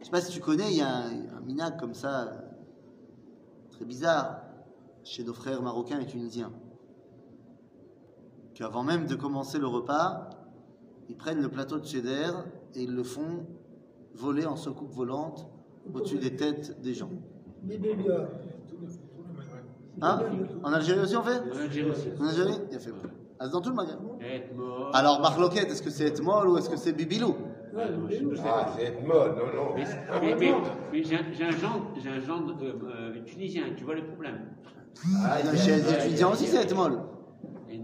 Je 0.00 0.04
sais 0.06 0.10
pas 0.10 0.20
si 0.20 0.32
tu 0.32 0.40
connais, 0.40 0.70
il 0.70 0.78
y 0.78 0.82
a 0.82 0.88
un, 0.88 1.36
un 1.36 1.40
minag 1.40 1.78
comme 1.78 1.94
ça, 1.94 2.32
très 3.70 3.84
bizarre, 3.84 4.40
chez 5.02 5.24
nos 5.24 5.32
frères 5.32 5.62
marocains 5.62 6.00
et 6.00 6.06
tunisiens. 6.06 6.52
Qu'avant 8.54 8.82
même 8.82 9.06
de 9.06 9.14
commencer 9.14 9.58
le 9.58 9.66
repas, 9.66 10.30
ils 11.08 11.16
prennent 11.16 11.40
le 11.40 11.48
plateau 11.48 11.78
de 11.78 11.86
cheddar 11.86 12.44
et 12.74 12.82
ils 12.82 12.94
le 12.94 13.02
font 13.02 13.46
voler 14.14 14.46
en 14.46 14.56
soucoupe 14.56 14.92
volante 14.92 15.48
au-dessus 15.92 16.18
des 16.18 16.36
têtes 16.36 16.80
des 16.80 16.94
gens. 16.94 17.10
Hein? 20.00 20.20
En 20.62 20.72
Algérie 20.72 21.00
aussi 21.00 21.16
on 21.16 21.22
fait? 21.22 21.40
En 21.52 21.56
Algérie 21.56 21.90
aussi. 21.90 22.08
En 22.18 22.26
Algérie? 22.26 22.58
Il 22.70 22.76
a 22.76 22.80
fait 22.80 22.90
bon. 22.90 22.98
Ah, 23.38 23.44
c'est 23.46 23.50
dans 23.52 23.60
tout 23.60 23.70
le. 23.70 23.76
Alors, 24.92 25.20
Marloquette, 25.20 25.70
est-ce 25.70 25.82
que 25.82 25.90
c'est 25.90 26.06
Etmol 26.06 26.48
ou 26.48 26.56
est-ce 26.58 26.70
que 26.70 26.76
c'est 26.76 26.92
Bibilou? 26.92 27.34
Bibélia. 27.74 28.42
Ah, 28.46 28.68
c'est 28.76 28.84
être 28.84 29.04
mode, 29.04 29.36
non, 29.36 29.46
non. 29.46 29.74
Mais, 29.74 29.84
mais- 30.22 30.34
mais- 30.38 30.54
mais 30.92 31.02
j'ai 31.02 31.16
un- 31.16 31.24
j'ai 31.32 31.44
un 31.44 31.50
euh, 32.62 32.72
euh, 33.16 33.24
tunisien, 33.24 33.64
tu 33.76 33.82
vois 33.84 33.96
le 33.96 34.06
problème. 34.06 34.38
Ah, 35.26 35.38
Chez 35.56 35.76
les 35.76 35.82
Tunisiens 35.82 36.28
aussi, 36.30 36.46
c'est 36.46 36.62
Etmol. 36.62 36.92
Euh, 36.92 37.74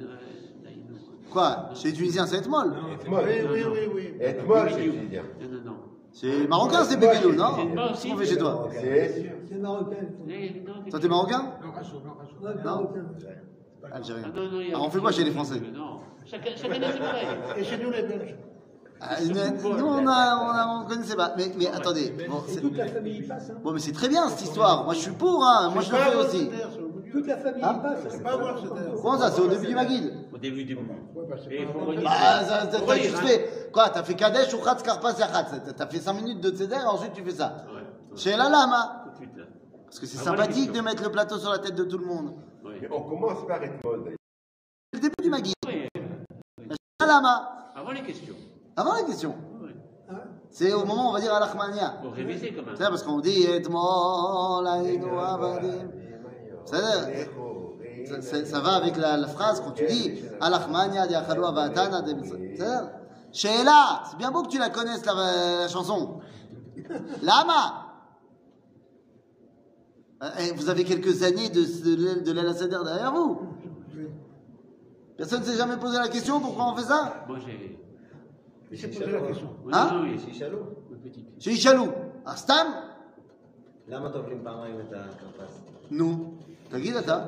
Quoi? 1.32 1.70
Chez 1.74 1.88
les 1.88 1.94
Tunisiens, 1.94 2.26
c'est 2.26 2.36
Etmol. 2.38 2.72
Être 2.94 3.08
mode. 3.10 3.24
Oui, 3.26 3.34
oui, 3.52 3.62
oui, 3.72 3.78
oui. 3.94 4.14
Être 4.20 4.46
mode, 4.46 4.68
c'est 4.70 4.76
Bibilou. 4.76 4.92
tunisien. 4.92 5.22
Non, 5.42 5.48
non, 5.48 5.64
non. 5.64 5.76
Chez 6.12 6.38
les 6.40 6.46
Marocains, 6.46 6.84
c'est 6.84 6.96
Bibilou, 6.96 7.34
non? 7.34 7.94
C'est 7.94 8.08
qu'on 8.10 8.16
fait 8.16 8.26
chez 8.26 8.38
toi? 8.38 8.68
C'est 8.70 9.32
C'est 9.48 9.54
marocain. 9.58 9.96
Non, 10.24 10.90
Toi, 10.90 11.00
t'es 11.00 11.08
Marocain? 11.08 11.42
Non, 12.64 12.64
non, 12.64 12.90
rajoute. 13.82 14.08
Ouais, 14.16 14.20
Non. 14.20 14.20
marocain. 14.22 14.22
Algérien. 14.22 14.22
Ah, 14.26 14.36
non, 14.36 14.42
non, 14.50 14.60
il 14.60 14.66
y 14.68 14.72
a- 14.72 14.74
Alors, 14.74 14.86
on 14.86 14.90
fait 14.90 14.98
quoi 14.98 15.12
chez 15.12 15.24
les 15.24 15.30
Français 15.30 15.60
Non, 15.74 16.00
chacun, 16.26 16.50
chacun 16.56 16.82
a 16.82 16.92
ses 16.92 16.98
pareil. 16.98 17.26
Et 17.56 17.64
chez 17.64 17.78
nous, 17.78 17.90
les 17.90 18.02
Belges. 18.02 18.36
Ah, 19.02 19.16
Nous, 19.24 19.34
on 19.86 20.82
on 20.82 20.84
connaissait 20.86 21.16
pas. 21.16 21.32
Mais, 21.36 21.50
mais 21.56 21.68
attendez. 21.68 22.14
Bon, 22.28 22.42
Et 22.46 22.50
c'est- 22.52 22.60
toute 22.60 22.76
la 22.76 22.86
famille 22.86 23.16
y 23.16 23.22
passe. 23.22 23.48
Hein. 23.50 23.54
bon, 23.64 23.72
mais 23.72 23.80
c'est 23.80 23.92
très 23.92 24.08
bien 24.08 24.28
cette 24.28 24.42
histoire. 24.42 24.84
Moi, 24.84 24.92
je 24.92 24.98
suis 25.00 25.12
pour, 25.12 25.42
hein. 25.42 25.70
Moi, 25.72 25.82
je 25.82 25.90
le 25.90 25.96
fais 25.96 26.16
aussi. 26.16 26.50
Toute 27.10 27.26
la 27.26 27.38
famille 27.38 27.64
Hein 27.64 27.76
y 27.78 27.82
passe. 27.82 28.00
C'est 28.10 28.22
pas 28.22 28.32
avoir 28.34 28.58
ce 28.58 28.66
terre. 28.68 28.92
Comment 29.02 29.18
ça 29.18 29.30
C'est 29.30 29.40
au 29.40 29.48
début 29.48 29.66
du 29.68 29.74
Maguide 29.74 30.12
Au 30.32 30.38
début 30.38 30.64
du 30.64 30.74
moment. 30.76 30.94
Ouais, 31.14 31.24
bah, 31.28 31.36
Et. 31.50 31.64
Bah, 32.04 32.10
ça, 32.44 32.66
t'as 32.66 32.96
juste 32.96 33.16
hein. 33.16 33.26
fait. 33.26 33.70
Quoi 33.72 33.88
T'as 33.88 34.02
fait 34.02 34.14
Kadesh 34.14 34.52
ou 34.54 34.58
Khatz 34.58 34.82
Karpas 34.82 35.12
Yachatz. 35.18 35.50
T'as- 35.64 35.72
T'as 35.72 35.86
fait 35.86 35.98
5 35.98 36.12
minutes 36.12 36.40
de 36.40 36.50
Tzeder, 36.50 36.76
ensuite 36.86 37.12
tu 37.14 37.22
fais 37.24 37.30
ça. 37.34 37.56
Chez 38.14 38.32
la 38.36 38.50
lama. 38.50 39.04
Tout 39.06 39.10
de 39.12 39.16
suite, 39.16 39.36
là. 39.38 39.44
Parce 39.86 39.98
que 39.98 40.06
c'est 40.06 40.18
Ah, 40.20 40.24
sympathique 40.24 40.72
de 40.72 40.80
mettre 40.82 41.02
le 41.02 41.10
plateau 41.10 41.38
sur 41.38 41.50
la 41.50 41.58
tête 41.58 41.74
de 41.74 41.84
tout 41.84 41.98
le 41.98 42.04
monde. 42.06 42.34
On 42.90 43.02
commence 43.02 43.46
par 43.46 43.60
d'ailleurs. 43.60 43.80
C'est 44.92 45.02
le 45.02 45.08
début 45.08 45.42
du 45.42 45.52
La 47.00 47.06
lama. 47.06 47.72
Avant 47.76 47.90
les 47.92 48.02
questions. 48.02 48.34
Avant 48.76 48.94
la 48.94 49.02
question. 49.02 49.34
Ouais. 49.60 49.74
C'est 50.50 50.72
au 50.72 50.84
moment 50.84 51.06
où 51.06 51.08
on 51.10 51.12
va 51.12 51.20
dire 51.20 51.34
Al-Akhmania. 51.34 51.98
Faut 52.02 52.10
réviser 52.10 52.52
quand 52.54 52.64
même. 52.66 52.74
C'est 52.76 52.84
parce 52.84 53.02
qu'on 53.02 53.20
dit 53.20 53.42
Etmol 53.44 54.66
Aïnou 54.66 55.18
Avadim. 55.18 55.88
C'est-à-dire, 56.64 57.28
ça, 58.06 58.22
ça- 58.22 58.44
ça 58.44 58.60
va 58.60 58.74
avec 58.76 58.96
la, 58.96 59.16
la 59.16 59.26
phrase 59.28 59.60
quand 59.60 59.72
tu 59.72 59.86
dis 59.86 60.22
Al-Akhmania 60.40 61.06
Diachalo 61.06 61.44
Avatana 61.46 62.02
C'est-à-dire, 62.04 62.90
Sheila, 63.32 64.02
c'est 64.10 64.16
bien 64.16 64.30
beau 64.30 64.42
que 64.42 64.48
tu 64.48 64.58
la 64.58 64.70
connaisses 64.70 65.04
la, 65.06 65.14
la 65.62 65.68
chanson. 65.68 66.20
Lama. 67.22 67.86
Euh, 70.23 70.29
eh, 70.39 70.51
Vous 70.55 70.69
avez 70.69 70.83
quelques 70.83 71.23
années 71.23 71.49
de, 71.49 71.61
de, 71.61 72.23
de 72.25 72.31
l'El 72.31 72.53
Seder 72.55 72.79
derrière 72.83 73.11
vous. 73.13 73.39
Personne 75.17 75.39
ne 75.41 75.45
s'est 75.45 75.57
jamais 75.57 75.77
posé 75.77 75.97
la 75.97 76.07
question 76.07 76.39
pourquoi 76.39 76.71
on 76.71 76.75
fait 76.75 76.83
ça 76.83 77.25
Moi 77.27 77.37
j'ai. 77.45 77.79
Il 78.71 78.77
s'est 78.79 78.87
posé 78.87 79.11
la 79.11 79.21
question. 79.21 79.49
Oui, 79.63 79.71
Hein 79.73 79.89
non, 79.91 80.01
oui, 80.03 80.19
שישאלו, 80.19 80.57
une 80.91 80.97
petite. 80.97 81.27
Chez 81.39 81.51
Ichalou. 81.53 81.87
Ah, 82.25 82.35
סתם? 82.35 82.65
למה 83.87 84.09
טובלים 84.09 84.41
פעמיים 84.43 84.79
את 84.79 84.93
הכרפס? 84.93 85.59
נו, 85.91 86.33
תגיד 86.69 86.95
אתה. 86.95 87.27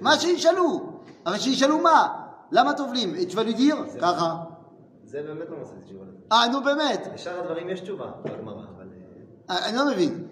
מה 0.00 0.16
שישאלו. 0.18 0.92
אבל 1.26 1.38
שישאלו 1.38 1.78
מה? 1.78 2.08
למה 2.52 2.72
טובלים? 2.74 3.14
Et 3.14 3.26
tu 3.28 3.36
vas 3.36 3.44
lui 3.44 3.54
dire 3.54 3.76
ככה. 4.00 4.44
זה 5.04 5.22
באמת 5.22 5.48
לא 5.50 5.56
מצאתי 5.62 5.80
תשובה 5.84 6.04
לזה. 6.04 6.18
אה, 6.32 6.48
נו 6.52 6.62
באמת. 6.62 7.08
לשאר 7.14 7.40
הדברים 7.40 7.68
יש 7.68 7.80
תשובה 7.80 8.10
בגמרא, 8.24 8.64
אבל... 8.76 8.86
אה, 9.50 9.56
Ah, 9.58 9.68
אני 9.68 9.76
לא 9.76 9.86
מבין. 9.92 10.26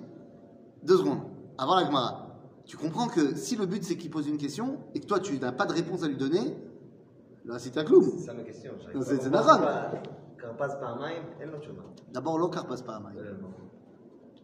Deux 0.84 0.90
secondes. 1.02 1.33
Avant 1.58 1.76
la 1.76 1.84
Gemara. 1.86 2.26
Tu 2.64 2.76
comprends 2.76 3.08
que 3.08 3.34
si 3.36 3.56
le 3.56 3.66
but 3.66 3.82
c'est 3.84 3.96
qu'il 3.96 4.10
pose 4.10 4.26
une 4.28 4.38
question 4.38 4.78
et 4.94 5.00
que 5.00 5.06
toi 5.06 5.18
tu 5.20 5.38
n'as 5.38 5.52
pas 5.52 5.66
de 5.66 5.72
réponse 5.72 6.02
à 6.04 6.08
lui 6.08 6.16
donner, 6.16 6.56
là 7.44 7.58
c'est 7.58 7.76
un 7.78 7.84
clown. 7.84 8.04
סתם 8.18 8.36
הקסטיון. 8.40 8.74
זה- 9.00 9.16
זה 9.22 9.30
נכון. 9.30 9.60
כרפס 10.38 10.74
פעמיים, 10.80 11.22
אין 11.40 11.48
לו 11.48 11.58
תשובה. 11.58 11.82
D'abord, 12.14 12.38
לא 12.38 12.48
כרפס 12.52 12.80
פעמיים. 12.82 13.16
לא 13.16 13.20
יודע, 13.20 13.46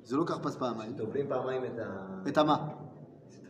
זה 0.05 0.17
לא 0.17 0.25
כרפס 0.25 0.57
פעמיים. 0.57 0.93
טובלים 0.97 1.29
פעמיים 1.29 1.65
את 1.65 1.79
ה... 1.79 2.29
את 2.29 2.39
המה. 2.39 2.69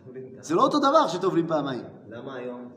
טובלים 0.05 0.25
את 0.35 0.39
ה- 0.39 0.43
זה 0.43 0.55
לא 0.55 0.63
אותו 0.63 0.79
דבר 0.79 1.09
שטובלים 1.09 1.47
פעמיים. 1.49 1.85
למה 2.09 2.35
היום? 2.35 2.69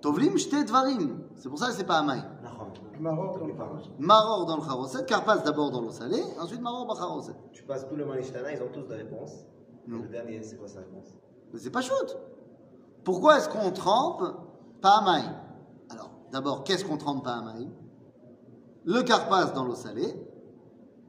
טובלים 0.00 0.38
שתי 0.38 0.62
דברים. 0.64 1.22
C'est 1.36 1.48
pour 1.50 1.58
ça 1.58 1.66
que 1.70 1.72
c'est 1.80 1.86
פעמיים. 1.86 2.22
נכון. 2.42 2.70
Maroc, 3.00 3.38
dans 3.38 3.46
le 3.46 3.54
Pharos. 3.54 3.84
Maror 3.98 4.46
dans 4.46 4.56
le 4.56 4.62
charoset, 4.62 5.04
Karpas 5.06 5.38
d'abord 5.44 5.70
dans 5.70 5.82
l'eau 5.82 5.90
salée, 5.90 6.24
ensuite 6.40 6.60
Maror 6.62 6.86
dans 6.86 6.94
le 6.94 6.98
charoset. 6.98 7.34
Tu 7.52 7.62
passes 7.64 7.86
tout 7.88 7.96
le 7.96 8.04
Manishtana, 8.06 8.52
ils 8.54 8.62
ont 8.62 8.70
tous 8.72 8.86
des 8.88 8.94
réponses. 9.04 9.34
Non. 9.91 10.03
Le 10.03 10.07
dernier, 10.07 10.41
c'est 10.41 10.55
quoi 10.55 10.69
sa 10.69 10.79
réponse 10.79 11.07
Mais 11.51 11.59
c'est 11.59 11.69
pas 11.69 11.81
shoot. 11.81 12.17
Pourquoi 13.03 13.37
est-ce 13.37 13.49
qu'on 13.49 13.71
trempe 13.71 14.23
Pahamaï 14.81 15.25
Alors, 15.89 16.11
d'abord, 16.31 16.63
qu'est-ce 16.63 16.85
qu'on 16.85 16.95
trempe 16.95 17.25
Pahamaï 17.25 17.69
Le 18.85 19.03
Karpas 19.03 19.51
dans 19.51 19.65
l'eau 19.65 19.75
salée, 19.75 20.15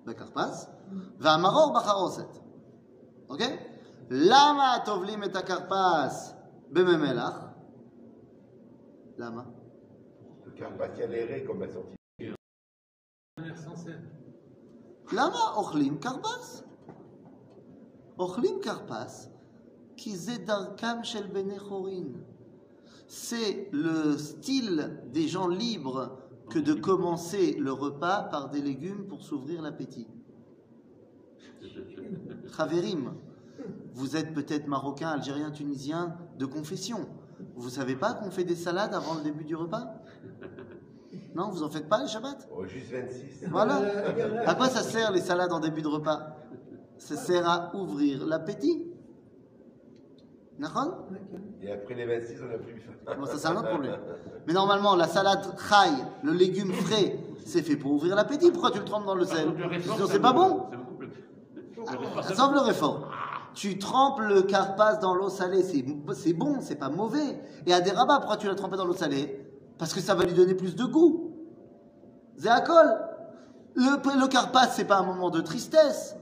le 0.05 0.13
Karpas, 0.15 0.69
va 1.21 1.39
Maror 1.39 1.73
Bacharoset. 1.73 2.27
Ok 3.29 3.43
Lama 4.11 4.81
tovlim 4.85 5.23
et 5.23 5.31
Karpas 5.31 6.35
bememelach. 6.73 7.37
Lama. 9.17 9.47
Le 10.45 10.51
Carpathian 10.51 11.11
erré 11.13 11.45
comme 11.45 11.61
la 11.61 11.69
sortie. 11.69 11.95
Manière 13.39 13.57
sans 13.57 13.77
scène. 13.77 14.11
C'est 23.07 23.69
le 23.73 24.17
style 24.17 25.01
des 25.13 25.29
gens 25.29 25.49
libres 25.49 26.19
que 26.51 26.59
de 26.59 26.75
commencer 26.75 27.57
le 27.59 27.73
repas 27.73 28.23
par 28.25 28.51
des 28.51 28.61
légumes 28.61 29.07
pour 29.07 29.23
s'ouvrir 29.23 29.63
l'appétit. 29.63 30.09
Traverim, 32.51 33.15
vous 33.95 34.17
êtes 34.17 34.35
peut-être 34.35 34.67
marocain, 34.67 35.09
algérien, 35.09 35.51
tunisien 35.51 36.17
de 36.39 36.47
confession. 36.47 37.09
Vous 37.57 37.71
savez 37.71 37.97
pas 37.97 38.15
qu'on 38.15 38.31
fait 38.31 38.45
des 38.45 38.57
salades 38.57 38.95
avant 38.95 39.15
le 39.15 39.23
début 39.23 39.45
du 39.45 39.55
repas? 39.55 39.95
Non, 41.35 41.51
vous 41.51 41.63
en 41.63 41.71
faites 41.71 41.89
pas 41.89 42.03
le 42.03 42.09
Shabbat 42.09 42.49
oh, 42.55 42.67
Juste 42.67 42.93
26. 42.93 43.45
Voilà. 43.51 43.81
À 44.47 44.55
quoi 44.55 44.69
ça 44.69 44.83
sert 44.83 45.13
les 45.13 45.21
salades 45.21 45.53
en 45.53 45.61
début 45.61 45.83
de 45.83 45.89
repas? 45.89 46.37
Ça 47.05 47.17
sert 47.17 47.49
à 47.49 47.73
ouvrir 47.75 48.25
l'appétit. 48.27 48.87
Et 51.61 51.73
après 51.73 51.95
les 51.95 52.07
26, 52.07 52.37
on 52.45 52.47
n'a 52.49 52.59
plus 52.59 52.81
faim. 52.81 52.93
Bon, 53.19 53.27
ça 53.27 53.39
c'est 53.39 53.49
un 53.49 53.57
autre 53.57 53.69
problème. 53.71 53.97
Mais 54.47 54.53
normalement, 54.53 54.95
la 54.95 55.09
salade 55.09 55.45
chai, 55.69 55.91
le 56.23 56.33
légume 56.33 56.73
frais, 56.73 57.19
c'est 57.45 57.63
fait 57.63 57.75
pour 57.77 57.93
ouvrir 57.93 58.15
l'appétit. 58.15 58.53
Pourquoi 58.53 58.71
tu 58.71 58.79
le 58.79 58.85
trempes 58.85 59.05
dans 59.07 59.17
le 59.17 59.25
sel? 59.25 59.49
Sinon, 59.83 60.07
c'est 60.07 60.21
pas 60.21 60.33
bon. 60.33 60.67
me- 61.81 62.23
Sauf 62.35 62.53
le 62.53 62.61
réfort. 62.61 63.09
Tu 63.55 63.79
trempes 63.79 64.21
le 64.21 64.43
carpas 64.43 64.95
dans 64.97 65.15
l'eau 65.15 65.29
salée, 65.29 65.63
c'est 65.65 65.85
c'est 66.15 66.33
bon, 66.33 66.59
c'est 66.61 66.77
pas 66.77 66.89
mauvais. 66.89 67.41
Et 67.67 67.73
à 67.75 67.81
des 67.81 67.91
rabats, 67.91 68.19
pourquoi 68.19 68.37
tu 68.37 68.47
l'as 68.47 68.55
trempé 68.55 68.77
dans 68.77 68.87
l'eau 68.87 68.95
salée? 68.95 69.45
Parce 69.79 69.93
que 69.93 70.01
ça 70.01 70.15
va 70.15 70.25
lui 70.25 70.35
donner 70.35 70.55
plus 70.55 70.77
de 70.77 70.85
goût. 70.85 71.33
Zéacol. 72.37 72.87
Le, 73.75 74.21
le 74.21 74.29
carpas, 74.29 74.69
c'est 74.69 74.85
pas 74.85 74.99
un 74.99 75.03
moment 75.05 75.31
de 75.31 75.41
tristesse. 75.41 76.15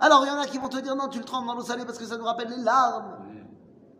Alors, 0.00 0.24
il 0.24 0.28
y 0.28 0.30
en 0.30 0.40
a 0.40 0.46
qui 0.46 0.58
vont 0.58 0.68
te 0.68 0.78
dire 0.78 0.96
non, 0.96 1.08
tu 1.08 1.18
le 1.18 1.24
trempes 1.24 1.46
dans 1.46 1.54
l'eau 1.54 1.62
salée 1.62 1.84
parce 1.84 1.98
que 1.98 2.04
ça 2.04 2.16
nous 2.16 2.24
rappelle 2.24 2.48
les 2.48 2.62
larmes. 2.62 3.16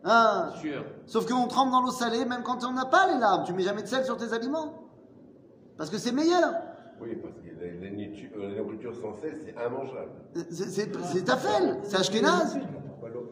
Hein 0.03 0.49
Sûr. 0.59 0.83
Sauf 1.05 1.27
qu'on 1.27 1.47
trempe 1.47 1.71
dans 1.71 1.81
l'eau 1.81 1.91
salée 1.91 2.25
même 2.25 2.41
quand 2.43 2.63
on 2.63 2.73
n'a 2.73 2.85
pas 2.85 3.07
les 3.07 3.19
larmes. 3.19 3.43
Tu 3.45 3.53
mets 3.53 3.63
jamais 3.63 3.83
de 3.83 3.87
sel 3.87 4.03
sur 4.03 4.17
tes 4.17 4.33
aliments. 4.33 4.73
Parce 5.77 5.89
que 5.89 5.97
c'est 5.97 6.11
meilleur. 6.11 6.53
Oui, 6.99 7.15
parce 7.15 7.35
que 7.35 7.49
la, 7.59 7.67
euh, 7.67 8.49
la 8.55 8.61
nourriture 8.61 8.93
sans 8.95 9.15
sel, 9.15 9.39
c'est 9.43 9.51
immangeable. 9.51 10.11
C'est- 10.51 11.23
Tafel, 11.23 11.79
c'est 11.83 11.97
Ashkenaz. 11.97 12.57
Pourquoi 12.87 13.09
l'eau? 13.09 13.31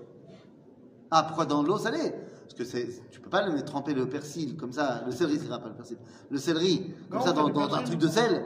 Ah, 1.11 1.23
pourquoi 1.23 1.45
dans 1.45 1.63
l'eau 1.63 1.77
salée? 1.77 2.13
Parce 2.43 2.53
que 2.55 2.63
c'est, 2.63 2.87
tu 3.11 3.19
peux 3.19 3.29
pas 3.29 3.47
le 3.47 3.61
tremper 3.63 3.93
le 3.93 4.09
persil 4.09 4.57
comme 4.57 4.71
ça, 4.71 5.03
le 5.05 5.11
céleri, 5.11 5.37
c'est 5.39 5.47
pas 5.49 5.61
le 5.63 5.73
persil, 5.75 5.97
le 6.31 6.37
céleri 6.39 6.93
comme 7.09 7.19
Non, 7.19 7.25
ça 7.25 7.31
dans, 7.31 7.73
un 7.75 7.83
truc 7.83 7.99
de 7.99 8.07
sel. 8.07 8.43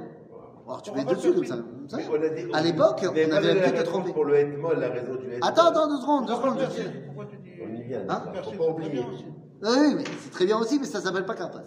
Alors 0.65 0.81
tu 0.81 0.91
On 0.91 0.95
mets 0.95 1.03
dessus 1.05 1.33
comme 1.33 1.45
ça. 1.45 1.57
on 1.57 2.53
À 2.53 2.61
l'époque, 2.61 3.03
on 3.03 3.31
avait 3.31 3.83
tremper. 3.83 4.13
Pour 4.13 4.25
le 4.25 4.35
Hetmol, 4.35 4.79
la 4.79 4.89
raison 4.89 5.15
du 5.15 5.25
Hetmol. 5.25 5.39
Attends, 5.41 5.67
attends 5.67 5.87
deux 5.89 5.97
secondes, 6.01 6.25
deux 6.27 6.33
Pourquoi 6.33 6.51
secondes. 6.69 6.93
Pourquoi 7.07 7.25
tu 7.25 7.37
dis 7.37 7.49
On 7.61 7.75
y 7.75 7.83
vient. 7.83 8.05
Hein 8.07 8.23
faut 8.25 8.31
pas 8.31 8.41
c'est 8.43 8.57
très 8.57 8.69
oublier. 8.69 8.89
bien 8.91 9.07
aussi. 9.11 9.25
Ah 9.63 9.67
Oui, 9.79 9.93
mais 9.95 10.03
c'est 10.19 10.31
très 10.31 10.45
bien 10.45 10.57
aussi, 10.57 10.79
mais 10.79 10.85
ça 10.85 11.01
s'appelle 11.01 11.25
pas 11.25 11.35
carpas. 11.35 11.63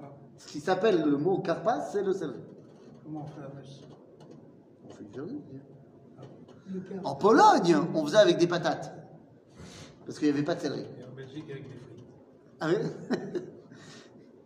Ah. 0.00 0.06
Ce 0.38 0.46
qui 0.48 0.60
s'appelle 0.60 1.02
le 1.02 1.16
mot 1.16 1.38
carpas, 1.38 1.80
c'est 1.92 2.02
le 2.02 2.12
céleri. 2.12 2.38
Comment 3.04 3.24
on 3.24 3.26
fait 3.26 3.40
la 3.40 3.48
messe 3.60 3.80
On 4.84 4.92
fait 4.92 5.04
du 5.04 5.12
céleri. 5.12 5.42
En 7.04 7.14
Pologne, 7.14 7.76
on 7.94 8.04
faisait 8.06 8.18
avec 8.18 8.38
des 8.38 8.46
patates. 8.48 8.92
Parce 10.06 10.18
qu'il 10.18 10.28
n'y 10.28 10.34
avait 10.34 10.42
pas 10.44 10.54
de 10.56 10.60
céleri. 10.60 10.80
Et 10.98 11.04
en 11.04 11.14
Belgique 11.14 11.44
avec 11.50 11.64
des 11.68 11.76
frites. 11.76 12.04
Ah 12.60 12.68
oui 12.68 13.40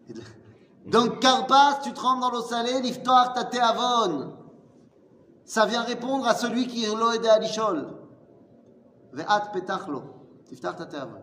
Donc, 0.87 1.21
Karpas, 1.21 1.81
tu 1.83 1.93
trempes 1.93 2.21
dans 2.21 2.31
l'eau 2.31 2.43
salée, 2.43 2.81
l'iftoar 2.81 3.33
ta 3.33 3.45
teavon. 3.45 4.33
Ça 5.45 5.67
vient 5.67 5.83
répondre 5.83 6.27
à 6.27 6.35
celui 6.35 6.67
qui 6.67 6.87
lo 6.87 7.11
aidé 7.13 7.29
à 7.29 7.39
l'ishol. 7.39 7.87
Ve'at 9.13 9.51
petachlo. 9.53 10.03
Tiftar 10.45 10.77
ta 10.77 10.87
teavon. 10.87 11.23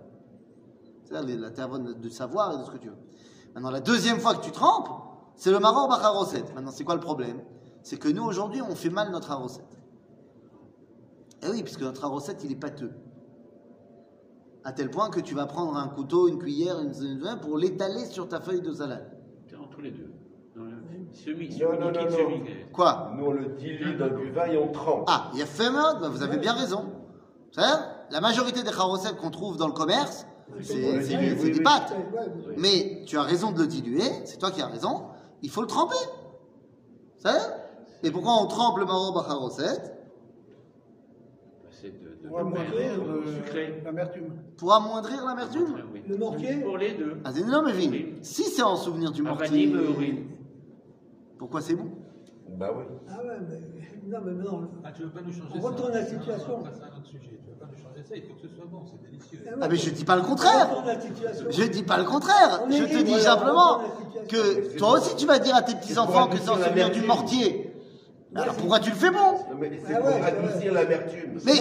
C'est-à-dire 1.05 1.39
la 1.39 1.51
teavon 1.51 1.79
du 1.79 2.09
savoir 2.09 2.53
et 2.53 2.57
de 2.57 2.63
ce 2.63 2.71
que 2.71 2.77
tu 2.77 2.89
veux. 2.89 2.97
Maintenant, 3.53 3.71
la 3.71 3.79
deuxième 3.79 4.19
fois 4.19 4.35
que 4.35 4.43
tu 4.43 4.51
trempes, 4.51 4.89
c'est 5.35 5.51
le 5.51 5.59
maror 5.59 5.87
bacharoset. 5.87 6.43
Maintenant, 6.55 6.71
c'est 6.71 6.83
quoi 6.83 6.95
le 6.95 7.01
problème? 7.01 7.41
C'est 7.83 7.97
que 7.97 8.09
nous, 8.09 8.23
aujourd'hui, 8.23 8.61
on 8.61 8.75
fait 8.75 8.89
mal 8.89 9.11
notre 9.11 9.31
aroset. 9.31 9.63
Eh 11.41 11.49
oui, 11.49 11.63
puisque 11.63 11.81
notre 11.81 12.03
aroset, 12.03 12.37
il 12.43 12.51
est 12.51 12.55
pâteux 12.55 12.91
à 14.65 14.71
tel 14.71 14.89
point 14.89 15.09
que 15.09 15.19
tu 15.19 15.35
vas 15.35 15.45
prendre 15.45 15.75
un 15.75 15.89
couteau, 15.89 16.29
une 16.29 16.39
cuillère, 16.39 16.79
une, 16.79 16.93
une- 17.03 17.39
pour 17.41 17.57
l'étaler 17.57 18.05
sur 18.05 18.29
ta 18.29 18.39
feuille 18.39 18.61
de 18.61 18.71
salade. 18.71 19.12
Entre 19.73 19.81
les 19.81 19.91
deux. 19.91 20.11
Non, 20.55 20.65
le- 20.65 20.71
Semi, 21.13 21.49
Non, 21.49 21.51
semi, 21.51 21.79
non, 21.79 21.87
liquide, 21.89 22.09
non, 22.11 22.17
semi. 22.17 22.39
non. 22.39 22.45
Quoi 22.73 23.11
Nous, 23.15 23.25
on 23.25 23.31
le 23.31 23.45
dilue 23.55 23.95
dans 23.97 24.07
du 24.15 24.31
vin 24.31 24.45
et 24.45 24.57
on 24.57 24.71
trempe. 24.71 25.05
Ah, 25.07 25.29
il 25.33 25.39
y 25.39 25.41
a 25.41 25.45
Femod, 25.45 25.99
bah, 26.01 26.09
vous 26.09 26.21
avez 26.23 26.37
bien 26.37 26.53
raison. 26.53 26.85
La 27.55 28.21
majorité 28.21 28.61
des 28.63 28.71
charoset 28.71 29.15
qu'on 29.19 29.31
trouve 29.31 29.57
dans 29.57 29.67
le 29.67 29.73
commerce, 29.73 30.27
c'est 30.61 30.73
Oui, 30.97 31.03
c'est- 31.03 31.17
oui, 31.17 31.35
des 31.35 31.57
oui. 31.57 31.63
pâtes. 31.63 31.93
Mais 32.57 33.03
tu 33.07 33.17
as 33.17 33.23
raison 33.23 33.51
de 33.51 33.59
le 33.59 33.67
diluer, 33.67 34.03
c'est 34.25 34.37
toi 34.37 34.51
qui 34.51 34.61
as 34.61 34.67
raison, 34.67 35.05
il 35.41 35.49
faut 35.49 35.61
le 35.61 35.67
tremper. 35.67 35.95
C'est 37.17 37.29
Et 38.03 38.11
pourquoi 38.11 38.33
on 38.41 38.45
trempe 38.47 38.77
le 38.79 38.85
maror 38.85 39.13
bacharoset 39.13 39.81
C'est 41.83 41.89
de, 42.01 42.15
de, 42.23 42.27
Pour 42.29 42.39
amoindrir 42.39 42.95
le- 42.97 43.11
euh, 43.11 43.35
sucré. 43.43 43.81
l'amertume. 43.83 44.29
Pour 44.57 44.73
amoindrir 44.73 45.25
l'amertume 45.25 45.75
Oui. 45.93 46.01
Le 46.07 46.15
mortier 46.17 46.55
Pour 46.61 46.77
les 46.77 46.93
deux. 46.93 47.17
Ah, 47.25 47.31
c'est 47.33 47.41
énorme, 47.41 47.67
Evelyne. 47.67 48.15
Si 48.21 48.43
c'est 48.43 48.61
en 48.63 48.77
souvenir 48.77 49.11
du 49.11 49.21
mortier, 49.21 49.73
pourquoi 51.37 51.59
c'est 51.59 51.75
bon? 51.75 51.89
Bah 52.57 52.69
oui. 52.73 52.83
Ah 53.09 53.17
ouais, 53.17 53.37
mais 53.49 54.09
non, 54.09 54.19
mais 54.23 54.31
non. 54.31 54.69
Ah, 54.83 54.91
tu 54.93 55.01
veux 55.03 55.09
pas 55.09 55.21
nous 55.21 55.31
changer 55.33 55.49
On 55.55 55.61
ça 55.61 55.67
retourne 55.67 55.91
à 55.91 55.95
la 55.99 56.05
situation. 56.05 56.63
Ça, 56.63 56.71
c'est 56.73 56.83
un 56.83 56.87
autre 56.97 57.05
sujet. 57.05 57.39
Tu 57.43 57.49
veux 57.51 57.57
pas 57.59 57.65
nous 57.69 57.83
changer 57.83 58.03
ça? 58.07 58.15
Il 58.15 58.21
faut 58.23 58.33
que 58.35 58.41
ce 58.47 58.55
soit 58.55 58.65
bon, 58.71 58.83
c'est 58.85 59.01
délicieux. 59.09 59.39
ouais, 59.43 59.51
Ah, 59.59 59.67
mais 59.67 59.75
je 59.75 59.89
dis 59.89 60.05
pas 60.05 60.15
le 60.15 60.21
on 60.21 60.25
contraire 60.25 60.77
à 60.79 60.85
la 60.85 61.01
situation. 61.01 61.45
Je 61.49 61.63
dis 61.63 61.83
pas 61.83 61.97
le 61.97 62.03
contraire. 62.05 62.61
On 62.65 62.71
Je 62.71 62.83
te 62.83 62.97
dis 62.97 63.03
voilà, 63.05 63.19
simplement 63.23 63.79
on 63.81 64.27
que 64.27 64.77
toi 64.77 64.91
aussi 64.99 65.15
tu 65.17 65.25
vas 65.25 65.39
dire 65.39 65.55
à 65.55 65.63
tes 65.63 65.75
petits 65.75 65.97
enfants 65.97 66.27
que 66.27 66.37
c'est 66.37 66.49
en 66.49 66.57
souvenir 66.63 66.91
du 66.91 67.01
mortier. 67.01 67.72
Alors 68.35 68.55
pourquoi 68.55 68.79
tu 68.79 68.89
le 68.89 68.95
fais 68.95 69.11
bon? 69.11 69.17
Non, 69.19 69.57
mais 69.59 69.71
c'est 69.85 69.93
Ah 69.93 69.99
pour 69.99 70.25
adoucir 70.25 70.73
l'amertume. 70.73 71.39
Mais 71.45 71.53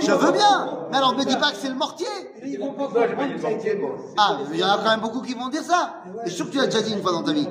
je 0.00 0.12
veux 0.12 0.32
bien. 0.32 0.66
non, 0.66 0.78
Mais 0.90 0.96
alors 0.96 1.12
me 1.14 1.18
non, 1.22 1.24
dis 1.24 1.36
pas 1.36 1.50
que 1.50 1.56
c'est 1.56 1.68
le 1.68 1.74
mortier. 1.76 2.06
Non, 2.42 2.42
j'ai 2.42 2.58
pas 2.58 3.26
dit 3.26 3.32
le 3.34 3.38
mortier, 3.50 3.74
moi. 3.76 3.90
Ah, 4.16 4.38
mais 4.50 4.56
il 4.56 4.60
y 4.60 4.64
en 4.64 4.68
a 4.70 4.78
quand 4.78 4.90
même 4.90 5.00
beaucoup 5.00 5.22
qui 5.22 5.34
vont 5.34 5.48
dire 5.48 5.62
ça. 5.62 6.02
je 6.24 6.28
suis 6.30 6.36
sûr 6.36 6.46
que 6.46 6.50
tu 6.52 6.58
l'as 6.58 6.66
déjà 6.66 6.82
dit 6.82 6.92
une 6.92 7.00
fois 7.02 7.12
dans 7.12 7.22
ta 7.22 7.32
vie. 7.32 7.46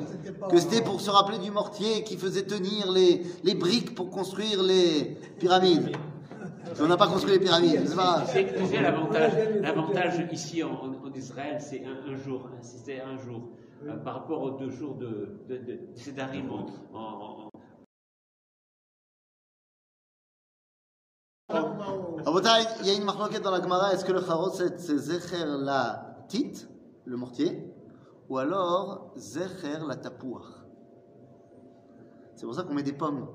Que 0.50 0.58
c'était 0.60 0.82
pour 0.82 1.00
se 1.00 1.10
rappeler 1.10 1.38
du 1.38 1.52
mortier 1.52 2.04
qui 2.04 2.18
faisait 2.18 2.44
tenir 2.44 2.92
les, 2.92 3.22
les 3.44 3.56
briques 3.56 3.96
pour 3.96 4.10
construire 4.10 4.62
les 4.62 5.18
pyramides. 5.40 5.96
On 6.82 6.88
n'a 6.88 6.98
pas 6.98 7.08
construit 7.08 7.34
les 7.34 7.40
pyramides, 7.40 7.88
c'est 7.88 7.96
pas 7.96 8.24
l'avantage, 8.82 9.32
l'avantage 9.62 10.28
ici 10.32 10.64
en, 10.64 10.70
Israël, 11.16 11.58
c'est 11.60 11.84
un, 11.84 12.12
un 12.14 12.16
jour. 12.16 12.48
hein, 12.48 12.58
C'était 12.62 13.02
un 13.02 13.18
jour. 13.18 13.42
Euh, 13.88 13.96
par 14.04 14.16
rapport 14.16 14.42
aux 14.44 14.52
deux 14.52 14.70
jours 14.70 14.96
de, 14.96 15.40
de, 15.50 15.56
de, 15.56 15.80
Sédarim 15.96 16.50
en, 16.52 16.66
en, 16.94 17.00
en- 17.46 17.49
Il 21.52 22.86
y 22.86 22.90
a 22.92 22.94
une 22.94 23.04
marque 23.04 23.42
dans 23.42 23.50
la 23.50 23.62
Gemara. 23.62 23.94
Est-ce 23.94 24.06
que 24.06 24.12
le 24.12 24.22
Kharot, 24.22 24.52
c'est 24.52 24.78
Zecher 24.78 25.46
la 25.46 26.26
Tite, 26.28 26.70
le 27.06 27.18
mortier, 27.18 27.74
ou 28.30 28.38
alors 28.38 29.12
Zecher 29.18 29.80
la 29.88 29.96
Tapouar 29.96 30.66
C'est 32.36 32.46
pour 32.46 32.54
ça 32.54 32.64
qu'on 32.64 32.76
met 32.76 32.84
des 32.84 32.94
pommes 32.94 33.28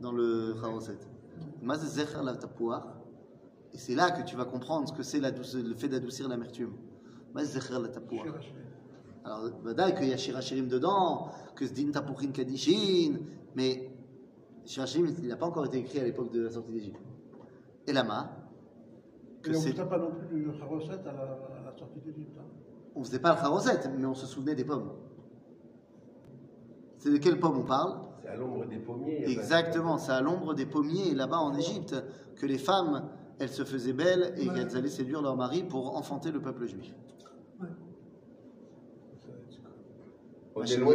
dans 0.00 0.10
le 0.10 0.54
Kharot. 0.60 0.80
Mais 1.62 1.76
Zecher 1.76 2.22
la 2.24 2.34
Tapouar, 2.34 2.96
et 3.72 3.78
c'est 3.78 3.94
là 3.94 4.10
que 4.10 4.22
tu 4.22 4.34
vas 4.34 4.46
comprendre 4.46 4.88
ce 4.88 4.92
que 4.92 5.04
c'est 5.04 5.20
le 5.20 5.74
fait 5.74 5.88
d'adoucir 5.88 6.28
l'amertume. 6.28 6.72
Mais 7.36 7.44
Zecher 7.44 7.78
la 7.80 7.88
Tapouar. 7.88 8.24
Alors, 9.24 9.44
bah, 9.44 9.50
Vadaï, 9.62 9.94
qu'il 9.94 10.08
y 10.08 10.12
a 10.12 10.16
Shirachirim 10.16 10.66
dedans, 10.66 11.28
que 11.54 11.64
Zdin 11.66 11.92
Tapourin 11.92 12.32
Kadishin, 12.32 13.20
mais 13.54 13.90
Shirachirim, 14.66 15.14
il 15.22 15.28
n'a 15.28 15.36
pas 15.36 15.46
encore 15.46 15.66
été 15.66 15.78
écrit 15.78 16.00
à 16.00 16.04
l'époque 16.04 16.32
de 16.32 16.42
la 16.42 16.50
sortie 16.50 16.72
d'Égypte. 16.72 17.00
Et 17.86 17.92
lama, 17.92 18.30
que 19.42 19.50
Et 19.50 19.56
on 19.56 19.60
ne 19.60 19.66
faisait 19.66 19.84
pas 19.84 19.98
non 19.98 20.10
plus 20.12 20.26
du 20.40 20.48
recette 20.48 21.06
à 21.06 21.12
la, 21.12 21.22
à 21.22 21.64
la 21.70 21.76
sortie 21.78 22.00
d'Égypte. 22.00 22.36
hein? 22.38 22.44
on 22.96 23.02
faisait 23.04 23.18
pas 23.18 23.32
le 23.34 23.40
charoset, 23.40 23.80
mais 23.98 24.06
on 24.06 24.14
se 24.14 24.26
souvenait 24.26 24.54
des 24.54 24.64
pommes. 24.64 24.90
C'est 26.98 27.10
de 27.10 27.18
quelles 27.18 27.38
pommes 27.40 27.58
on 27.58 27.64
parle? 27.64 27.98
C'est 28.22 28.28
à 28.28 28.36
l'ombre 28.36 28.64
des 28.66 28.78
pommiers. 28.78 29.28
Exactement, 29.28 29.98
c'est 29.98 30.12
à 30.12 30.20
l'ombre 30.22 30.54
des 30.54 30.64
pommiers 30.64 31.12
là-bas 31.14 31.38
en 31.38 31.54
Égypte 31.54 31.94
que 32.36 32.46
les 32.46 32.56
femmes, 32.56 33.08
elles 33.38 33.50
se 33.50 33.64
faisaient 33.64 33.92
belles 33.92 34.32
et 34.38 34.48
Ouais. 34.48 34.54
qu'elles 34.54 34.76
allaient 34.76 34.88
séduire 34.88 35.20
leur 35.20 35.36
mari 35.36 35.62
pour 35.64 35.96
enfanter 35.96 36.30
le 36.32 36.40
peuple 36.40 36.66
juif. 36.66 36.94
On 40.56 40.62
est 40.62 40.76
loin 40.76 40.94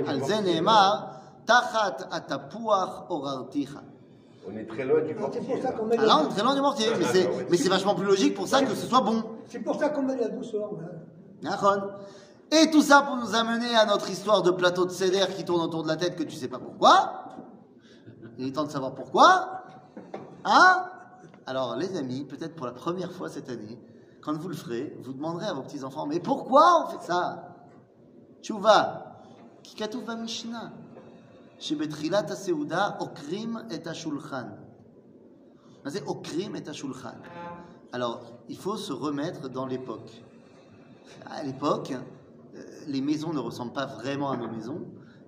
On 4.47 4.55
est 4.57 4.65
très 4.65 4.85
loin 4.85 5.01
du 5.01 5.11
Ah, 5.11 5.29
C'est 5.33 5.41
mortier. 5.41 5.41
pour 5.41 5.61
ça 5.61 5.83
met 5.85 5.95
Ah 5.99 6.05
là, 6.05 6.19
on 6.21 6.27
est 6.27 6.33
très 6.33 6.43
loin 6.43 6.55
du 6.55 6.61
mortier, 6.61 6.87
mais 6.97 7.05
Ah, 7.07 7.09
c'est, 7.11 7.29
mais 7.49 7.57
c'est 7.57 7.69
vachement 7.69 7.95
plus 7.95 8.05
logique 8.05 8.33
pour 8.35 8.47
ça 8.47 8.61
que 8.63 8.73
ce 8.73 8.85
soit 8.87 9.01
bon. 9.01 9.23
c'est 9.47 9.59
pour 9.59 9.75
ça 9.79 9.89
qu'on 9.89 10.03
met 10.03 10.15
de 10.15 10.21
la 10.21 10.29
douceur. 10.29 10.69
Nachon. 11.41 11.81
Et 12.51 12.71
tout 12.71 12.81
ça 12.81 13.01
pour 13.03 13.15
nous 13.17 13.35
amener 13.35 13.75
à 13.75 13.85
notre 13.85 14.09
histoire 14.09 14.41
de 14.41 14.49
plateau 14.51 14.85
de 14.85 14.91
céder 14.91 15.23
qui 15.37 15.45
tourne 15.45 15.61
autour 15.61 15.83
de 15.83 15.87
la 15.87 15.95
tête 15.97 16.15
que 16.15 16.23
tu 16.23 16.35
sais 16.35 16.47
pas 16.47 16.57
pourquoi. 16.59 17.25
Il 18.39 18.47
est 18.47 18.51
temps 18.51 18.63
de 18.63 18.71
savoir 18.71 18.95
pourquoi. 18.95 19.61
Hein? 20.45 20.85
Alors, 21.45 21.75
les 21.75 21.95
amis, 21.97 22.25
peut-être 22.25 22.55
pour 22.55 22.65
la 22.65 22.71
première 22.71 23.11
fois 23.11 23.29
cette 23.29 23.49
année, 23.49 23.77
quand 24.21 24.33
vous 24.37 24.47
le 24.49 24.55
ferez, 24.55 24.97
vous 25.03 25.13
demanderez 25.13 25.45
à 25.47 25.53
vos 25.53 25.61
petits-enfants, 25.61 26.05
mais 26.07 26.19
pourquoi 26.19 26.85
on 26.85 26.89
fait 26.89 27.05
ça? 27.05 27.55
Tchouva, 28.41 29.21
qui 29.63 29.75
katouf 29.75 30.03
Mishnah, 30.17 30.71
שבתחילת 31.58 32.30
הסעודה 32.30 32.88
עוקרים 32.98 33.56
את 33.74 33.86
השולחן. 33.86 34.44
מה 35.84 35.90
זה 35.90 35.98
עוקרים 36.04 36.56
את 36.56 36.68
השולחן? 36.68 37.18
Alors, 37.92 38.20
il 38.48 38.56
faut 38.56 38.76
se 38.76 38.92
remettre 38.92 39.48
dans 39.48 39.66
l'époque. 39.66 40.10
À 41.26 41.44
l'époque, 41.44 41.92
euh, 41.92 42.62
les 42.88 43.00
maisons 43.00 43.32
ne 43.32 43.38
ressemblent 43.38 43.72
pas 43.72 43.86
vraiment 43.86 44.32
à 44.32 44.36
nos 44.36 44.48
maisons 44.48 44.82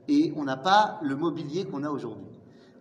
et 0.08 0.32
on 0.36 0.44
n'a 0.44 0.56
pas 0.56 0.98
le 1.00 1.14
mobilier 1.14 1.64
qu'on 1.64 1.84
a 1.84 1.90
aujourd'hui. 1.90 2.26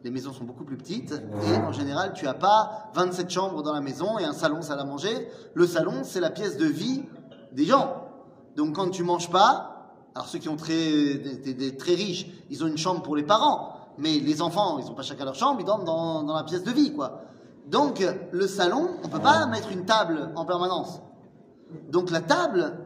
Les 0.04 0.12
maisons 0.12 0.34
sont 0.34 0.44
beaucoup 0.44 0.64
plus 0.66 0.78
petites 0.78 1.14
et 1.14 1.58
en 1.58 1.72
général, 1.72 2.14
tu 2.14 2.26
n'as 2.26 2.34
pas 2.34 2.90
27 2.96 3.30
chambres 3.30 3.62
dans 3.64 3.74
la 3.74 3.82
maison 3.82 4.18
et 4.18 4.24
un 4.24 4.34
salon, 4.34 4.62
salle 4.62 4.80
à 4.80 4.86
manger. 4.86 5.28
Le 5.54 5.68
salon, 5.68 6.04
c'est 6.04 6.20
la 6.20 6.32
pièce 6.32 6.58
de 6.58 6.66
vie 6.66 7.04
des 7.52 7.66
gens. 7.66 8.08
Donc 8.56 8.76
quand 8.76 8.90
tu 8.90 9.04
manges 9.04 9.30
pas, 9.30 9.69
alors 10.15 10.29
ceux 10.29 10.39
qui 10.39 10.49
ont 10.49 10.57
très, 10.57 11.15
des, 11.15 11.77
très 11.77 11.95
riches, 11.95 12.27
ils 12.51 12.65
ont 12.65 12.67
une 12.67 12.79
chambre 12.79 13.03
pour 13.03 13.17
les 13.17 13.23
parents, 13.23 13.75
mais 13.99 14.19
les 14.19 14.43
enfants, 14.43 14.79
ils 14.79 14.87
n'ont 14.87 14.95
pas 14.95 15.03
chacun 15.03 15.25
leur 15.25 15.35
chambre, 15.35 15.61
ils 15.61 15.67
dorment 15.67 15.85
dans, 15.85 16.23
dans 16.23 16.35
la 16.35 16.45
pièce 16.45 16.65
de 16.65 16.71
vie, 16.71 16.93
quoi. 16.93 17.23
Donc 17.67 18.05
le 18.33 18.47
salon, 18.49 18.91
on 19.05 19.09
peut 19.09 19.21
pas 19.21 19.47
mettre 19.47 19.71
une 19.71 19.85
table 19.85 20.33
en 20.35 20.45
permanence. 20.45 21.01
Donc 21.91 22.11
la 22.11 22.21
table, 22.21 22.79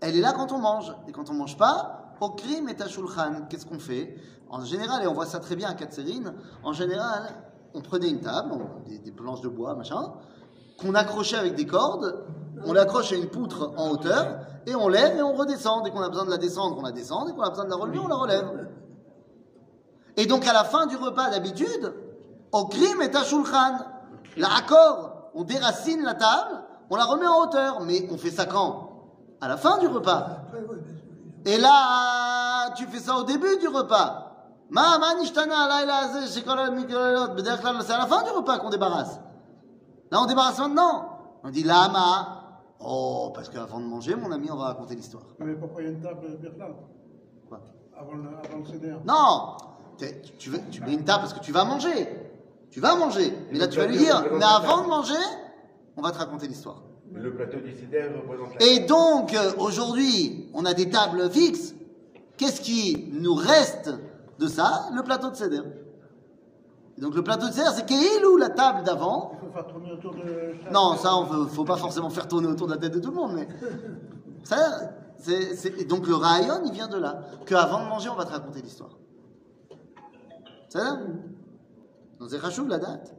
elle 0.00 0.16
est 0.16 0.20
là 0.20 0.32
quand 0.32 0.52
on 0.52 0.58
mange. 0.58 0.94
Et 1.08 1.12
quand 1.12 1.30
on 1.30 1.34
mange 1.34 1.56
pas, 1.56 2.14
au 2.20 2.30
crime 2.30 2.68
et 2.68 2.80
à 2.80 2.88
shulchan, 2.88 3.46
qu'est-ce 3.48 3.66
qu'on 3.66 3.78
fait? 3.78 4.14
En 4.50 4.64
général, 4.64 5.02
et 5.02 5.06
on 5.06 5.14
voit 5.14 5.26
ça 5.26 5.40
très 5.40 5.56
bien 5.56 5.68
à 5.68 5.74
Katserine, 5.74 6.34
en 6.62 6.72
général, 6.72 7.22
on 7.74 7.80
prenait 7.80 8.10
une 8.10 8.20
table, 8.20 8.54
des 8.86 9.12
planches 9.12 9.40
de 9.40 9.48
bois, 9.48 9.74
machin, 9.74 10.12
qu'on 10.80 10.94
accrochait 10.94 11.36
avec 11.36 11.54
des 11.54 11.66
cordes, 11.66 12.24
on 12.64 12.72
l'accroche 12.72 13.12
à 13.12 13.16
une 13.16 13.28
poutre 13.28 13.72
en 13.76 13.90
hauteur, 13.90 14.38
et 14.66 14.74
on 14.74 14.88
lève 14.88 15.16
et 15.16 15.22
on 15.22 15.34
redescend. 15.34 15.84
Dès 15.84 15.90
qu'on 15.90 16.02
a 16.02 16.08
besoin 16.08 16.24
de 16.26 16.30
la 16.30 16.36
descendre, 16.36 16.76
on 16.78 16.82
la 16.82 16.92
descend. 16.92 17.26
Dès 17.26 17.32
qu'on 17.32 17.42
a 17.42 17.50
besoin 17.50 17.64
de 17.64 17.70
la 17.70 17.76
relever, 17.76 17.98
on 17.98 18.08
la 18.08 18.16
relève. 18.16 18.68
Et 20.16 20.26
donc 20.26 20.46
à 20.46 20.52
la 20.52 20.64
fin 20.64 20.86
du 20.86 20.96
repas 20.96 21.30
d'habitude, 21.30 21.94
au 22.52 22.66
crime 22.66 23.00
est 23.00 23.16
à 23.16 23.24
shulchan. 23.24 23.78
L'accord, 24.36 25.30
on 25.34 25.44
déracine 25.44 26.02
la 26.02 26.14
table, 26.14 26.62
on 26.90 26.96
la 26.96 27.04
remet 27.04 27.26
en 27.26 27.42
hauteur, 27.42 27.80
mais 27.80 28.06
on 28.10 28.18
fait 28.18 28.30
ça 28.30 28.44
quand? 28.44 28.90
À 29.40 29.48
la 29.48 29.56
fin 29.56 29.78
du 29.78 29.86
repas. 29.86 30.42
Et 31.46 31.56
là, 31.56 32.70
tu 32.76 32.86
fais 32.86 32.98
ça 32.98 33.16
au 33.16 33.22
début 33.22 33.56
du 33.58 33.68
repas. 33.68 34.26
C'est 34.72 34.78
à 34.78 34.98
la 37.98 38.06
fin 38.06 38.22
du 38.22 38.30
repas 38.30 38.58
qu'on 38.58 38.70
débarrasse. 38.70 39.18
Là, 40.10 40.22
on 40.22 40.26
débarrasse 40.26 40.58
maintenant. 40.58 41.18
On 41.42 41.50
dit 41.50 41.62
lama. 41.62 42.36
Oh, 42.80 43.30
parce 43.34 43.48
qu'avant 43.48 43.80
de 43.80 43.84
manger, 43.84 44.14
mon 44.16 44.32
ami, 44.32 44.50
on 44.50 44.56
va 44.56 44.64
raconter 44.64 44.94
l'histoire. 44.94 45.24
Mais 45.38 45.54
pourquoi 45.54 45.82
il 45.82 45.84
y 45.84 45.88
a 45.88 45.92
une 45.92 46.00
table 46.00 46.38
Birklal 46.40 46.74
Quoi? 47.48 47.60
Avant 47.96 48.14
le, 48.14 48.28
avant 48.28 48.58
le 48.58 48.64
CDR 48.64 48.96
Non 49.04 49.56
tu, 50.38 50.50
veux, 50.50 50.60
tu 50.70 50.80
mets 50.82 50.94
une 50.94 51.04
table 51.04 51.20
parce 51.20 51.34
que 51.34 51.44
tu 51.44 51.52
vas 51.52 51.64
manger. 51.64 52.08
Tu 52.70 52.80
vas 52.80 52.96
manger. 52.96 53.32
Mais 53.50 53.58
là, 53.58 53.68
tu 53.68 53.78
vas 53.78 53.86
lui 53.86 53.98
dire, 53.98 54.24
mais 54.32 54.44
avant 54.44 54.82
de 54.82 54.88
manger, 54.88 55.14
on 55.96 56.02
va 56.02 56.10
te 56.10 56.18
raconter 56.18 56.46
l'histoire. 56.46 56.82
Le 57.12 57.34
plateau 57.34 57.58
du 57.58 57.72
CIDER 57.74 58.08
représente 58.16 58.58
la... 58.58 58.66
Et 58.66 58.80
donc, 58.80 59.34
euh, 59.34 59.52
aujourd'hui, 59.58 60.48
on 60.54 60.64
a 60.64 60.74
des 60.74 60.88
tables 60.88 61.28
fixes. 61.30 61.74
Qu'est-ce 62.36 62.60
qui 62.60 63.10
nous 63.12 63.34
reste 63.34 63.90
de 64.38 64.46
ça? 64.46 64.88
Le 64.94 65.02
plateau 65.02 65.30
de 65.30 65.34
céder. 65.36 65.60
Donc 67.00 67.14
le 67.14 67.24
plateau 67.24 67.46
de 67.46 67.50
dessert, 67.50 67.72
c'est 67.72 67.86
qu'il 67.86 68.24
ou 68.26 68.36
la 68.36 68.50
table 68.50 68.84
d'avant. 68.84 69.32
Il 69.32 69.46
faut 69.46 69.52
faire 69.54 69.66
tourner 69.66 69.92
autour 69.92 70.14
de. 70.14 70.70
Non, 70.70 70.96
ça, 70.96 71.16
on 71.16 71.44
ne 71.44 71.46
faut 71.46 71.64
pas 71.64 71.76
forcément 71.76 72.10
faire 72.10 72.28
tourner 72.28 72.46
autour 72.46 72.66
de 72.66 72.74
la 72.74 72.78
tête 72.78 72.92
de 72.92 73.00
tout 73.00 73.08
le 73.10 73.16
monde, 73.16 73.32
mais. 73.34 73.48
c'est, 75.16 75.88
donc 75.88 76.06
le 76.06 76.14
rayon, 76.14 76.60
il 76.66 76.72
vient 76.72 76.88
de 76.88 76.98
là. 76.98 77.22
Qu'avant 77.46 77.82
de 77.84 77.88
manger, 77.88 78.10
on 78.10 78.16
va 78.16 78.26
te 78.26 78.32
raconter 78.32 78.60
l'histoire. 78.60 78.98
Ça 80.68 80.78
va? 80.78 80.98
Donc 82.20 82.28
c'est 82.30 82.68
la 82.68 82.78
date. 82.78 83.14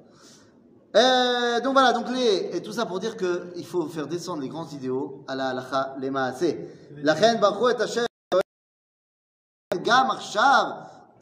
Et 0.93 1.61
donc 1.61 1.73
voilà, 1.73 1.93
donc 1.93 2.09
les, 2.09 2.55
et 2.55 2.61
tout 2.61 2.73
ça 2.73 2.86
pour 2.86 2.99
dire 2.99 3.17
qu'il 3.17 3.65
faut 3.65 3.88
faire 3.88 4.07
descendre 4.07 4.41
les 4.41 4.49
grands 4.49 4.67
idéaux 4.67 5.23
à 5.27 5.36
la 5.36 5.49
halakha, 5.49 5.95
les 5.99 6.11
maasé. 6.11 6.69
La 6.97 7.13
reine 7.13 7.39
Baruch 7.39 7.79
et 7.79 7.82
Hachem, 7.82 8.05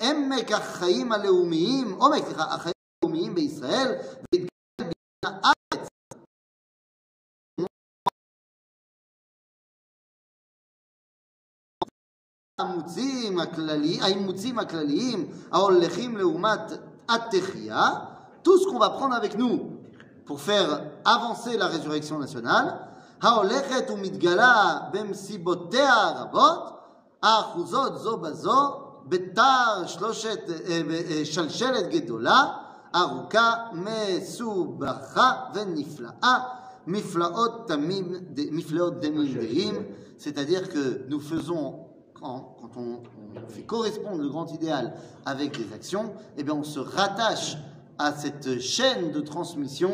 עמק 0.01 0.53
החיים 0.53 1.13
הלאומיים, 1.13 1.93
עומק, 1.93 2.25
סליחה, 2.25 2.55
החיים 2.55 2.75
הלאומיים 3.03 3.35
בישראל, 3.35 3.89
והתגלה 4.33 4.49
בניין 4.79 5.41
הארץ. 5.45 5.89
האימוצים 12.59 13.41
הכללי- 13.41 14.01
האימוצים 14.03 14.59
הכלליים 14.59 15.31
ההולכים 15.53 16.17
לעומת 16.17 16.61
התחייה, 17.09 17.91
tout 18.45 18.59
ce 18.59 18.65
qu'on 18.69 18.79
va 18.79 18.91
prendre 18.91 19.15
avec 19.15 19.35
nous 19.39 19.57
pour 20.27 20.41
faire 20.41 20.71
avancer 21.05 21.57
la 21.57 21.67
résurrection 21.67 22.19
nationale, 22.19 22.69
ההולכת 23.23 23.91
ומתגלה 23.91 24.81
במסיבותיה 24.93 25.93
הרבות, 25.93 26.81
האחוזות 27.23 27.99
זו 27.99 28.17
בזו, 28.19 28.78
בתר 29.07 29.87
שלושת, 29.87 30.41
אה, 30.51 30.81
אה, 31.11 31.25
שלשלת 31.25 31.89
גדולה, 31.91 32.45
ארוכה, 32.95 33.55
מסובכה 33.73 35.33
ונפלאה, 35.55 36.39
מפלאות 36.87 37.69
תמים, 37.69 38.13
ד- 38.35 38.51
מפלאות 38.51 39.01
דמים 39.01 39.35
דעים, 39.35 39.75
c'est-à-dire 40.19 40.69
que 40.69 40.85
nous 41.09 41.21
faisons 41.21 41.65
quand, 42.15 42.57
quand 42.61 42.73
on, 42.77 43.03
on 43.37 43.49
fait 43.49 43.63
correspondre 43.67 44.23
le 44.23 44.29
grand 44.29 44.51
idéal 44.53 44.95
avec 45.27 45.57
des 45.59 45.73
actions, 45.75 46.13
eh 46.37 46.43
bien 46.45 46.55
on 46.55 46.63
se 46.65 46.79
rattache 46.81 47.57
à 47.99 48.13
cette 48.13 48.61
chaîne 48.61 49.11
de 49.13 49.21
transmission 49.21 49.93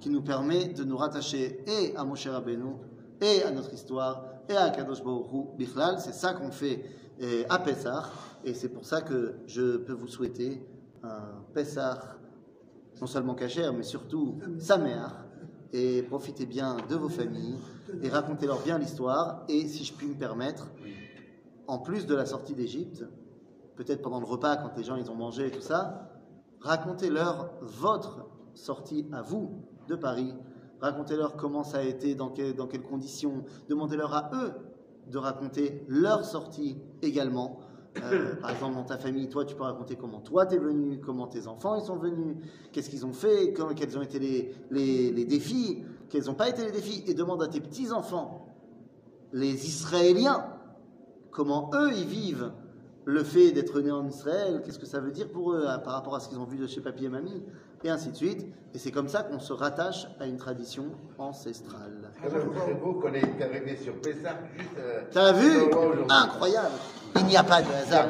qui 0.00 0.08
nous 0.10 0.22
permet 0.22 0.64
de 0.78 0.82
nous 0.84 0.96
rattacher 0.96 1.62
et 1.66 1.94
à 1.96 2.04
Moshe 2.04 2.26
Rabbeinu, 2.26 2.72
et 3.20 3.42
à 3.44 3.50
notre 3.50 3.72
histoire, 3.74 4.24
et 4.48 4.56
à 4.56 4.70
Kadosh 4.70 5.02
Baruch 5.04 5.26
Hu 5.32 5.40
Bichlal. 5.58 6.00
C'est 6.00 6.14
ça 6.14 6.32
qu'on 6.32 6.50
fait 6.50 6.84
eh, 7.19 7.45
à 7.49 7.59
Pessah, 7.59 8.11
et 8.43 8.53
c'est 8.53 8.69
pour 8.69 8.85
ça 8.85 9.01
que 9.01 9.35
je 9.47 9.77
peux 9.77 9.93
vous 9.93 10.07
souhaiter 10.07 10.65
un 11.03 11.43
Pessah 11.53 12.17
non 13.01 13.07
seulement 13.07 13.35
cachère, 13.35 13.73
mais 13.73 13.83
surtout 13.83 14.39
Sameach. 14.57 15.11
Et 15.73 16.03
profitez 16.03 16.45
bien 16.45 16.77
de 16.89 16.95
vos 16.95 17.09
familles 17.09 17.57
et 18.01 18.07
racontez-leur 18.07 18.61
bien 18.61 18.77
l'histoire. 18.77 19.43
Et 19.49 19.67
si 19.67 19.83
je 19.83 19.93
puis 19.93 20.07
me 20.07 20.13
permettre, 20.13 20.67
en 21.67 21.79
plus 21.79 22.05
de 22.05 22.15
la 22.15 22.25
sortie 22.25 22.53
d'Égypte, 22.53 23.03
peut-être 23.75 24.01
pendant 24.01 24.21
le 24.21 24.25
repas, 24.25 24.55
quand 24.55 24.77
les 24.77 24.83
gens 24.83 24.95
ils 24.95 25.11
ont 25.11 25.15
mangé 25.15 25.47
et 25.47 25.51
tout 25.51 25.61
ça, 25.61 26.09
racontez-leur 26.61 27.51
votre 27.61 28.25
sortie 28.53 29.05
à 29.11 29.21
vous 29.21 29.65
de 29.89 29.95
Paris. 29.95 30.33
Racontez-leur 30.79 31.35
comment 31.35 31.63
ça 31.63 31.79
a 31.79 31.83
été, 31.83 32.15
dans 32.15 32.29
quelles 32.29 32.83
conditions. 32.83 33.43
Demandez-leur 33.67 34.13
à 34.13 34.31
eux 34.33 34.53
de 35.11 35.17
raconter 35.17 35.85
leur 35.87 36.23
sortie 36.25 36.77
également. 37.01 37.59
Euh, 38.03 38.35
par 38.41 38.51
exemple, 38.51 38.75
dans 38.75 38.83
ta 38.83 38.97
famille, 38.97 39.29
toi, 39.29 39.45
tu 39.45 39.55
peux 39.55 39.63
raconter 39.63 39.95
comment 39.95 40.19
toi 40.19 40.45
t'es 40.45 40.57
venu, 40.57 40.99
comment 40.99 41.27
tes 41.27 41.47
enfants 41.47 41.75
ils 41.75 41.85
sont 41.85 41.97
venus, 41.97 42.35
qu'est-ce 42.71 42.89
qu'ils 42.89 43.05
ont 43.05 43.13
fait, 43.13 43.53
quels 43.75 43.97
ont 43.97 44.01
été 44.01 44.19
les, 44.19 44.53
les- 44.71 45.11
les 45.11 45.25
défis, 45.25 45.83
quels 46.09 46.25
n'ont 46.25 46.33
pas 46.33 46.49
été 46.49 46.63
les 46.65 46.71
défis. 46.71 47.03
Et 47.07 47.13
demande 47.13 47.41
à 47.43 47.47
tes 47.47 47.61
petits-enfants, 47.61 48.47
les 49.31 49.67
Israéliens, 49.67 50.45
comment 51.31 51.69
eux 51.73 51.91
ils 51.93 52.05
vivent 52.07 52.51
le 53.05 53.23
fait 53.23 53.51
d'être 53.51 53.79
nés 53.81 53.91
en 53.91 54.07
Israël, 54.07 54.61
qu'est-ce 54.65 54.79
que 54.79 54.85
ça 54.87 54.99
veut 54.99 55.11
dire 55.11 55.29
pour 55.31 55.53
eux 55.53 55.65
hein, 55.67 55.77
par 55.79 55.93
rapport 55.93 56.15
à 56.15 56.19
ce 56.19 56.27
qu'ils 56.27 56.39
ont 56.39 56.45
vu 56.45 56.57
de 56.57 56.65
chez 56.67 56.81
papy 56.81 57.05
et 57.05 57.09
mamie, 57.09 57.43
et 57.83 57.89
ainsi 57.89 58.09
de 58.09 58.15
suite. 58.15 58.45
Et 58.73 58.77
c'est 58.77 58.91
comme 58.91 59.07
ça 59.07 59.23
qu'on 59.23 59.39
se 59.39 59.53
rattache 59.53 60.05
à 60.19 60.25
une 60.25 60.35
tradition 60.37 60.85
ancestrale. 61.17 62.11
Beau 62.83 62.93
qu'on 62.95 63.13
est 63.13 63.41
arrivé 63.41 63.77
sur 63.77 63.93
Pessah 64.01 64.35
juste... 64.57 64.69
euh, 64.77 65.01
T'as 65.11 65.31
vu? 65.31 65.71
Incroyable 66.09 66.75
Il 67.15 67.25
n'y 67.25 67.37
a 67.37 67.43
pas 67.43 67.61
de 67.61 67.67
hasard. 67.71 68.07